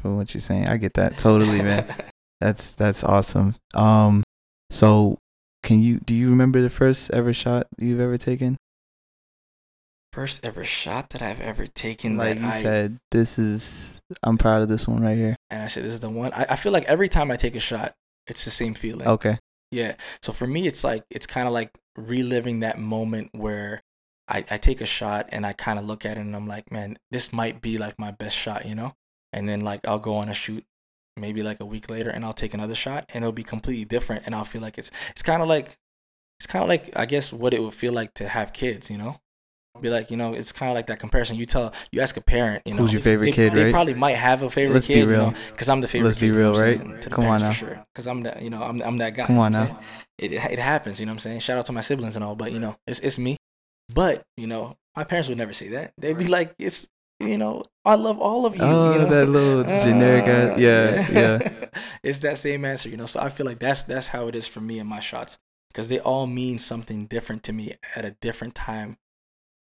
From 0.00 0.16
what 0.16 0.34
you're 0.34 0.40
saying, 0.40 0.66
I 0.66 0.78
get 0.78 0.94
that 0.94 1.18
totally, 1.18 1.62
man. 1.62 1.86
that's 2.40 2.72
that's 2.72 3.04
awesome. 3.04 3.54
Um, 3.74 4.24
so 4.70 5.18
can 5.62 5.80
you 5.80 5.98
do 5.98 6.14
you 6.14 6.30
remember 6.30 6.60
the 6.62 6.70
first 6.70 7.10
ever 7.12 7.32
shot 7.32 7.66
you've 7.78 8.00
ever 8.00 8.18
taken? 8.18 8.56
First 10.12 10.44
ever 10.44 10.64
shot 10.64 11.10
that 11.10 11.22
I've 11.22 11.40
ever 11.40 11.66
taken. 11.66 12.16
Like 12.16 12.38
you 12.38 12.46
I, 12.46 12.50
said, 12.50 12.98
this 13.12 13.38
is 13.38 14.00
I'm 14.22 14.38
proud 14.38 14.62
of 14.62 14.68
this 14.68 14.88
one 14.88 15.02
right 15.02 15.16
here. 15.16 15.36
And 15.50 15.62
I 15.62 15.68
said 15.68 15.84
this 15.84 15.92
is 15.92 16.00
the 16.00 16.10
one. 16.10 16.32
I, 16.32 16.46
I 16.50 16.56
feel 16.56 16.72
like 16.72 16.84
every 16.84 17.08
time 17.08 17.30
I 17.30 17.36
take 17.36 17.54
a 17.54 17.60
shot, 17.60 17.92
it's 18.26 18.44
the 18.44 18.50
same 18.50 18.74
feeling. 18.74 19.06
Okay. 19.06 19.38
Yeah. 19.70 19.94
So 20.22 20.32
for 20.32 20.46
me, 20.46 20.66
it's 20.66 20.82
like 20.82 21.04
it's 21.10 21.26
kind 21.26 21.46
of 21.46 21.52
like 21.52 21.70
reliving 21.96 22.60
that 22.60 22.78
moment 22.78 23.30
where 23.32 23.82
I, 24.26 24.44
I 24.50 24.58
take 24.58 24.80
a 24.80 24.86
shot 24.86 25.28
and 25.30 25.46
I 25.46 25.52
kind 25.52 25.78
of 25.78 25.84
look 25.84 26.04
at 26.04 26.16
it 26.16 26.20
and 26.20 26.34
I'm 26.34 26.48
like, 26.48 26.72
man, 26.72 26.98
this 27.10 27.32
might 27.32 27.60
be 27.60 27.78
like 27.78 27.98
my 27.98 28.10
best 28.10 28.36
shot, 28.36 28.64
you 28.64 28.74
know? 28.74 28.94
And 29.32 29.48
then 29.48 29.60
like 29.60 29.86
I'll 29.86 29.98
go 29.98 30.16
on 30.16 30.28
a 30.28 30.34
shoot 30.34 30.64
maybe 31.20 31.42
like 31.42 31.60
a 31.60 31.66
week 31.66 31.90
later 31.90 32.10
and 32.10 32.24
I'll 32.24 32.32
take 32.32 32.54
another 32.54 32.74
shot 32.74 33.04
and 33.12 33.22
it'll 33.24 33.32
be 33.32 33.44
completely 33.44 33.84
different 33.84 34.24
and 34.26 34.34
I'll 34.34 34.44
feel 34.44 34.62
like 34.62 34.78
it's 34.78 34.90
it's 35.10 35.22
kind 35.22 35.42
of 35.42 35.48
like 35.48 35.76
it's 36.38 36.46
kind 36.46 36.62
of 36.62 36.68
like 36.68 36.96
I 36.96 37.06
guess 37.06 37.32
what 37.32 37.54
it 37.54 37.62
would 37.62 37.74
feel 37.74 37.92
like 37.92 38.14
to 38.14 38.28
have 38.28 38.52
kids, 38.52 38.90
you 38.90 38.98
know? 38.98 39.20
Be 39.80 39.88
like, 39.88 40.10
you 40.10 40.16
know, 40.16 40.34
it's 40.34 40.52
kind 40.52 40.68
of 40.68 40.74
like 40.74 40.88
that 40.88 40.98
comparison. 40.98 41.36
You 41.36 41.46
tell, 41.46 41.72
you 41.90 42.02
ask 42.02 42.16
a 42.16 42.20
parent, 42.20 42.62
you 42.66 42.74
know, 42.74 42.82
who's 42.82 42.92
your 42.92 43.00
favorite 43.00 43.26
they, 43.26 43.32
kid, 43.32 43.54
they, 43.54 43.60
right? 43.60 43.64
They 43.66 43.72
probably 43.72 43.94
might 43.94 44.16
have 44.16 44.42
a 44.42 44.50
favorite 44.50 44.74
Let's 44.74 44.86
kid, 44.86 45.06
be 45.06 45.14
real. 45.14 45.30
because 45.30 45.68
you 45.68 45.70
know, 45.70 45.74
I'm 45.74 45.80
the 45.80 45.88
favorite. 45.88 46.08
Let's 46.08 46.20
kid, 46.20 46.26
be 46.26 46.32
real, 46.32 46.54
you 46.54 46.60
know 46.84 46.94
right? 46.94 47.10
Come 47.10 47.24
on 47.24 47.40
now, 47.40 47.50
sure. 47.50 47.86
Because 47.94 48.06
I'm 48.06 48.24
that, 48.24 48.42
you 48.42 48.50
know, 48.50 48.62
I'm 48.62 48.82
I'm 48.82 48.98
that 48.98 49.14
guy. 49.14 49.26
Come 49.26 49.38
on 49.38 49.52
now. 49.52 49.78
It, 50.18 50.32
it 50.32 50.42
it 50.52 50.58
happens, 50.58 51.00
you 51.00 51.06
know 51.06 51.12
what 51.12 51.14
I'm 51.14 51.20
saying? 51.20 51.40
Shout 51.40 51.56
out 51.56 51.66
to 51.66 51.72
my 51.72 51.80
siblings 51.80 52.14
and 52.14 52.22
all, 52.22 52.34
but 52.34 52.52
you 52.52 52.58
know, 52.58 52.76
it's 52.86 53.00
it's 53.00 53.18
me. 53.18 53.38
But 53.88 54.22
you 54.36 54.46
know, 54.48 54.76
my 54.96 55.04
parents 55.04 55.28
would 55.28 55.38
never 55.38 55.54
say 55.54 55.68
that. 55.68 55.92
They'd 55.96 56.18
be 56.18 56.26
like, 56.26 56.52
it's 56.58 56.86
you 57.20 57.36
know, 57.36 57.62
I 57.84 57.94
love 57.94 58.18
all 58.18 58.46
of 58.46 58.56
you. 58.56 58.62
Oh, 58.62 58.92
you 58.92 58.98
know? 59.00 59.06
that 59.06 59.28
little 59.28 59.64
generic, 59.84 60.24
uh, 60.24 60.56
yeah, 60.56 61.10
yeah. 61.10 61.66
it's 62.02 62.20
that 62.20 62.38
same 62.38 62.64
answer, 62.64 62.88
you 62.88 62.96
know. 62.96 63.06
So 63.06 63.20
I 63.20 63.28
feel 63.28 63.46
like 63.46 63.58
that's 63.58 63.84
that's 63.84 64.08
how 64.08 64.28
it 64.28 64.34
is 64.34 64.46
for 64.46 64.60
me 64.60 64.78
and 64.78 64.88
my 64.88 65.00
shots 65.00 65.38
because 65.68 65.88
they 65.88 66.00
all 66.00 66.26
mean 66.26 66.58
something 66.58 67.06
different 67.06 67.42
to 67.44 67.52
me 67.52 67.74
at 67.94 68.04
a 68.04 68.12
different 68.20 68.54
time 68.54 68.96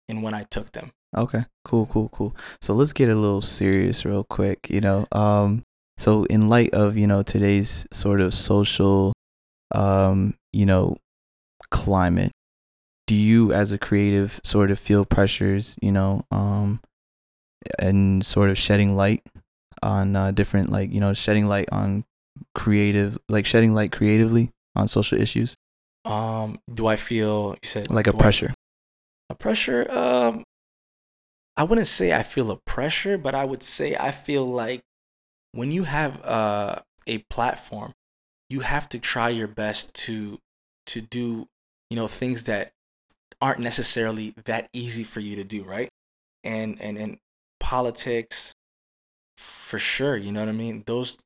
and 0.08 0.24
when 0.24 0.34
I 0.34 0.43
took 0.43 0.72
them. 0.72 0.91
Okay, 1.15 1.45
cool, 1.65 1.86
cool, 1.88 2.10
cool. 2.10 2.36
So 2.62 2.74
let's 2.74 2.93
get 2.93 3.10
a 3.10 3.15
little 3.15 3.41
serious 3.41 4.06
real 4.06 4.24
quick. 4.24 4.69
You 4.69 4.82
know, 4.82 5.08
um, 5.12 5.63
so 5.98 6.24
in 6.26 6.50
light 6.50 6.74
of 6.74 6.98
you 6.98 7.08
know 7.08 7.24
today's 7.24 7.88
sort 7.91 8.22
of 8.22 8.34
social, 8.34 9.13
um, 9.76 10.36
you 10.54 10.65
know, 10.65 10.98
climate, 11.72 12.32
do 13.06 13.15
you 13.15 13.52
as 13.52 13.72
a 13.72 13.78
creative 13.78 14.39
sort 14.43 14.72
of 14.72 14.80
feel 14.80 15.04
pressures? 15.04 15.76
You 15.82 15.91
know, 15.91 16.24
um 16.32 16.80
and 17.80 18.26
sort 18.26 18.50
of 18.50 18.58
shedding 18.58 18.95
light 18.95 19.24
on 19.82 20.15
uh, 20.15 20.32
different 20.32 20.69
like 20.69 20.91
you 20.91 21.00
know 21.00 21.13
shedding 21.13 21.48
light 21.48 21.69
on 21.72 22.04
creative 22.54 23.17
like 23.30 23.45
shedding 23.45 23.74
light 23.74 23.91
creatively 23.91 24.52
on 24.76 24.88
social 24.88 25.19
issues? 25.19 25.56
Um 26.06 26.60
do 26.74 26.88
i 26.88 26.95
feel 26.95 27.56
you 27.62 27.67
said 27.67 27.89
like 27.89 28.08
a 28.08 28.13
pressure. 28.13 28.54
A 29.30 29.36
pressure? 29.36 29.89
Um 29.91 30.43
i 31.58 31.63
wouldn't 31.63 31.88
say 31.88 32.13
i 32.13 32.24
feel 32.24 32.52
a 32.52 32.58
pressure 32.65 33.17
but 33.17 33.36
i 33.36 33.43
would 33.43 33.63
say 33.63 33.93
i 33.95 34.12
feel 34.12 34.48
like 34.48 34.82
when 35.52 35.72
you 35.72 35.84
have 35.84 36.24
uh, 36.24 36.80
a 37.06 37.17
platform 37.30 37.91
you 38.50 38.62
have 38.62 38.88
to 38.88 38.98
try 38.98 39.28
your 39.28 39.48
best 39.48 39.93
to 39.93 40.39
to 40.86 41.02
do 41.02 41.48
you 41.89 41.98
know 41.98 42.08
things 42.08 42.45
that 42.45 42.72
aren't 43.41 43.60
necessarily 43.60 44.34
that 44.45 44.69
easy 44.74 45.04
for 45.04 45.19
you 45.19 45.36
to 45.36 45.43
do 45.43 45.63
right? 45.63 45.89
And 46.43 46.80
and 46.82 46.98
and 46.98 47.17
politics, 47.69 48.55
for 49.38 49.77
sure, 49.77 50.17
you 50.17 50.32
know 50.32 50.39
what 50.39 50.49
I 50.49 50.53
mean? 50.53 50.82
Those 50.88 51.17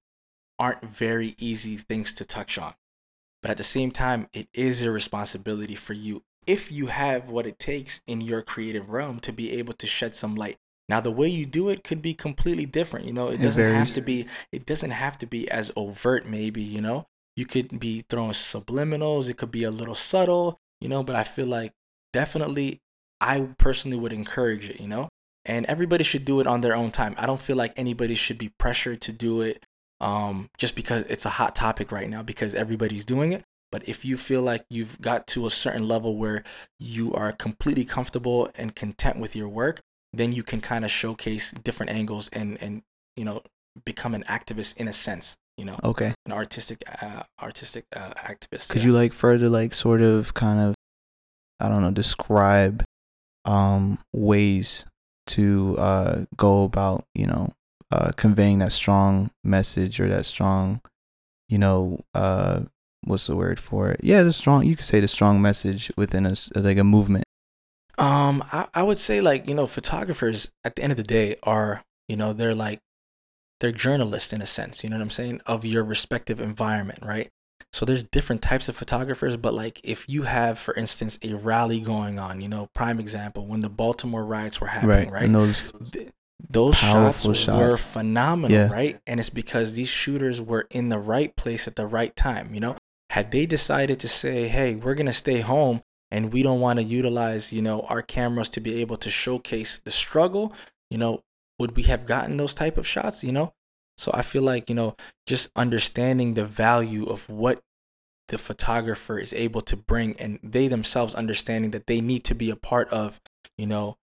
aren't 0.60 0.84
very 0.84 1.36
easy 1.38 1.77
things 1.77 2.13
to 2.15 2.25
touch 2.25 2.58
on. 2.58 2.73
But 3.41 3.51
at 3.51 3.56
the 3.56 3.63
same 3.63 3.91
time, 3.91 4.27
it 4.34 4.49
is 4.53 4.84
a 4.84 4.91
responsibility 4.91 5.75
for 5.75 5.93
you 5.93 6.21
if 6.45 6.69
you 6.69 6.88
have 6.88 7.29
what 7.29 7.47
it 7.47 7.60
takes 7.60 8.01
in 8.08 8.19
your 8.19 8.41
creative 8.41 8.89
realm 8.89 9.21
to 9.21 9.32
be 9.32 9.53
able 9.53 9.71
to 9.75 9.88
shed 9.88 10.17
some 10.17 10.36
light. 10.36 10.58
Now, 10.89 10.99
the 10.99 11.12
way 11.12 11.29
you 11.29 11.45
do 11.45 11.69
it 11.69 11.82
could 11.82 12.01
be 12.01 12.13
completely 12.13 12.65
different. 12.65 13.06
You 13.06 13.13
know, 13.13 13.29
it 13.29 13.41
doesn't 13.41 13.63
it 13.63 13.73
have 13.73 13.93
to 13.93 14.01
be. 14.01 14.27
It 14.51 14.65
doesn't 14.65 14.91
have 14.91 15.17
to 15.19 15.25
be 15.25 15.49
as 15.49 15.71
overt. 15.77 16.25
Maybe 16.25 16.62
you 16.62 16.82
know, 16.82 17.06
you 17.38 17.45
could 17.45 17.79
be 17.79 18.03
throwing 18.10 18.32
subliminals. 18.32 19.29
It 19.29 19.38
could 19.38 19.51
be 19.51 19.63
a 19.63 19.71
little 19.71 19.95
subtle. 19.95 20.60
You 20.82 20.89
know, 20.89 21.03
but 21.03 21.15
I 21.15 21.23
feel 21.23 21.47
like 21.47 21.71
definitely, 22.12 22.82
I 23.21 23.47
personally 23.58 23.97
would 23.97 24.12
encourage 24.12 24.69
it. 24.69 24.82
You 24.82 24.89
know, 24.89 25.08
and 25.45 25.65
everybody 25.65 26.03
should 26.03 26.25
do 26.25 26.39
it 26.39 26.47
on 26.47 26.62
their 26.62 26.75
own 26.75 26.91
time. 26.91 27.15
I 27.17 27.25
don't 27.25 27.41
feel 27.41 27.56
like 27.58 27.73
anybody 27.75 28.15
should 28.15 28.38
be 28.38 28.49
pressured 28.58 29.01
to 29.01 29.12
do 29.12 29.41
it 29.41 29.65
um, 29.99 30.49
just 30.58 30.75
because 30.75 31.03
it's 31.03 31.25
a 31.25 31.29
hot 31.29 31.56
topic 31.56 31.91
right 31.91 32.10
now 32.10 32.23
because 32.23 32.53
everybody's 32.53 33.06
doing 33.06 33.34
it. 33.34 33.43
But 33.71 33.88
if 33.89 34.06
you 34.06 34.17
feel 34.17 34.41
like 34.43 34.65
you've 34.69 35.01
got 35.01 35.25
to 35.27 35.47
a 35.47 35.49
certain 35.49 35.88
level 35.88 36.15
where 36.17 36.43
you 36.79 37.13
are 37.13 37.32
completely 37.32 37.86
comfortable 37.86 38.49
and 38.56 38.75
content 38.75 39.17
with 39.17 39.36
your 39.36 39.49
work, 39.49 39.79
then 40.13 40.32
you 40.32 40.43
can 40.43 40.62
kind 40.62 40.86
of 40.86 40.91
showcase 40.91 41.51
different 41.51 41.91
angles 41.91 42.29
and 42.32 42.62
and 42.62 42.84
you 43.15 43.25
know 43.25 43.41
become 43.84 44.13
an 44.13 44.23
activist 44.29 44.77
in 44.77 44.88
a 44.88 44.93
sense. 44.93 45.36
You 45.58 45.65
know, 45.65 45.77
Okay. 45.84 46.13
an 46.25 46.32
artistic 46.32 46.84
uh, 47.01 47.23
artistic 47.41 47.86
uh, 47.95 48.13
activist. 48.17 48.69
Could 48.69 48.82
yeah. 48.82 48.88
you 48.88 48.93
like 48.93 49.12
further 49.13 49.49
like 49.49 49.73
sort 49.73 50.01
of 50.03 50.34
kind 50.36 50.60
of 50.60 50.75
I 51.60 51.67
don't 51.69 51.82
know, 51.82 51.91
describe 51.91 52.84
um 53.45 53.97
ways 54.13 54.86
to 55.28 55.76
uh 55.78 56.26
go 56.36 56.64
about, 56.64 57.06
you 57.14 57.28
know, 57.28 57.54
uh 57.92 58.12
conveying 58.16 58.60
that 58.60 58.72
strong 58.72 59.32
message 59.44 60.00
or 60.00 60.08
that 60.10 60.26
strong, 60.26 60.82
you 61.50 61.58
know, 61.58 62.00
uh 62.14 62.62
what's 63.04 63.28
the 63.28 63.36
word 63.36 63.60
for 63.60 63.90
it? 63.90 64.00
Yeah, 64.04 64.24
the 64.24 64.34
strong 64.34 64.66
you 64.66 64.76
could 64.76 64.86
say 64.86 65.00
the 65.00 65.08
strong 65.08 65.42
message 65.42 65.92
within 65.98 66.26
us 66.26 66.50
like 66.56 66.78
a 66.78 66.84
movement. 66.84 67.26
Um, 67.98 68.44
I, 68.52 68.68
I 68.74 68.84
would 68.84 68.98
say 68.98 69.22
like 69.22 69.48
you 69.48 69.56
know 69.56 69.68
photographers 69.68 70.52
at 70.64 70.76
the 70.76 70.84
end 70.84 70.92
of 70.92 70.98
the 70.98 71.04
day 71.04 71.36
are 71.44 71.84
you 72.08 72.18
know 72.18 72.34
they're 72.34 72.56
like 72.56 72.80
they're 73.60 73.72
journalists 73.72 74.34
in 74.34 74.42
a 74.42 74.46
sense. 74.46 74.84
You 74.84 74.90
know 74.90 74.98
what 74.98 75.04
I'm 75.04 75.10
saying 75.10 75.42
of 75.46 75.64
your 75.64 75.84
respective 75.84 76.40
environment, 76.40 77.00
right? 77.02 77.30
So 77.72 77.86
there's 77.86 78.04
different 78.04 78.42
types 78.44 78.70
of 78.70 78.76
photographers, 78.76 79.36
but 79.36 79.54
like 79.54 79.82
if 79.84 80.08
you 80.08 80.24
have, 80.24 80.60
for 80.60 80.76
instance, 80.76 81.18
a 81.24 81.34
rally 81.34 81.80
going 81.80 82.20
on, 82.20 82.39
you 82.39 82.48
know, 82.48 82.70
prime 82.76 83.00
example 83.00 83.48
when 83.48 83.62
the 83.62 83.70
Baltimore 83.70 84.24
riots 84.24 84.62
were 84.62 84.68
happening, 84.68 85.10
right? 85.10 85.24
And 85.24 85.34
those 85.34 85.72
Th- 85.92 86.10
those 86.50 86.76
shots, 86.78 87.26
Powerful 87.26 87.58
were 87.58 87.78
phenomenal, 87.78 88.52
Yeah. 88.56 88.72
right? 88.72 89.00
And 89.08 89.20
it's 89.20 89.30
because 89.32 89.74
these 89.74 89.88
shooters 89.89 90.39
were 90.39 90.68
in 90.70 90.89
the 90.89 91.00
right 91.00 91.36
place 91.36 91.68
at 91.68 91.76
the 91.76 91.88
right 91.88 92.16
time. 92.16 92.54
You 92.54 92.60
know, 92.60 92.76
had 93.10 93.32
they 93.32 93.46
decided 93.48 94.00
to 94.02 94.08
say, 94.08 94.48
"Hey, 94.50 94.76
we're 94.76 94.94
gonna 94.96 95.13
stay 95.13 95.39
home 95.39 95.82
and 96.12 96.32
we 96.32 96.44
don't 96.44 96.60
want 96.60 96.78
to 96.78 96.84
utilize, 96.84 97.52
you 97.54 97.62
know, 97.63 97.82
our 97.89 98.02
cameras 98.04 98.50
to 98.52 98.60
be 98.60 98.82
able 98.82 98.98
to 98.98 99.10
showcase 99.10 99.80
the 99.84 99.92
struggle," 99.92 100.54
you 100.92 100.98
know, 101.00 101.24
would 101.58 101.76
we 101.76 101.84
have 101.84 102.06
gotten 102.06 102.38
those 102.38 102.54
type 102.54 102.78
of 102.78 102.86
shots? 102.86 103.24
You 103.24 103.32
know, 103.32 103.54
so 103.97 104.12
I 104.13 104.21
feel 104.21 104.43
like 104.43 104.69
you 104.69 104.75
know, 104.75 104.95
just 105.27 105.49
understanding 105.56 106.34
the 106.34 106.45
value 106.45 107.06
of 107.06 107.29
what 107.29 107.62
the 108.29 108.38
photographer 108.38 109.19
is 109.19 109.34
able 109.34 109.62
to 109.62 109.75
bring, 109.75 110.15
and 110.19 110.39
they 110.43 110.67
themselves 110.67 111.15
understanding 111.15 111.71
that 111.71 111.88
they 111.88 112.01
need 112.01 112.23
to 112.25 112.36
be 112.36 112.49
a 112.49 112.56
part 112.56 112.89
of, 112.89 113.19
you 113.58 113.67
know, 113.67 113.97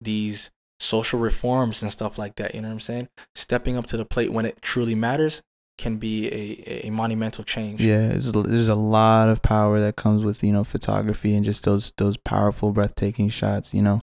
these 0.00 0.50
social 0.80 1.18
reforms 1.18 1.82
and 1.82 1.92
stuff 1.92 2.18
like 2.18 2.36
that. 2.36 2.54
You 2.54 2.62
know 2.62 2.68
what 2.68 2.74
I'm 2.74 2.80
saying? 2.80 3.08
Stepping 3.34 3.76
up 3.76 3.86
to 3.86 3.96
the 3.96 4.04
plate 4.04 4.32
when 4.32 4.46
it 4.46 4.62
truly 4.62 4.94
matters 4.94 5.42
can 5.76 5.96
be 5.96 6.26
a, 6.28 6.86
a 6.86 6.90
monumental 6.90 7.44
change. 7.44 7.80
Yeah, 7.80 8.08
it's, 8.08 8.32
there's 8.32 8.68
a 8.68 8.74
lot 8.74 9.28
of 9.28 9.42
power 9.42 9.80
that 9.80 9.96
comes 9.96 10.24
with 10.24 10.42
you 10.42 10.52
know 10.52 10.64
photography 10.64 11.34
and 11.34 11.44
just 11.44 11.64
those 11.64 11.92
those 11.96 12.16
powerful, 12.16 12.72
breathtaking 12.72 13.28
shots. 13.28 13.72
You 13.72 13.82
know, 13.82 14.00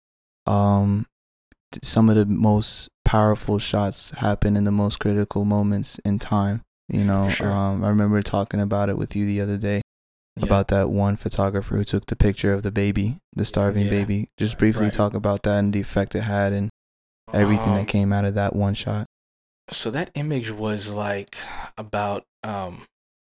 um, 0.46 1.06
some 1.82 2.08
of 2.08 2.16
the 2.16 2.26
most 2.26 2.88
powerful 3.04 3.58
shots 3.58 4.10
happen 4.12 4.56
in 4.56 4.64
the 4.64 4.70
most 4.72 4.98
critical 4.98 5.44
moments 5.44 5.98
in 6.04 6.18
time. 6.18 6.62
You 6.88 7.04
know, 7.04 7.28
sure. 7.28 7.50
um, 7.52 7.84
I 7.84 7.88
remember 7.88 8.22
talking 8.22 8.60
about 8.60 8.88
it 8.88 8.96
with 8.96 9.14
you 9.14 9.26
the 9.26 9.40
other 9.42 9.58
day 9.58 9.82
Yeah. 10.36 10.44
about 10.46 10.68
that 10.68 10.88
one 10.90 11.16
photographer 11.16 11.76
who 11.76 11.84
took 11.84 12.06
the 12.06 12.16
picture 12.16 12.54
of 12.54 12.62
the 12.62 12.70
baby, 12.70 13.18
the 13.34 13.44
starving 13.44 13.84
Yeah. 13.84 13.90
baby. 13.90 14.28
Just 14.38 14.56
briefly 14.58 14.84
Right. 14.84 14.92
talk 14.92 15.12
about 15.14 15.42
that 15.42 15.58
and 15.58 15.72
the 15.72 15.80
effect 15.80 16.14
it 16.14 16.22
had 16.22 16.52
and 16.54 16.70
everything 17.32 17.70
Um, 17.70 17.74
that 17.76 17.88
came 17.88 18.12
out 18.12 18.24
of 18.24 18.34
that 18.34 18.56
one 18.56 18.74
shot. 18.74 19.06
so 19.70 19.90
that 19.90 20.10
image 20.14 20.50
was 20.50 20.90
like 20.94 21.36
about 21.76 22.24
um 22.42 22.86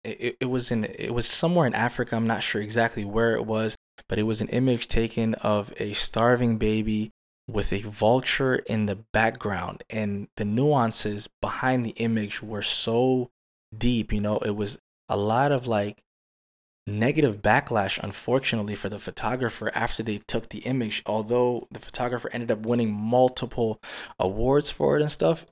it, 0.04 0.17
it- 0.19 0.38
it 0.41 0.46
was 0.48 0.72
in 0.72 0.84
it 0.86 1.13
was 1.13 1.28
somewhere 1.28 1.67
in 1.67 1.76
africa 1.76 2.15
i'm 2.15 2.26
not 2.26 2.41
sure 2.41 2.60
exactly 2.60 3.06
where 3.06 3.34
it 3.36 3.46
was 3.46 3.76
but 4.10 4.17
it 4.17 4.24
was 4.24 4.41
an 4.41 4.48
image 4.50 4.88
taken 4.88 5.36
of 5.36 5.72
a 5.80 5.93
starving 5.93 6.58
baby 6.58 7.12
with 7.47 7.73
a 7.73 7.82
vulture 7.82 8.56
in 8.56 8.86
the 8.86 8.95
background 9.12 9.84
and 9.89 10.27
the 10.38 10.45
nuances 10.45 11.27
behind 11.41 11.84
the 11.84 11.91
image 11.91 12.41
were 12.41 12.62
so 12.62 13.29
deep 13.77 14.13
you 14.13 14.21
know 14.21 14.38
it 14.39 14.56
was 14.56 14.79
a 15.10 15.17
lot 15.17 15.51
of 15.51 15.67
like 15.67 16.03
negative 16.86 17.41
backlash 17.41 17.97
unfortunately 18.03 18.75
for 18.75 18.89
the 18.89 18.99
photographer 18.99 19.71
after 19.73 20.03
they 20.03 20.17
took 20.17 20.49
the 20.49 20.60
image. 20.60 21.01
Although 21.06 21.67
the 21.71 21.79
photographer 21.79 22.29
ended 22.34 22.51
up 22.51 22.65
winning 22.65 22.91
multiple 22.91 23.79
awards 24.19 24.69
for 24.69 24.97
it 24.97 25.01
and 25.01 25.12
stuff 25.12 25.45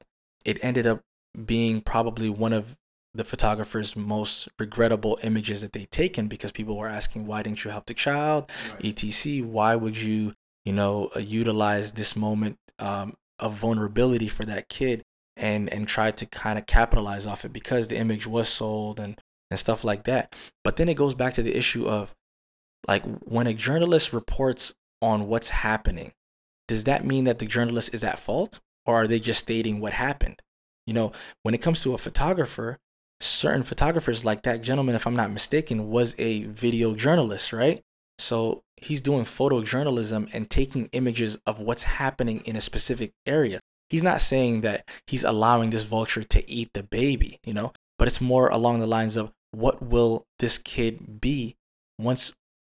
it 0.44 0.58
ended 0.62 0.86
up 0.86 1.02
being 1.46 1.82
probably 1.82 2.30
one 2.30 2.52
of 2.52 2.78
the 3.14 3.24
photographer's 3.24 3.96
most 3.96 4.48
regrettable 4.58 5.20
images 5.22 5.62
that 5.62 5.74
they 5.74 5.86
taken 5.86 6.28
because 6.28 6.52
people 6.52 6.78
were 6.78 6.88
asking 6.88 7.26
why 7.26 7.44
didn't 7.44 7.64
you 7.64 7.72
help 7.72 7.86
the 7.86 7.94
child? 7.94 8.50
Etc 8.84 9.44
why 9.44 9.76
would 9.76 9.98
you 9.98 10.34
you 10.66 10.74
know 10.74 11.10
uh, 11.16 11.20
utilize 11.20 11.94
this 11.94 12.16
moment 12.16 12.58
um, 12.80 13.16
of 13.40 13.54
vulnerability 13.54 14.28
for 14.28 14.46
that 14.46 14.70
kid 14.70 15.04
and 15.38 15.72
and 15.74 15.88
try 15.88 16.12
to 16.12 16.26
kind 16.26 16.60
of 16.60 16.66
capitalize 16.66 17.26
off 17.26 17.46
it 17.46 17.54
because 17.54 17.88
the 17.88 17.98
image 17.98 18.28
was 18.28 18.50
sold 18.50 19.00
and 19.00 19.20
and 19.50 19.60
stuff 19.60 19.84
like 19.84 20.06
that. 20.06 20.34
But 20.64 20.78
then 20.78 20.88
it 20.88 20.94
goes 20.94 21.14
back 21.14 21.34
to 21.34 21.44
the 21.44 21.58
issue 21.58 21.88
of 21.88 22.14
like 22.88 23.04
when 23.22 23.48
a 23.48 23.54
journalist 23.54 24.14
reports 24.14 24.74
on 25.02 25.28
what's 25.28 25.50
happening 25.50 26.14
does 26.68 26.86
that 26.86 27.04
mean 27.04 27.26
that 27.26 27.40
the 27.40 27.46
journalist 27.46 27.94
is 27.94 28.04
at 28.04 28.18
fault 28.18 28.60
or 28.86 28.96
are 28.96 29.08
they 29.08 29.20
just 29.20 29.42
stating 29.42 29.82
what 29.82 29.94
happened? 29.94 30.42
You 30.88 30.94
know 30.94 31.12
when 31.44 31.54
it 31.54 31.62
comes 31.62 31.84
to 31.84 31.94
a 31.94 31.98
photographer 31.98 32.78
certain 33.22 33.64
photographers 33.64 34.26
like 34.26 34.42
that 34.42 34.64
gentleman 34.64 34.96
if 34.96 35.06
i'm 35.06 35.16
not 35.16 35.32
mistaken 35.32 35.90
was 35.92 36.16
a 36.18 36.44
video 36.46 36.96
journalist 36.96 37.54
right 37.54 37.82
so 38.22 38.62
he's 38.78 39.02
doing 39.02 39.24
photojournalism 39.24 40.30
and 40.34 40.50
taking 40.50 40.90
images 40.92 41.40
of 41.46 41.60
what's 41.60 41.84
happening 41.84 42.42
in 42.46 42.56
a 42.56 42.62
specific 42.62 43.12
area. 43.26 43.60
He's 43.90 44.04
not 44.04 44.22
saying 44.22 44.62
that 44.62 44.88
he's 45.08 45.24
allowing 45.24 45.72
this 45.72 45.84
vulture 45.84 46.24
to 46.24 46.50
eat 46.50 46.70
the 46.74 46.84
baby 46.84 47.40
you 47.44 47.54
know 47.54 47.74
but 47.98 48.08
it's 48.08 48.22
more 48.22 48.48
along 48.48 48.80
the 48.80 48.88
lines 48.88 49.18
of 49.18 49.32
what 49.52 49.82
will 49.82 50.24
this 50.40 50.58
kid 50.58 51.20
be 51.20 51.56
once 52.00 52.34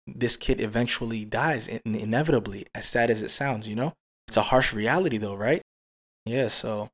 this 0.07 0.37
kid 0.37 0.61
eventually 0.61 1.25
dies 1.25 1.69
inevitably 1.69 2.67
as 2.75 2.87
sad 2.87 3.11
as 3.11 3.23
it 3.23 3.31
sounds 3.31 3.69
you 3.69 3.77
know? 3.77 3.93
It's 4.27 4.37
a 4.37 4.43
harsh 4.43 4.73
reality 4.73 5.19
though 5.19 5.35
right? 5.35 5.61
Yeah 6.25 6.49
so 6.49 6.89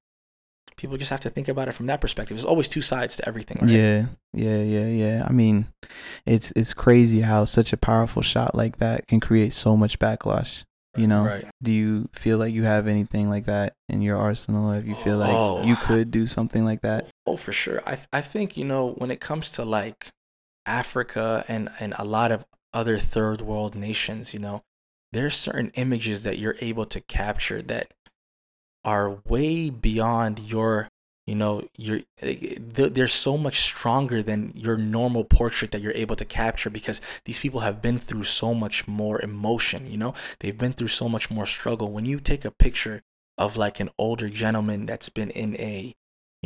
people 0.79 0.97
just 0.97 1.11
have 1.11 1.21
to 1.21 1.29
think 1.31 1.49
about 1.49 1.69
it 1.69 1.73
from 1.73 1.87
that 1.87 2.01
perspective 2.01 2.37
there's 2.37 2.45
always 2.47 2.69
two 2.69 2.81
sides 2.81 3.17
to 3.17 3.29
everything 3.29 3.59
right 3.61 3.71
Yeah, 3.71 4.07
yeah, 4.33 4.63
yeah, 4.63 4.87
yeah. 4.87 5.27
I 5.29 5.33
mean, 5.33 5.67
it's 6.25 6.53
it's 6.57 6.73
crazy 6.73 7.21
how 7.21 7.45
such 7.45 7.73
a 7.73 7.77
powerful 7.77 8.23
shot 8.23 8.55
like 8.55 8.79
that 8.79 9.07
can 9.07 9.21
create 9.21 9.53
so 9.53 9.77
much 9.77 9.99
backlash. 9.99 10.65
You 10.97 11.07
know, 11.07 11.25
right 11.25 11.45
do 11.63 11.71
you 11.73 12.09
feel 12.13 12.39
like 12.39 12.53
you 12.53 12.65
have 12.65 12.89
anything 12.89 13.29
like 13.29 13.45
that 13.45 13.75
in 13.89 14.01
your 14.03 14.17
arsenal? 14.17 14.73
If 14.73 14.87
you 14.87 14.95
feel 14.97 15.19
like 15.19 15.35
Oh. 15.37 15.63
you 15.63 15.77
could 15.77 16.11
do 16.11 16.27
something 16.27 16.65
like 16.65 16.81
that? 16.83 17.11
Oh, 17.27 17.37
for 17.37 17.53
sure. 17.53 17.83
I 17.87 17.99
I 18.13 18.21
think 18.21 18.57
you 18.57 18.65
know 18.65 18.93
when 18.99 19.11
it 19.11 19.21
comes 19.21 19.53
to 19.53 19.65
like 19.65 20.09
Africa 20.67 21.45
and 21.49 21.69
and 21.81 21.95
a 21.99 22.05
lot 22.05 22.33
of 22.33 22.45
other 22.75 22.99
third 22.99 23.41
world 23.41 23.75
nations, 23.75 24.35
you 24.35 24.41
know, 24.41 24.63
there's 25.13 25.37
certain 25.37 25.71
images 25.75 26.23
that 26.25 26.39
you're 26.39 26.57
able 26.61 26.85
to 26.87 27.01
capture 27.01 27.63
that 27.63 27.93
are 28.93 29.07
way 29.35 29.71
beyond 29.89 30.35
your 30.55 30.73
you 31.31 31.37
know 31.43 31.55
your 31.87 31.99
they're 32.77 32.93
they're 32.97 33.17
so 33.27 33.35
much 33.47 33.59
stronger 33.73 34.19
than 34.29 34.41
your 34.67 34.77
normal 34.97 35.25
portrait 35.39 35.71
that 35.73 35.83
you're 35.83 36.03
able 36.05 36.17
to 36.23 36.25
capture 36.43 36.71
because 36.79 36.99
these 37.27 37.41
people 37.45 37.61
have 37.69 37.79
been 37.87 37.99
through 38.09 38.25
so 38.41 38.49
much 38.65 38.77
more 39.01 39.17
emotion 39.31 39.81
you 39.93 39.99
know? 40.03 40.13
They've 40.41 40.61
been 40.65 40.75
through 40.77 40.93
so 41.03 41.07
much 41.15 41.27
more 41.37 41.47
struggle. 41.57 41.89
When 41.97 42.07
you 42.13 42.19
take 42.31 42.45
a 42.47 42.51
picture 42.67 42.97
of 43.45 43.51
like 43.65 43.77
an 43.85 43.91
older 44.07 44.29
gentleman 44.43 44.81
that's 44.91 45.11
been 45.19 45.31
in 45.45 45.51
a 45.73 45.77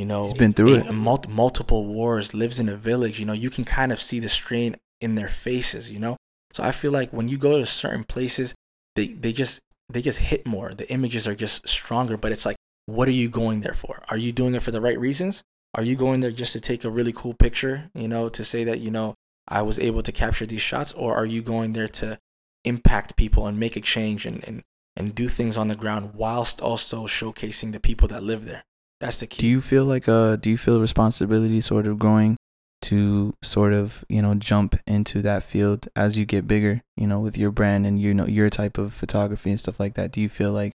you 0.00 0.06
know 0.10 0.22
He's 0.24 0.42
been 0.44 0.54
through 0.58 0.74
a- 0.74 0.88
it. 0.88 0.92
mul- 1.08 1.30
multiple 1.44 1.82
wars 1.96 2.26
lives 2.42 2.58
in 2.62 2.68
a 2.76 2.78
village 2.90 3.16
you 3.20 3.26
know 3.28 3.38
you 3.44 3.50
can 3.56 3.64
kind 3.78 3.90
of 3.94 3.98
see 4.08 4.20
the 4.24 4.32
strain 4.40 4.70
in 5.04 5.10
their 5.18 5.32
faces 5.46 5.84
you 5.94 6.00
know? 6.04 6.14
So 6.54 6.60
i 6.70 6.72
feel 6.80 6.92
like 6.98 7.10
when 7.18 7.28
you 7.30 7.38
go 7.48 7.52
to 7.62 7.66
certain 7.84 8.04
places 8.14 8.48
they 8.96 9.06
they 9.22 9.32
just 9.42 9.54
they 9.88 10.02
just 10.02 10.18
hit 10.18 10.46
more. 10.46 10.74
The 10.74 10.90
images 10.90 11.26
are 11.26 11.34
just 11.34 11.68
stronger 11.68 12.16
but 12.16 12.32
it's 12.32 12.46
like 12.46 12.56
what 12.86 13.06
are 13.08 13.12
you 13.12 13.28
going 13.28 13.60
there 13.60 13.74
for? 13.74 14.02
Are 14.08 14.16
you 14.16 14.32
doing 14.32 14.54
it 14.54 14.62
for 14.62 14.72
the 14.72 14.80
right 14.80 14.98
reasons? 14.98 15.42
Are 15.74 15.84
you 15.84 15.96
going 15.96 16.20
there 16.20 16.32
just 16.32 16.52
to 16.52 16.60
take 16.60 16.84
a 16.84 16.90
really 16.90 17.12
cool 17.12 17.34
picture 17.34 17.90
you 17.94 18.08
know 18.08 18.28
to 18.28 18.44
say 18.44 18.64
that 18.64 18.80
you 18.80 18.90
know 18.90 19.14
i 19.48 19.62
was 19.62 19.78
able 19.78 20.02
to 20.02 20.12
capture 20.12 20.46
these 20.46 20.60
shots? 20.60 20.92
Or 20.92 21.14
are 21.14 21.26
you 21.26 21.42
going 21.42 21.72
there 21.72 21.88
to 21.88 22.18
impact 22.64 23.16
people 23.16 23.46
and 23.46 23.58
make 23.58 23.76
a 23.76 23.80
change 23.80 24.26
and 24.26 24.42
and, 24.46 24.62
and 24.96 25.14
do 25.14 25.28
things 25.28 25.56
on 25.56 25.68
the 25.68 25.74
ground 25.74 26.14
whilst 26.14 26.60
also 26.60 27.06
showcasing 27.06 27.72
the 27.72 27.80
people 27.80 28.08
that 28.08 28.22
live 28.22 28.44
there? 28.44 28.62
That's 29.00 29.18
the 29.18 29.26
key. 29.26 29.40
Do 29.40 29.46
you 29.48 29.60
feel 29.60 29.84
like 29.84 30.08
uh 30.08 30.36
do 30.36 30.50
you 30.50 30.56
feel 30.56 30.80
responsibility 30.80 31.60
sort 31.60 31.86
of 31.86 31.98
growing 31.98 32.36
to 32.82 33.34
sort 33.42 33.72
of, 33.72 34.04
you 34.08 34.22
know, 34.22 34.34
jump 34.34 34.78
into 34.86 35.22
that 35.22 35.42
field 35.42 35.88
as 35.96 36.18
you 36.18 36.24
get 36.24 36.46
bigger, 36.46 36.82
you 36.96 37.06
know, 37.06 37.20
with 37.20 37.38
your 37.38 37.50
brand 37.50 37.86
and 37.86 37.98
you 37.98 38.12
know 38.14 38.26
your 38.26 38.50
type 38.50 38.78
of 38.78 38.92
photography 38.92 39.50
and 39.50 39.60
stuff 39.60 39.80
like 39.80 39.94
that? 39.94 40.12
Do 40.12 40.20
you 40.20 40.28
feel 40.28 40.52
like 40.52 40.72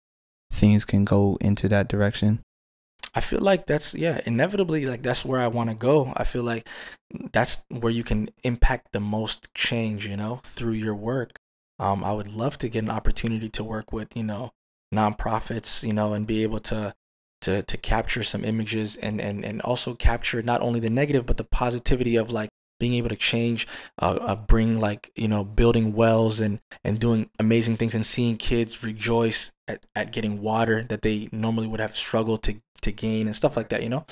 things 0.52 0.84
can 0.84 1.04
go 1.04 1.36
into 1.40 1.68
that 1.68 1.88
direction? 1.88 2.40
I 3.14 3.20
feel 3.20 3.40
like 3.40 3.64
that's 3.64 3.94
yeah, 3.94 4.20
inevitably 4.26 4.84
like 4.84 5.02
that's 5.02 5.24
where 5.24 5.40
I 5.40 5.48
want 5.48 5.70
to 5.70 5.76
go. 5.76 6.12
I 6.16 6.24
feel 6.24 6.42
like 6.42 6.68
that's 7.32 7.64
where 7.70 7.92
you 7.92 8.04
can 8.04 8.28
impact 8.44 8.92
the 8.92 9.00
most 9.00 9.52
change, 9.54 10.06
you 10.06 10.16
know, 10.16 10.40
through 10.44 10.72
your 10.72 10.94
work. 10.94 11.38
Um, 11.78 12.04
I 12.04 12.12
would 12.12 12.28
love 12.28 12.58
to 12.58 12.68
get 12.68 12.84
an 12.84 12.90
opportunity 12.90 13.48
to 13.50 13.64
work 13.64 13.92
with, 13.92 14.16
you 14.16 14.22
know, 14.22 14.52
nonprofits, 14.94 15.86
you 15.86 15.94
know, 15.94 16.12
and 16.12 16.26
be 16.26 16.42
able 16.42 16.60
to 16.60 16.94
to 17.46 17.62
to 17.62 17.76
capture 17.76 18.24
some 18.24 18.44
images 18.44 18.96
and 18.96 19.20
and 19.20 19.44
and 19.44 19.62
also 19.62 19.94
capture 19.94 20.42
not 20.42 20.60
only 20.60 20.80
the 20.80 20.90
negative 20.90 21.24
but 21.24 21.36
the 21.36 21.44
positivity 21.44 22.16
of 22.16 22.30
like 22.30 22.50
being 22.78 22.94
able 22.94 23.08
to 23.08 23.16
change 23.16 23.66
uh, 24.02 24.18
uh, 24.20 24.34
bring 24.34 24.80
like 24.80 25.10
you 25.14 25.28
know 25.28 25.44
building 25.44 25.94
wells 25.94 26.40
and 26.40 26.58
and 26.84 26.98
doing 26.98 27.30
amazing 27.38 27.76
things 27.76 27.94
and 27.94 28.04
seeing 28.04 28.36
kids 28.36 28.82
rejoice 28.82 29.52
at, 29.68 29.86
at 29.94 30.10
getting 30.12 30.42
water 30.42 30.82
that 30.82 31.02
they 31.02 31.28
normally 31.30 31.68
would 31.68 31.80
have 31.80 31.96
struggled 31.96 32.42
to 32.42 32.60
to 32.86 32.92
gain 32.92 33.26
and 33.28 33.34
stuff 33.36 33.56
like 33.58 33.68
that 33.68 33.82
you 33.82 33.90
know 33.94 34.04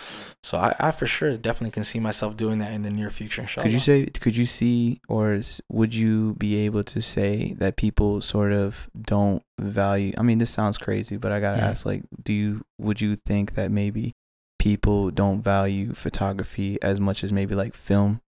so 0.43 0.59
I, 0.59 0.71
I 0.79 0.91
for 0.91 1.07
sure 1.07 1.31
definitely 1.37 1.71
can 1.79 1.85
see 1.85 2.01
myself 2.09 2.37
doing 2.37 2.59
that 2.59 2.73
in 2.77 2.83
the 2.83 2.91
near 2.91 3.11
future 3.11 3.41
inshallah. 3.43 3.65
Could 3.65 3.73
you 3.73 3.81
say 3.91 4.07
could 4.07 4.37
you 4.37 4.47
see 4.47 5.01
or 5.09 5.41
would 5.79 5.95
you 5.95 6.35
be 6.35 6.53
able 6.67 6.85
to 6.95 7.01
say 7.01 7.55
that 7.59 7.77
people 7.77 8.21
sort 8.21 8.53
of 8.53 8.89
don't 9.01 9.43
value 9.61 10.13
I 10.19 10.23
mean 10.23 10.39
this 10.39 10.51
sounds 10.51 10.77
crazy 10.79 11.17
but 11.17 11.31
I 11.33 11.41
got 11.41 11.53
to 11.55 11.59
Yeah. 11.63 11.71
ask 11.71 11.87
like 11.87 12.03
do 12.23 12.33
you 12.33 12.51
would 12.79 13.01
you 13.01 13.17
think 13.17 13.55
that 13.55 13.71
maybe 13.71 14.13
people 14.59 15.11
don't 15.11 15.43
value 15.43 15.93
photography 15.95 16.79
as 16.83 16.99
much 16.99 17.23
as 17.25 17.33
maybe 17.33 17.55
like 17.55 17.75
film 17.75 18.21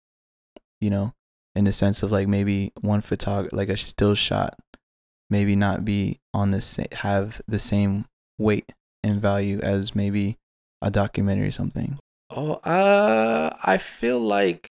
you 0.80 0.90
know 0.90 1.12
in 1.54 1.64
the 1.64 1.72
sense 1.72 2.02
of 2.02 2.12
like 2.12 2.28
maybe 2.28 2.72
one 2.82 3.00
photog 3.00 3.48
like 3.52 3.68
a 3.70 3.76
still 3.76 4.14
shot 4.14 4.58
maybe 5.30 5.56
not 5.56 5.84
be 5.84 6.18
on 6.34 6.50
the 6.50 6.60
sa- 6.60 6.92
have 6.92 7.40
the 7.48 7.58
same 7.58 8.04
weight 8.38 8.70
and 9.06 9.20
value 9.20 9.60
as 9.60 9.94
maybe 9.94 10.36
a 10.82 10.90
documentary 10.90 11.48
or 11.48 11.52
something 11.52 11.98
Oh, 12.30 12.54
uh, 12.54 13.56
I 13.62 13.78
feel 13.78 14.18
like 14.18 14.68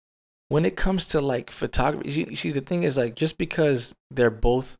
when 0.49 0.65
it 0.65 0.77
comes 0.77 1.07
to 1.07 1.21
like 1.21 1.51
photography, 1.51 2.11
you, 2.11 2.27
you 2.31 2.37
see, 2.37 2.51
the 2.51 2.61
thing 2.61 2.83
is 2.83 2.97
like 2.97 3.15
just 3.15 3.39
because 3.39 3.95
they're 4.11 4.31
both 4.31 4.77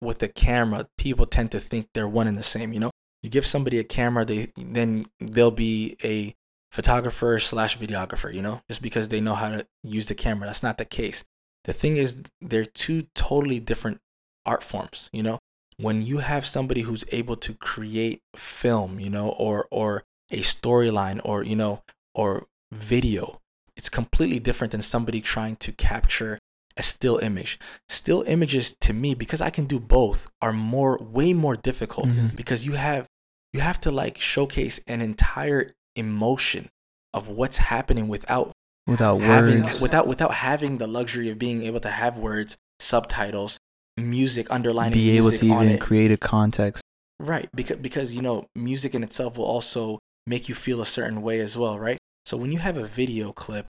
with 0.00 0.18
the 0.18 0.28
camera, 0.28 0.86
people 0.98 1.26
tend 1.26 1.50
to 1.52 1.60
think 1.60 1.88
they're 1.94 2.08
one 2.08 2.26
and 2.26 2.36
the 2.36 2.42
same. 2.42 2.72
You 2.72 2.80
know, 2.80 2.90
you 3.22 3.30
give 3.30 3.46
somebody 3.46 3.78
a 3.78 3.84
camera, 3.84 4.24
they 4.24 4.52
then 4.56 5.06
they'll 5.18 5.50
be 5.50 5.96
a 6.04 6.34
photographer 6.70 7.38
slash 7.40 7.78
videographer. 7.78 8.32
You 8.32 8.42
know, 8.42 8.62
just 8.68 8.82
because 8.82 9.08
they 9.08 9.20
know 9.20 9.34
how 9.34 9.50
to 9.50 9.66
use 9.82 10.06
the 10.06 10.14
camera, 10.14 10.46
that's 10.46 10.62
not 10.62 10.78
the 10.78 10.84
case. 10.84 11.24
The 11.64 11.72
thing 11.72 11.96
is, 11.96 12.16
they're 12.40 12.64
two 12.64 13.06
totally 13.14 13.60
different 13.60 13.98
art 14.46 14.62
forms. 14.62 15.10
You 15.12 15.24
know, 15.24 15.38
when 15.78 16.02
you 16.02 16.18
have 16.18 16.46
somebody 16.46 16.82
who's 16.82 17.04
able 17.12 17.36
to 17.36 17.54
create 17.54 18.20
film, 18.36 19.00
you 19.00 19.10
know, 19.10 19.30
or 19.30 19.66
or 19.70 20.04
a 20.30 20.38
storyline, 20.40 21.20
or 21.24 21.42
you 21.42 21.56
know 21.56 21.82
or 22.14 22.46
video. 22.72 23.40
It's 23.76 23.88
completely 23.88 24.38
different 24.38 24.70
than 24.72 24.82
somebody 24.82 25.20
trying 25.20 25.56
to 25.56 25.72
capture 25.72 26.38
a 26.76 26.82
still 26.82 27.18
image. 27.18 27.58
Still 27.88 28.22
images 28.26 28.74
to 28.80 28.92
me 28.92 29.14
because 29.14 29.40
I 29.40 29.50
can 29.50 29.64
do 29.66 29.78
both 29.80 30.30
are 30.40 30.52
more 30.52 30.98
way 30.98 31.32
more 31.32 31.56
difficult 31.56 32.08
Mhm. 32.08 32.36
because 32.36 32.64
you 32.64 32.72
have 32.72 33.06
you 33.52 33.60
have 33.60 33.78
to 33.80 33.90
like 33.90 34.16
showcase 34.18 34.80
an 34.86 35.00
entire 35.02 35.66
emotion 35.96 36.68
of 37.12 37.28
what's 37.28 37.58
happening 37.58 38.08
without 38.08 38.52
without 38.86 39.20
having 39.20 39.62
words 39.62 39.80
without 39.82 40.06
without 40.08 40.34
having 40.34 40.78
the 40.78 40.86
luxury 40.86 41.28
of 41.30 41.38
being 41.38 41.62
able 41.62 41.80
to 41.80 41.90
have 41.90 42.16
words, 42.16 42.56
subtitles, 42.80 43.58
music 43.96 44.46
underlining 44.50 44.94
be 44.94 45.16
able 45.16 45.28
music 45.28 45.48
to 45.48 45.54
even 45.54 45.78
create 45.78 46.10
a 46.10 46.16
context 46.16 46.82
Right, 47.22 47.48
because 47.54 47.76
because 47.76 48.16
you 48.16 48.20
know, 48.20 48.46
music 48.56 48.96
in 48.96 49.04
itself 49.04 49.38
will 49.38 49.44
also 49.44 50.00
make 50.26 50.48
you 50.48 50.56
feel 50.56 50.80
a 50.80 50.86
certain 50.86 51.22
way 51.22 51.38
as 51.38 51.56
well, 51.56 51.78
right? 51.78 51.98
So 52.26 52.36
when 52.36 52.50
you 52.50 52.58
have 52.58 52.76
a 52.76 52.84
video 52.84 53.32
clip, 53.32 53.66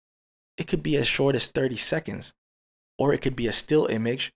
it 0.56 0.68
could 0.68 0.84
be 0.84 0.96
as 0.96 1.08
short 1.08 1.36
as 1.36 1.48
30 1.48 1.76
seconds 1.76 2.32
or 3.00 3.12
it 3.12 3.22
could 3.22 3.36
be 3.36 3.48
a 3.48 3.52
still 3.52 3.88
image 3.88 4.32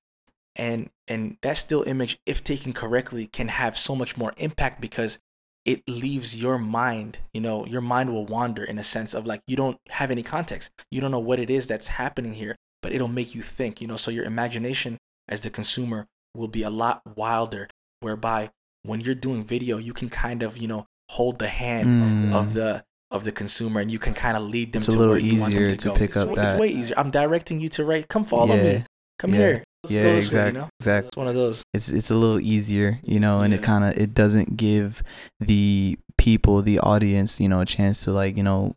and 0.55 0.89
and 1.07 1.37
that 1.43 1.57
still 1.57 1.83
image 1.83 2.17
if 2.25 2.43
taken 2.43 2.73
correctly 2.73 3.27
can 3.27 3.49
have 3.49 3.77
so 3.77 3.95
much 3.95 4.17
more 4.17 4.33
impact 4.37 4.81
because 4.81 5.19
it 5.63 5.87
leaves 5.87 6.35
your 6.35 6.57
mind, 6.57 7.19
you 7.33 7.41
know, 7.41 7.67
your 7.67 7.81
mind 7.81 8.11
will 8.11 8.25
wander 8.25 8.63
in 8.63 8.79
a 8.79 8.83
sense 8.83 9.13
of 9.13 9.27
like 9.27 9.41
you 9.45 9.55
don't 9.55 9.77
have 9.89 10.09
any 10.09 10.23
context. 10.23 10.71
You 10.89 11.01
don't 11.01 11.11
know 11.11 11.19
what 11.19 11.39
it 11.39 11.51
is 11.51 11.67
that's 11.67 11.87
happening 11.87 12.33
here, 12.33 12.55
but 12.81 12.93
it'll 12.93 13.07
make 13.07 13.35
you 13.35 13.43
think, 13.43 13.79
you 13.79 13.87
know, 13.87 13.97
so 13.97 14.09
your 14.09 14.25
imagination 14.25 14.97
as 15.27 15.41
the 15.41 15.49
consumer 15.49 16.07
will 16.35 16.47
be 16.47 16.63
a 16.63 16.69
lot 16.69 17.01
wilder 17.15 17.67
whereby 18.01 18.51
when 18.83 18.99
you're 19.01 19.15
doing 19.15 19.43
video, 19.43 19.77
you 19.77 19.93
can 19.93 20.09
kind 20.09 20.43
of, 20.43 20.57
you 20.57 20.67
know, 20.67 20.85
hold 21.09 21.39
the 21.39 21.47
hand 21.47 21.87
Mm. 21.87 22.33
of 22.33 22.53
the 22.53 22.83
of 23.11 23.23
the 23.25 23.31
consumer 23.31 23.79
and 23.79 23.91
you 23.91 23.99
can 23.99 24.13
kind 24.15 24.35
of 24.35 24.41
lead 24.41 24.73
them 24.73 24.79
It's 24.79 24.87
a 24.87 24.91
to 24.91 24.97
little 24.97 25.13
where 25.13 25.21
you 25.21 25.39
want 25.39 25.53
them 25.53 25.63
easier 25.65 25.75
to, 25.77 25.89
to 25.89 25.93
pick 25.93 26.09
it's, 26.11 26.17
up 26.17 26.29
it's 26.29 26.37
that- 26.37 26.59
way 26.59 26.69
easier. 26.69 26.95
I'm 26.97 27.11
directing 27.11 27.59
you 27.59 27.69
to 27.69 27.85
right. 27.85 28.07
Come 28.07 28.25
follow 28.25 28.55
Yeah, 28.55 28.63
me. 28.79 28.85
Come 29.19 29.31
yeah, 29.33 29.37
here. 29.39 29.63
Let's 29.83 29.93
yeah 29.93 30.03
go 30.03 30.15
this 30.15 30.15
way, 30.15 30.17
exactly 30.17 30.53
you 30.53 30.59
know? 30.63 30.69
exactly 30.79 31.07
It's 31.09 31.17
one 31.17 31.27
of 31.27 31.35
those. 31.35 31.63
it's 31.73 31.89
it's 31.89 32.09
a 32.09 32.15
little 32.15 32.39
easier 32.39 32.99
you 33.03 33.19
know 33.19 33.41
and 33.41 33.53
it 33.53 33.61
kind 33.61 33.83
of 33.83 33.97
it 33.97 34.13
doesn't 34.13 34.55
give 34.57 35.03
the 35.41 35.99
people 36.17 36.61
the 36.61 36.79
audience 36.79 37.39
you 37.41 37.49
know 37.49 37.59
a 37.59 37.65
chance 37.65 38.03
to 38.05 38.11
like 38.13 38.35
you 38.37 38.43
know 38.43 38.73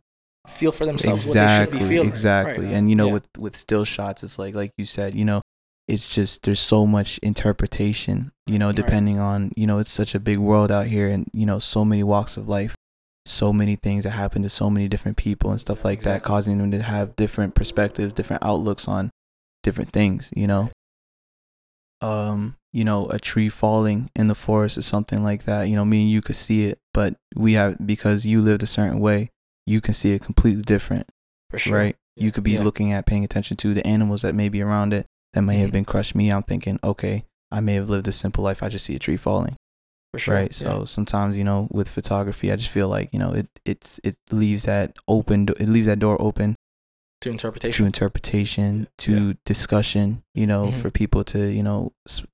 Feel 0.49 0.71
for 0.73 0.85
themselves 0.85 1.25
what 1.25 1.31
exactly 1.31 1.71
they 1.79 1.79
should 1.83 1.89
be 1.89 1.95
feeling. 1.95 2.07
exactly 2.09 2.65
Right. 2.65 2.73
and 2.75 2.89
you 2.89 2.95
know 2.95 3.07
Yeah. 3.07 3.13
with 3.13 3.27
with 3.37 3.55
still 3.55 3.85
shots 3.85 4.21
it's 4.23 4.37
like 4.37 4.53
like 4.53 4.71
you 4.77 4.85
said 4.85 5.15
you 5.15 5.25
know 5.25 5.41
it's 5.87 6.13
just 6.13 6.43
there's 6.43 6.59
so 6.59 6.85
much 6.85 7.17
interpretation 7.19 8.31
you 8.45 8.59
know 8.59 8.67
Right. 8.67 8.75
depending 8.75 9.19
on 9.19 9.51
you 9.55 9.65
know 9.67 9.79
it's 9.79 9.91
such 9.91 10.13
a 10.15 10.19
big 10.19 10.37
world 10.37 10.71
out 10.71 10.87
here 10.87 11.07
and 11.09 11.29
you 11.33 11.45
know 11.45 11.59
so 11.59 11.85
many 11.85 12.03
walks 12.03 12.35
of 12.37 12.47
life 12.47 12.75
so 13.25 13.51
many 13.51 13.75
things 13.75 14.03
that 14.05 14.11
happen 14.11 14.41
to 14.43 14.49
so 14.49 14.69
many 14.69 14.87
different 14.87 15.17
people 15.17 15.51
and 15.51 15.59
stuff 15.59 15.83
like 15.83 16.01
that 16.01 16.23
causing 16.23 16.57
them 16.57 16.71
to 16.71 16.81
have 16.81 17.15
different 17.15 17.55
perspectives 17.55 18.13
different 18.13 18.43
outlooks 18.43 18.87
on 18.87 19.09
different 19.63 19.91
things 19.91 20.29
you 20.35 20.47
know 20.47 20.69
um 22.01 22.55
you 22.73 22.83
know 22.83 23.07
a 23.07 23.19
tree 23.19 23.49
falling 23.49 24.09
in 24.15 24.27
the 24.27 24.35
forest 24.35 24.77
or 24.77 24.81
something 24.81 25.23
like 25.23 25.43
that 25.43 25.63
you 25.63 25.75
know 25.75 25.85
me 25.85 26.01
and 26.03 26.11
you 26.11 26.21
could 26.21 26.35
see 26.35 26.65
it 26.65 26.77
but 26.93 27.15
we 27.35 27.53
have 27.53 27.75
because 27.85 28.25
you 28.25 28.41
lived 28.41 28.61
a 28.63 28.67
certain 28.67 28.99
way 28.99 29.29
you 29.65 29.81
can 29.81 29.93
see 29.93 30.13
it 30.13 30.21
completely 30.21 30.61
different 30.61 31.07
for 31.49 31.57
sure. 31.57 31.77
right 31.77 31.95
you 32.15 32.31
could 32.31 32.43
be 32.43 32.51
Yeah. 32.51 32.63
looking 32.63 32.91
at 32.91 33.05
paying 33.05 33.23
attention 33.23 33.57
to 33.57 33.73
the 33.73 33.85
animals 33.85 34.21
that 34.21 34.35
may 34.35 34.47
be 34.49 34.61
around 34.61 34.93
it 34.93 35.05
that 35.37 35.43
may 35.43 35.57
have 35.59 35.69
Mhm. 35.69 35.77
been 35.77 35.85
crushed 35.85 36.15
me 36.15 36.25
i'm 36.31 36.43
thinking 36.51 36.79
okay 36.83 37.23
i 37.51 37.59
may 37.61 37.75
have 37.79 37.89
lived 37.93 38.07
a 38.07 38.11
simple 38.23 38.43
life 38.43 38.59
i 38.63 38.67
just 38.69 38.85
see 38.85 38.95
a 38.95 38.99
tree 38.99 39.17
falling 39.17 39.55
For 40.13 40.19
sure. 40.19 40.33
right 40.35 40.51
Yeah. 40.51 40.63
so 40.63 40.85
sometimes 40.85 41.37
you 41.37 41.43
know 41.43 41.67
with 41.77 41.87
photography 41.87 42.51
i 42.51 42.55
just 42.55 42.71
feel 42.77 42.89
like 42.89 43.07
you 43.13 43.19
know 43.19 43.31
it 43.33 43.47
it's 43.65 43.99
it 44.03 44.15
leaves 44.31 44.63
that 44.63 44.87
open 45.07 45.47
it 45.59 45.69
leaves 45.69 45.87
that 45.91 45.99
door 45.99 46.17
open 46.27 46.55
to 47.21 47.29
interpretation 47.29 47.83
to 47.83 47.85
interpretation. 47.93 48.87
to 49.05 49.35
discussion 49.45 50.23
you 50.33 50.47
know 50.47 50.63
Mhm. 50.67 50.73
for 50.81 50.89
people 50.91 51.23
to 51.33 51.39
you 51.57 51.63
know 51.63 51.91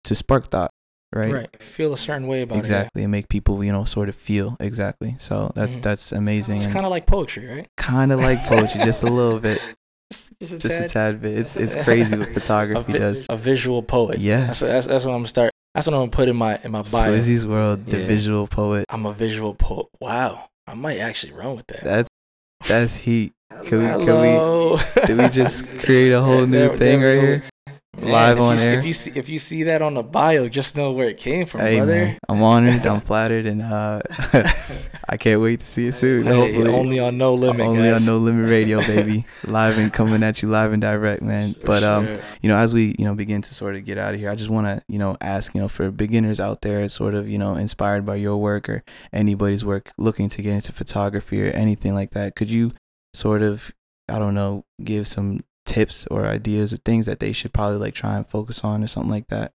to 0.07 0.13
spark 0.15 0.49
thought 0.51 0.71
right, 1.15 1.31
Right. 1.39 1.61
Feel 1.61 1.93
a 1.93 1.97
certain 1.97 2.27
way 2.27 2.41
about 2.41 2.57
exactly 2.57 3.03
and 3.03 3.11
make 3.11 3.27
people 3.29 3.63
you 3.63 3.71
know 3.71 3.85
sort 3.85 4.09
of 4.09 4.15
feel 4.15 4.55
exactly 4.59 5.15
so 5.19 5.51
that's 5.55 5.77
Mhm. 5.77 5.81
that's 5.87 6.11
amazing 6.11 6.55
It's 6.57 6.67
kind 6.77 6.85
of 6.87 6.91
like 6.97 7.05
poetry, 7.05 7.45
right? 7.47 7.67
kind 7.77 8.11
of 8.11 8.19
like 8.19 8.39
poetry 8.51 8.81
just 8.83 9.03
a 9.03 9.11
little 9.19 9.39
bit 9.39 9.59
Just, 10.13 10.33
just 10.39 10.53
a 10.53 10.57
just 10.59 10.75
tad. 10.75 10.83
a 10.85 10.89
tad 10.89 11.21
bit 11.21 11.37
it's 11.37 11.55
it's 11.55 11.75
crazy 11.83 12.15
what 12.15 12.29
a, 12.29 12.33
photography 12.33 12.91
vi- 12.93 12.97
does 12.99 13.25
a 13.29 13.35
visual 13.37 13.81
poet. 13.83 14.19
Yeah. 14.19 14.45
That's, 14.47 14.59
that's 14.59 14.87
that's 14.87 15.05
what 15.05 15.11
I'm 15.11 15.19
gonna 15.19 15.27
start. 15.27 15.51
That's 15.73 15.87
what 15.87 15.93
I'm 15.95 16.01
gonna 16.01 16.11
put 16.11 16.29
in 16.29 16.35
my 16.35 16.59
in 16.63 16.71
my 16.71 16.83
bio. 16.83 17.11
Swizzy's 17.13 17.45
world 17.47 17.85
the 17.87 17.99
Yeah. 17.99 18.05
visual 18.07 18.47
poet 18.47 18.85
I'm 18.89 19.05
a 19.05 19.13
visual 19.13 19.55
poet. 19.55 19.87
Wow. 19.99 20.49
I 20.67 20.75
might 20.75 20.99
actually 20.99 21.33
run 21.33 21.55
with 21.55 21.67
that. 21.67 21.83
that's 21.83 22.09
that's 22.67 22.95
heat 22.95 23.33
Can 23.65 23.79
we- 23.79 24.05
can 24.05 24.21
we- 24.21 25.05
did 25.07 25.17
we 25.17 25.29
just 25.29 25.67
create 25.79 26.11
a 26.13 26.21
whole 26.27 26.45
new 26.45 26.57
There- 26.69 26.77
thing 26.77 27.01
there 27.01 27.15
right 27.17 27.23
here 27.27 27.43
Man, 28.03 28.11
live 28.13 28.37
if 28.37 28.41
on 28.43 28.51
you, 28.51 28.57
see- 28.57 28.67
air 28.69 28.79
If 28.79 28.85
you 28.85 28.93
see 28.93 29.11
if 29.15 29.29
you 29.29 29.39
see 29.39 29.63
that 29.63 29.81
on 29.81 29.93
the 29.95 30.03
bio, 30.03 30.47
just 30.49 30.75
know 30.77 30.91
where 30.91 31.09
it 31.09 31.17
came 31.17 31.45
from, 31.45 31.61
hey 31.61 31.77
brother. 31.77 31.93
man 32.05 32.17
i'm 32.29 32.41
honored 32.43 32.85
i'm 32.85 33.01
flattered 33.09 33.45
and 33.45 33.61
uh 33.61 34.01
i 35.09 35.17
can't 35.17 35.41
wait 35.41 35.59
to 35.59 35.65
see 35.65 35.87
it 35.87 35.93
soon 35.93 36.23
Hey, 36.25 36.33
hopefully 36.35 36.71
only 36.73 36.99
on 36.99 37.17
No 37.17 37.33
Limit. 37.33 37.65
only 37.65 37.89
guys. 37.89 38.01
on 38.01 38.05
no 38.13 38.17
limit 38.17 38.49
radio 38.49 38.79
baby 38.87 39.25
live 39.45 39.77
and 39.77 39.91
coming 39.91 40.23
at 40.23 40.41
you 40.41 40.49
live 40.49 40.71
and 40.73 40.81
direct 40.81 41.21
man 41.21 41.53
For 41.55 41.65
but 41.67 41.83
um 41.83 42.07
you 42.41 42.49
know 42.49 42.57
as 42.57 42.73
we 42.73 42.95
you 42.97 43.05
know 43.05 43.13
begin 43.15 43.41
to 43.41 43.53
sort 43.53 43.75
of 43.75 43.85
get 43.85 43.97
out 43.97 44.13
of 44.13 44.19
here 44.19 44.29
i 44.29 44.35
just 44.35 44.49
want 44.49 44.67
to 44.67 44.83
you 44.87 44.97
know 44.99 45.17
ask 45.21 45.53
you 45.55 45.61
know 45.61 45.67
for 45.67 45.91
beginners 45.91 46.39
out 46.39 46.61
there 46.61 46.87
sort 46.89 47.13
of 47.15 47.27
you 47.27 47.37
know 47.37 47.55
inspired 47.55 48.05
by 48.05 48.15
your 48.15 48.37
work 48.37 48.67
or 48.69 48.83
anybody's 49.11 49.63
work 49.65 49.91
looking 49.97 50.29
to 50.29 50.41
get 50.41 50.53
into 50.53 50.71
photography 50.71 51.45
or 51.47 51.51
anything 51.51 51.93
like 51.93 52.11
that 52.11 52.35
could 52.35 52.49
you 52.51 52.71
sort 53.13 53.41
of 53.41 53.71
i 54.09 54.17
don't 54.19 54.33
know 54.35 54.65
give 54.83 55.05
some 55.07 55.41
tips 55.65 56.07
or 56.07 56.25
ideas 56.25 56.73
or 56.73 56.77
things 56.77 57.05
that 57.05 57.19
they 57.19 57.31
should 57.33 57.53
probably 57.53 57.77
like 57.77 57.93
try 57.93 58.15
and 58.17 58.27
focus 58.27 58.63
on 58.63 58.83
or 58.83 58.87
something 58.87 59.11
like 59.11 59.27
that 59.27 59.53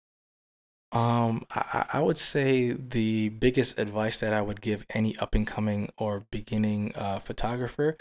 Um, 0.91 1.45
I, 1.51 1.85
I 1.95 2.01
would 2.01 2.17
say 2.17 2.73
the 2.73 3.29
biggest 3.29 3.79
advice 3.79 4.19
that 4.21 4.33
I 4.33 4.41
would 4.41 4.63
give 4.63 4.87
any 4.95 5.15
up 5.19 5.35
and 5.35 5.47
coming 5.47 5.91
or 5.99 6.27
beginning 6.31 6.93
uh, 6.95 7.19
photographer 7.19 7.97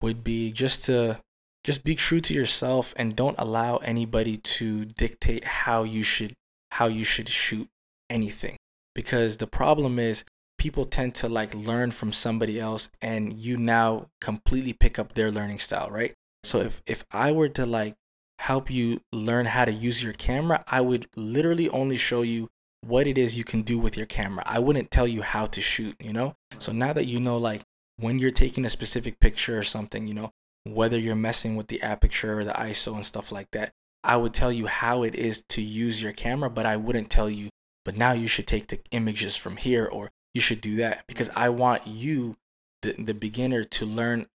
would 0.00 0.24
be 0.24 0.50
just 0.50 0.84
to 0.86 1.20
just 1.64 1.84
be 1.84 1.94
true 1.94 2.20
to 2.20 2.32
yourself 2.32 2.94
and 2.96 3.14
don't 3.14 3.38
allow 3.38 3.76
anybody 3.78 4.38
to 4.38 4.86
dictate 4.86 5.44
how 5.44 5.82
you 5.82 6.02
should 6.02 6.32
how 6.72 6.86
you 6.86 7.04
should 7.04 7.28
shoot 7.28 7.68
anything 8.08 8.56
because 8.94 9.36
the 9.36 9.46
problem 9.46 9.98
is 9.98 10.24
people 10.58 10.84
tend 10.84 11.14
to 11.16 11.28
like 11.28 11.54
learn 11.54 11.90
from 11.90 12.12
somebody 12.12 12.58
else 12.60 12.90
and 13.02 13.32
you 13.34 13.56
now 13.56 14.06
completely 14.20 14.72
pick 14.72 14.98
up 14.98 15.12
their 15.12 15.30
learning 15.30 15.58
style, 15.58 15.90
right? 15.90 16.14
So 16.44 16.60
if 16.60 16.82
if 16.86 17.04
I 17.10 17.32
were 17.32 17.48
to 17.50 17.66
like 17.66 17.94
help 18.38 18.70
you 18.70 19.00
learn 19.12 19.46
how 19.46 19.64
to 19.64 19.72
use 19.72 20.02
your 20.02 20.14
camera, 20.14 20.64
I 20.66 20.80
would 20.80 21.08
literally 21.14 21.68
only 21.68 21.96
show 21.96 22.22
you 22.22 22.48
what 22.80 23.06
it 23.06 23.18
is 23.18 23.36
you 23.36 23.44
can 23.44 23.62
do 23.62 23.78
with 23.78 23.96
your 23.96 24.06
camera. 24.06 24.42
I 24.46 24.58
wouldn't 24.58 24.90
tell 24.90 25.06
you 25.06 25.22
how 25.22 25.46
to 25.46 25.60
shoot, 25.60 25.94
you 26.00 26.12
know? 26.12 26.34
So 26.58 26.72
now 26.72 26.92
that 26.94 27.06
you 27.06 27.20
know 27.20 27.36
like 27.36 27.62
when 27.98 28.18
you're 28.18 28.30
taking 28.30 28.64
a 28.64 28.70
specific 28.70 29.20
picture 29.20 29.58
or 29.58 29.62
something, 29.62 30.06
you 30.06 30.14
know, 30.14 30.32
whether 30.64 30.98
you're 30.98 31.14
messing 31.14 31.56
with 31.56 31.68
the 31.68 31.82
aperture 31.82 32.38
or 32.38 32.44
the 32.44 32.52
ISO 32.52 32.94
and 32.94 33.04
stuff 33.04 33.30
like 33.30 33.50
that, 33.52 33.72
I 34.02 34.16
would 34.16 34.32
tell 34.32 34.50
you 34.50 34.66
how 34.66 35.02
it 35.02 35.14
is 35.14 35.44
to 35.50 35.60
use 35.60 36.02
your 36.02 36.12
camera, 36.12 36.48
but 36.48 36.64
I 36.64 36.76
wouldn't 36.76 37.10
tell 37.10 37.28
you, 37.28 37.50
but 37.84 37.96
now 37.96 38.12
you 38.12 38.28
should 38.28 38.46
take 38.46 38.68
the 38.68 38.80
images 38.90 39.36
from 39.36 39.56
here 39.56 39.86
or 39.86 40.10
you 40.32 40.40
should 40.40 40.62
do 40.62 40.76
that 40.76 41.04
because 41.06 41.28
I 41.36 41.50
want 41.50 41.86
you, 41.86 42.36
the, 42.80 42.92
the 42.92 43.14
beginner, 43.14 43.64
to 43.64 43.84
learn 43.84 44.26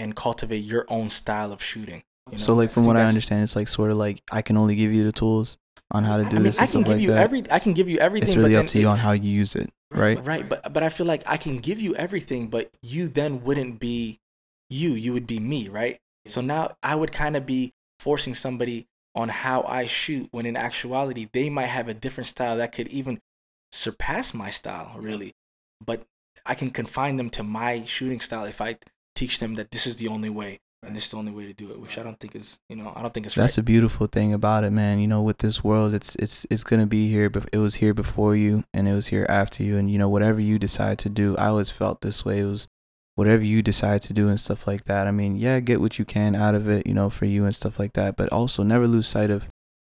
and 0.00 0.16
cultivate 0.16 0.64
your 0.64 0.86
own 0.88 1.10
style 1.10 1.52
of 1.52 1.62
shooting. 1.62 2.02
You 2.30 2.38
know? 2.38 2.38
so 2.38 2.54
like 2.54 2.70
from 2.70 2.86
what 2.86 2.96
I 2.96 3.04
understand, 3.04 3.42
it's 3.42 3.54
like 3.54 3.68
sort 3.68 3.90
of 3.90 3.96
like 3.96 4.22
I 4.32 4.42
can 4.42 4.56
only 4.56 4.74
give 4.74 4.92
you 4.92 5.04
the 5.04 5.12
tools 5.12 5.58
on 5.90 6.04
how 6.04 6.16
to 6.16 6.24
do 6.24 6.30
I 6.30 6.32
mean, 6.34 6.42
this 6.44 6.60
I 6.60 6.66
can 6.66 6.82
give 6.82 6.94
like 6.94 7.00
you 7.02 7.10
that. 7.10 7.18
every. 7.22 7.42
I 7.50 7.58
can 7.58 7.74
give 7.74 7.88
you 7.88 7.98
everything. 7.98 8.28
it's 8.28 8.36
really 8.36 8.54
but 8.54 8.64
up 8.64 8.66
to 8.68 8.78
you 8.78 8.86
it- 8.88 8.90
on 8.90 8.98
how 8.98 9.12
you 9.12 9.30
use 9.30 9.54
it, 9.54 9.70
right? 9.90 10.24
Right, 10.24 10.48
but 10.48 10.72
but 10.72 10.82
I 10.82 10.88
feel 10.88 11.06
like 11.06 11.22
I 11.26 11.36
can 11.36 11.58
give 11.58 11.80
you 11.80 11.94
everything, 11.96 12.48
but 12.48 12.70
you 12.82 13.08
then 13.08 13.44
wouldn't 13.44 13.78
be 13.80 14.20
you. 14.68 14.90
You 14.90 15.12
would 15.12 15.26
be 15.26 15.38
me, 15.38 15.68
right? 15.68 15.98
So 16.26 16.40
now 16.40 16.72
I 16.82 16.94
would 16.94 17.12
kind 17.12 17.36
of 17.36 17.46
be 17.46 17.72
forcing 17.98 18.34
somebody 18.34 18.86
on 19.14 19.28
how 19.28 19.62
I 19.62 19.86
shoot 19.86 20.28
when 20.30 20.46
in 20.46 20.56
actuality 20.56 21.28
they 21.32 21.50
might 21.50 21.66
have 21.66 21.88
a 21.88 21.94
different 21.94 22.28
style 22.28 22.56
that 22.58 22.72
could 22.72 22.88
even 22.88 23.20
surpass 23.72 24.32
my 24.32 24.50
style, 24.50 24.94
really. 24.96 25.32
But 25.84 26.04
I 26.46 26.54
can 26.54 26.70
confine 26.70 27.16
them 27.16 27.30
to 27.30 27.42
my 27.42 27.84
shooting 27.84 28.20
style 28.20 28.44
if 28.44 28.60
I 28.60 28.76
teach 29.14 29.38
them 29.38 29.54
that 29.54 29.70
this 29.70 29.86
is 29.86 29.96
the 29.96 30.08
only 30.08 30.30
way 30.30 30.60
and 30.82 30.96
this 30.96 31.04
is 31.04 31.10
the 31.10 31.16
only 31.18 31.32
way 31.32 31.44
to 31.46 31.52
do 31.52 31.70
it, 31.70 31.78
which 31.78 31.98
I 31.98 32.02
don't 32.02 32.18
think 32.18 32.34
is, 32.34 32.58
you 32.68 32.76
know, 32.76 32.92
I 32.96 33.02
don't 33.02 33.12
think 33.12 33.26
it's 33.26 33.34
That's 33.34 33.52
right. 33.52 33.56
the 33.56 33.62
beautiful 33.62 34.06
thing 34.06 34.32
about 34.32 34.64
it, 34.64 34.70
man. 34.70 34.98
You 34.98 35.06
know, 35.06 35.20
with 35.20 35.38
this 35.38 35.62
world, 35.62 35.92
it's 35.92 36.14
it's 36.16 36.46
it's 36.48 36.64
gonna 36.64 36.86
be 36.86 37.10
here. 37.10 37.28
But 37.28 37.48
it 37.52 37.58
was 37.58 37.76
here 37.76 37.92
before 37.92 38.34
you, 38.34 38.64
and 38.72 38.88
it 38.88 38.94
was 38.94 39.08
here 39.08 39.26
after 39.28 39.62
you. 39.62 39.76
And 39.76 39.90
you 39.90 39.98
know, 39.98 40.08
whatever 40.08 40.40
you 40.40 40.58
decide 40.58 40.98
to 41.00 41.10
do, 41.10 41.36
I 41.36 41.46
always 41.48 41.70
felt 41.70 42.00
this 42.00 42.24
way. 42.24 42.38
It 42.40 42.46
was 42.46 42.66
whatever 43.14 43.44
you 43.44 43.60
decide 43.60 44.00
to 44.02 44.14
do 44.14 44.28
and 44.28 44.40
stuff 44.40 44.66
like 44.66 44.84
that. 44.84 45.06
I 45.06 45.10
mean, 45.10 45.36
yeah, 45.36 45.60
get 45.60 45.82
what 45.82 45.98
you 45.98 46.06
can 46.06 46.34
out 46.34 46.54
of 46.54 46.66
it, 46.68 46.86
you 46.86 46.94
know, 46.94 47.10
for 47.10 47.26
you 47.26 47.44
and 47.44 47.54
stuff 47.54 47.78
like 47.78 47.92
that. 47.92 48.16
But 48.16 48.30
also, 48.32 48.62
never 48.62 48.86
lose 48.86 49.06
sight 49.06 49.30
of, 49.30 49.48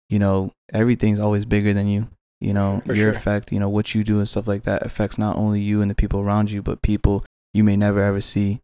you 0.08 0.20
know, 0.20 0.52
everything's 0.72 1.20
always 1.20 1.46
bigger 1.46 1.74
than 1.74 1.88
you. 1.88 2.10
You 2.40 2.54
know, 2.54 2.84
For 2.86 2.94
your 2.94 3.12
sure. 3.12 3.20
effect, 3.20 3.52
you 3.52 3.60
know, 3.60 3.70
what 3.70 3.96
you 3.96 4.04
do 4.04 4.20
and 4.20 4.30
stuff 4.30 4.48
like 4.48 4.64
that 4.64 4.86
affects 4.86 5.18
not 5.18 5.36
only 5.36 5.62
you 5.62 5.82
and 5.82 5.90
the 5.90 5.96
people 5.96 6.20
around 6.20 6.52
you, 6.52 6.62
but 6.62 6.84
people 6.84 7.26
you 7.56 7.64
may 7.64 7.76
never 7.76 8.04
ever 8.04 8.22
see. 8.22 8.60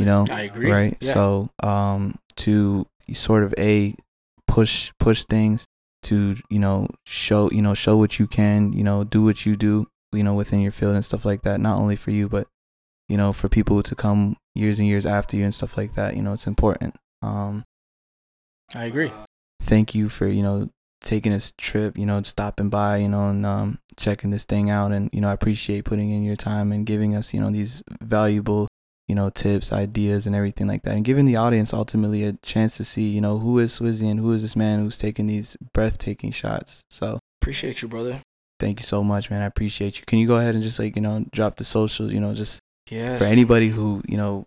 You 0.00 0.06
know, 0.06 0.26
I 0.30 0.42
agree. 0.42 0.70
right 0.70 0.96
Yeah. 1.00 1.12
so 1.14 1.50
um 1.62 2.16
to 2.36 2.86
sort 3.12 3.44
of 3.44 3.54
a 3.58 3.94
push 4.46 4.92
push 4.98 5.24
things 5.24 5.64
to 6.04 6.36
you 6.48 6.58
know 6.58 6.88
show 7.06 7.50
you 7.50 7.60
know 7.62 7.74
show 7.74 7.96
what 7.96 8.18
you 8.18 8.26
can 8.26 8.72
you 8.72 8.82
know 8.82 9.04
do 9.04 9.22
what 9.24 9.44
you 9.46 9.56
do 9.56 9.86
you 10.12 10.22
know 10.22 10.34
within 10.34 10.60
your 10.60 10.72
field 10.72 10.94
and 10.94 11.04
stuff 11.04 11.24
like 11.24 11.42
that 11.42 11.60
not 11.60 11.78
only 11.78 11.96
for 11.96 12.10
you 12.10 12.28
but 12.28 12.46
you 13.08 13.16
know 13.16 13.32
for 13.32 13.48
people 13.48 13.82
to 13.82 13.94
come 13.94 14.36
years 14.54 14.78
and 14.78 14.88
years 14.88 15.04
after 15.04 15.36
you 15.36 15.44
and 15.44 15.54
stuff 15.54 15.76
like 15.76 15.92
that 15.94 16.16
you 16.16 16.22
know 16.22 16.32
it's 16.32 16.46
important 16.46 16.94
um 17.22 17.64
I 18.74 18.84
agree. 18.84 19.12
thank 19.60 19.94
you 19.94 20.08
for 20.08 20.26
you 20.28 20.42
know 20.42 20.70
taking 21.02 21.32
this 21.32 21.52
trip 21.58 21.96
you 21.98 22.06
know 22.06 22.22
stopping 22.22 22.68
by 22.70 22.96
you 22.98 23.08
know 23.08 23.28
and 23.30 23.44
um 23.44 23.78
checking 23.96 24.30
this 24.30 24.44
thing 24.44 24.70
out 24.70 24.92
and 24.92 25.10
you 25.12 25.20
know 25.20 25.28
i 25.28 25.32
appreciate 25.32 25.84
putting 25.84 26.10
in 26.10 26.22
your 26.24 26.36
time 26.36 26.72
and 26.72 26.86
giving 26.86 27.14
us 27.14 27.32
you 27.34 27.40
know 27.40 27.50
these 27.50 27.82
valuable 28.02 28.68
you 29.10 29.14
know 29.16 29.28
tips 29.28 29.72
ideas 29.72 30.26
and 30.26 30.34
everything 30.40 30.66
like 30.72 30.82
that 30.84 30.94
and 30.94 31.04
giving 31.04 31.26
the 31.26 31.36
audience 31.44 31.74
ultimately 31.74 32.22
a 32.24 32.32
chance 32.52 32.76
to 32.76 32.84
see 32.84 33.06
you 33.16 33.20
know 33.20 33.38
who 33.38 33.58
is 33.58 33.78
Swizzy 33.78 34.08
and 34.10 34.18
who 34.20 34.32
is 34.32 34.42
this 34.42 34.56
man 34.56 34.78
who's 34.80 34.96
taking 35.06 35.26
these 35.26 35.56
breathtaking 35.74 36.30
shots 36.30 36.84
so 36.88 37.18
Appreciate 37.42 37.82
you, 37.82 37.88
brother. 37.88 38.20
thank 38.60 38.78
you 38.80 38.84
so 38.84 39.02
much 39.02 39.30
man 39.30 39.42
i 39.42 39.46
appreciate 39.46 39.98
you 39.98 40.04
can 40.06 40.18
you 40.20 40.26
go 40.26 40.36
ahead 40.36 40.54
and 40.54 40.62
just 40.64 40.78
like 40.78 40.94
you 40.96 41.02
know 41.02 41.24
drop 41.32 41.56
the 41.56 41.64
socials 41.64 42.12
you 42.12 42.20
know 42.20 42.34
just 42.34 42.60
Yes. 42.88 43.18
for 43.20 43.24
anybody 43.36 43.68
who 43.68 44.02
you 44.08 44.16
know 44.16 44.44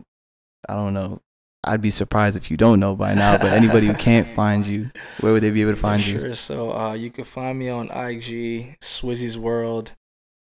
i 0.69 0.75
don't 0.75 0.93
know 0.93 1.19
i'd 1.65 1.81
be 1.81 1.89
surprised 1.89 2.35
if 2.37 2.49
you 2.51 2.57
don't 2.57 2.79
know 2.79 2.93
by 2.95 3.13
now 3.13 3.37
but 3.37 3.51
anybody 3.53 3.87
who 3.87 3.93
can't 3.93 4.27
find 4.41 4.65
you 4.67 4.91
where 5.21 5.31
would 5.33 5.43
they 5.43 5.51
be 5.51 5.61
able 5.61 5.71
to 5.77 5.83
find 5.89 6.05
you 6.05 6.19
Sure. 6.19 6.35
So 6.35 6.57
uh, 6.77 6.93
you 6.93 7.09
can 7.09 7.23
find 7.23 7.57
me 7.57 7.69
on 7.69 7.85
IG, 7.89 8.75
Swizzy's 8.81 9.37
World. 9.37 9.93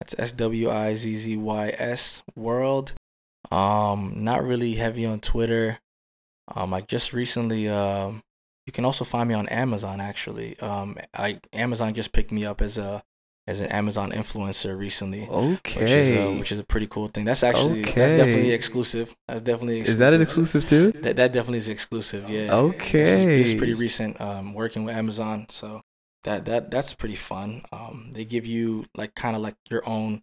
That's 0.00 0.14
S 0.18 0.32
W 0.32 0.70
I 0.70 0.94
Z 0.94 1.14
Z 1.14 1.36
Y 1.36 1.74
S 1.76 2.22
World. 2.34 2.94
Um, 3.50 4.12
not 4.16 4.42
really 4.42 4.74
heavy 4.74 5.06
on 5.06 5.20
Twitter. 5.20 5.78
Um, 6.54 6.74
I 6.74 6.80
just 6.82 7.12
recently 7.12 7.68
um, 7.68 8.22
you 8.66 8.72
can 8.72 8.84
also 8.84 9.04
find 9.04 9.28
me 9.28 9.34
on 9.34 9.48
Amazon. 9.48 10.00
Actually, 10.00 10.58
um, 10.60 10.98
I 11.14 11.40
Amazon 11.52 11.94
just 11.94 12.12
picked 12.12 12.32
me 12.32 12.44
up 12.44 12.60
as 12.60 12.78
a 12.78 13.02
as 13.46 13.60
an 13.60 13.66
Amazon 13.68 14.12
influencer 14.12 14.78
recently. 14.78 15.26
Okay. 15.28 15.80
Which 15.80 15.90
is, 15.90 16.12
uh, 16.12 16.38
which 16.38 16.52
is 16.52 16.58
a 16.58 16.64
pretty 16.64 16.86
cool 16.86 17.08
thing. 17.08 17.24
That's 17.24 17.42
actually 17.42 17.80
okay. 17.80 18.00
that's 18.00 18.12
definitely 18.12 18.52
exclusive. 18.52 19.14
That's 19.26 19.40
definitely 19.40 19.80
is 19.80 19.98
that 19.98 20.14
an 20.14 20.22
exclusive 20.22 20.64
too? 20.64 20.92
That, 20.92 21.16
that 21.16 21.32
definitely 21.32 21.58
is 21.58 21.68
exclusive. 21.68 22.28
Yeah. 22.28 22.54
Okay. 22.54 23.04
This 23.04 23.18
is, 23.18 23.24
this 23.26 23.48
is 23.48 23.54
pretty 23.54 23.74
recent. 23.74 24.20
Um, 24.20 24.54
working 24.54 24.84
with 24.84 24.94
Amazon, 24.94 25.46
so 25.48 25.82
that 26.24 26.44
that 26.44 26.70
that's 26.70 26.94
pretty 26.94 27.16
fun. 27.16 27.62
Um, 27.72 28.10
they 28.12 28.24
give 28.24 28.46
you 28.46 28.84
like 28.96 29.14
kind 29.14 29.34
of 29.34 29.42
like 29.42 29.56
your 29.68 29.88
own 29.88 30.20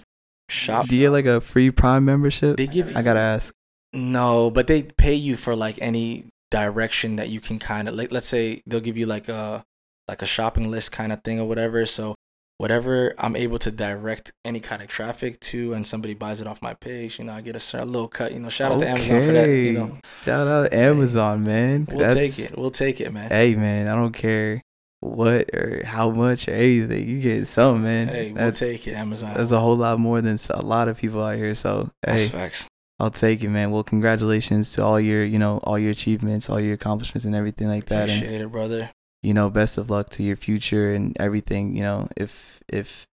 shop. 0.50 0.88
Do 0.88 0.96
you 0.96 1.06
get 1.06 1.10
like 1.12 1.26
a 1.26 1.42
free 1.42 1.72
Prime 1.72 2.06
membership? 2.06 2.58
They 2.58 2.68
give 2.68 2.96
I 2.96 3.02
gotta 3.02 3.20
ask. 3.20 3.54
no, 3.94 4.50
but 4.52 4.68
they 4.68 4.84
pay 4.84 5.14
you 5.16 5.36
for 5.38 5.56
like 5.56 5.78
any 5.82 6.26
direction 6.52 7.18
that 7.18 7.30
you 7.30 7.40
can 7.40 7.60
kind 7.60 7.88
of 7.88 7.96
like. 7.96 8.12
Let's 8.12 8.28
say 8.28 8.62
they'll 8.66 8.80
give 8.80 8.98
you 8.98 9.06
like 9.06 9.30
a 9.30 9.64
like 10.08 10.22
a 10.22 10.26
shopping 10.26 10.72
list 10.72 10.92
kind 10.92 11.12
of 11.12 11.24
thing 11.24 11.40
or 11.40 11.48
whatever. 11.48 11.86
So 11.86 12.16
whatever 12.60 13.14
I'm 13.20 13.36
able 13.36 13.60
to 13.60 13.70
direct 13.72 14.32
any 14.46 14.60
kind 14.60 14.82
of 14.82 14.88
traffic 14.88 15.40
to, 15.42 15.74
and 15.74 15.86
somebody 15.86 16.14
buys 16.14 16.42
it 16.42 16.48
off 16.48 16.62
my 16.62 16.74
page, 16.74 17.20
you 17.20 17.26
know, 17.26 17.34
I 17.34 17.42
get 17.42 17.56
a, 17.56 17.84
a 17.84 17.86
little 17.86 18.08
cut. 18.08 18.34
You 18.34 18.40
know, 18.40 18.50
shout 18.50 18.72
out 18.72 18.80
to 18.80 18.88
Amazon 18.90 19.26
for 19.26 19.32
that. 19.34 19.50
You 19.50 19.74
know, 19.74 19.98
Shout 20.24 20.48
out 20.48 20.74
Amazon, 20.74 21.44
man. 21.44 21.88
we'll 21.90 22.00
That's- 22.00 22.36
take 22.38 22.52
it. 22.52 22.58
We'll 22.58 22.72
take 22.72 23.02
it, 23.02 23.12
man. 23.14 23.30
Hey, 23.30 23.56
man, 23.56 23.88
I 23.88 23.96
don't 23.96 24.14
care 24.14 24.64
what 25.00 25.54
or 25.54 25.84
how 25.86 26.10
much 26.12 26.48
or 26.48 26.54
anything. 26.54 27.08
You 27.08 27.22
get 27.22 27.48
something, 27.48 27.84
man. 27.84 28.08
Hey, 28.08 28.26
we'll 28.32 28.36
that's 28.36 28.60
take 28.60 28.88
it, 28.88 28.94
Amazon. 28.94 29.34
that's 29.36 29.52
a 29.52 29.60
whole 29.60 29.76
lot 29.76 30.00
more 30.00 30.22
than 30.22 30.38
a 30.50 30.62
lot 30.62 30.88
of 30.88 30.98
people 30.98 31.24
out 31.24 31.36
here. 31.38 31.54
So 31.54 31.92
That's 32.02 32.24
hey, 32.24 32.28
facts. 32.30 32.68
I'll 33.00 33.12
take 33.12 33.44
it, 33.44 33.50
man. 33.50 33.70
Well, 33.70 33.84
congratulations 33.84 34.72
to 34.72 34.84
all 34.84 35.00
your, 35.00 35.24
you 35.24 35.38
know, 35.38 35.60
all 35.64 35.78
your 35.78 35.92
achievements, 35.92 36.50
all 36.50 36.60
your 36.60 36.74
accomplishments, 36.74 37.26
and 37.26 37.36
everything 37.36 37.68
like 37.68 37.86
that. 37.86 38.10
And 38.10 38.18
Appreciate 38.24 38.42
it, 38.42 38.52
brother. 38.52 38.90
you 39.22 39.36
know, 39.36 39.52
best 39.52 39.78
of 39.78 39.92
luck 39.92 40.10
to 40.12 40.24
your 40.24 40.36
future 40.36 40.92
and 40.94 41.16
everything. 41.20 41.76
You 41.76 41.84
know, 41.84 42.08
if 42.18 42.60
if 42.68 43.06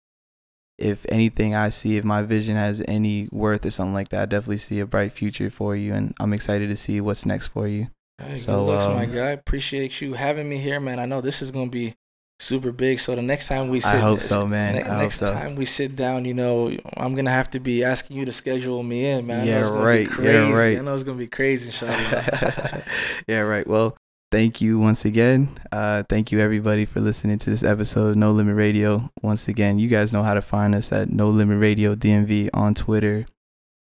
if 0.78 1.06
anything 1.10 1.54
I 1.54 1.68
see, 1.70 1.98
if 1.98 2.06
my 2.06 2.22
vision 2.24 2.56
has 2.56 2.82
any 2.88 3.28
worth 3.32 3.66
or 3.66 3.72
something 3.72 3.94
like 3.94 4.10
that, 4.10 4.22
I 4.22 4.26
definitely 4.26 4.58
see 4.58 4.80
a 4.80 4.86
bright 4.86 5.12
future 5.12 5.50
for 5.50 5.76
you, 5.76 5.94
and 5.94 6.14
I'm 6.20 6.32
excited 6.34 6.70
to 6.70 6.76
see 6.78 7.02
what's 7.02 7.26
next 7.26 7.48
for 7.48 7.68
you. 7.68 7.88
Hey, 8.22 8.38
So, 8.38 8.58
good 8.58 8.72
looks, 8.72 8.86
my 8.86 9.06
um, 9.06 9.12
guy. 9.14 9.30
Appreciate 9.32 10.02
you 10.02 10.14
having 10.14 10.50
me 10.50 10.58
here, 10.58 10.80
man. 10.80 11.00
I 11.00 11.06
know 11.06 11.22
this 11.22 11.42
is 11.42 11.52
gonna 11.52 11.70
be 11.70 11.96
super 12.40 12.72
big. 12.72 13.00
So 13.00 13.16
the 13.16 13.22
next 13.22 13.48
time 13.48 13.70
we 13.70 13.80
sit, 13.80 13.96
I 13.96 14.00
hope 14.00 14.20
so, 14.20 14.46
man. 14.46 14.76
ne- 14.76 14.84
I 14.84 15.02
next 15.02 15.20
so. 15.20 15.34
time 15.34 15.56
we 15.56 15.66
sit 15.66 15.96
down, 15.96 16.26
you 16.26 16.34
know, 16.34 16.76
I'm 16.98 17.16
gonna 17.16 17.32
have 17.32 17.50
to 17.52 17.60
be 17.60 17.84
asking 17.84 18.18
you 18.18 18.26
to 18.26 18.32
schedule 18.32 18.84
me 18.84 19.06
in, 19.08 19.26
man. 19.26 19.48
Yeah, 19.48 19.62
it's 19.62 19.70
gonna 19.70 19.82
be 19.82 19.86
right. 19.86 20.10
Yeah, 20.20 20.52
right. 20.52 20.78
I 20.78 20.82
know 20.82 20.94
it's 20.94 21.04
gonna 21.04 21.18
be 21.18 21.28
crazy, 21.28 21.68
inshallah. 21.68 22.84
yeah, 23.28 23.40
right. 23.40 23.66
Well, 23.66 23.98
thank 24.32 24.62
you 24.62 24.80
once 24.80 25.06
again. 25.06 25.50
Uh, 25.72 26.04
thank 26.10 26.32
you 26.32 26.40
everybody 26.40 26.86
for 26.86 27.00
listening 27.00 27.40
to 27.40 27.50
this 27.50 27.64
episode 27.64 28.10
of 28.12 28.16
No 28.18 28.32
Limit 28.32 28.56
Radio. 28.56 29.10
Once 29.22 29.48
again, 29.48 29.80
you 29.80 29.88
guys 29.88 30.14
know 30.14 30.24
how 30.24 30.34
to 30.34 30.42
find 30.42 30.76
us 30.76 30.92
at 30.92 31.10
No 31.10 31.30
Limit 31.30 31.60
Radio 31.60 31.96
DMV 31.96 32.50
on 32.54 32.74
Twitter, 32.74 33.26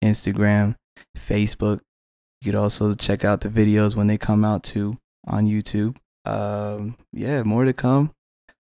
Instagram, 0.03 0.75
Facebook. 1.17 1.81
You 2.43 2.51
could 2.51 2.59
also 2.59 2.93
check 2.93 3.23
out 3.23 3.39
the 3.39 3.47
videos 3.47 3.95
when 3.95 4.07
they 4.07 4.17
come 4.17 4.43
out 4.43 4.63
too 4.63 4.97
on 5.25 5.47
YouTube. 5.47 5.95
Um, 6.25 6.97
yeah, 7.13 7.41
more 7.43 7.63
to 7.63 7.71
come. 7.71 8.11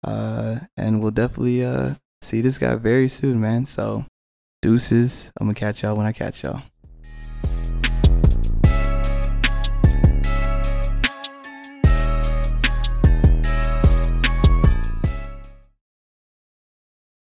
Uh, 0.05 0.61
and 0.77 1.03
we'll 1.03 1.11
definitely 1.11 1.65
uh 1.65 1.95
see 2.23 2.41
this 2.41 2.57
guy 2.57 2.77
very 2.77 3.09
soon, 3.09 3.41
man. 3.41 3.67
So, 3.67 4.05
deuces. 4.63 5.33
I'm 5.41 5.49
gonna 5.49 5.57
catch 5.57 5.83
y'all 5.83 5.97
when 5.97 6.07
I 6.07 6.13
catch 6.13 6.45
y'all. 6.45 6.63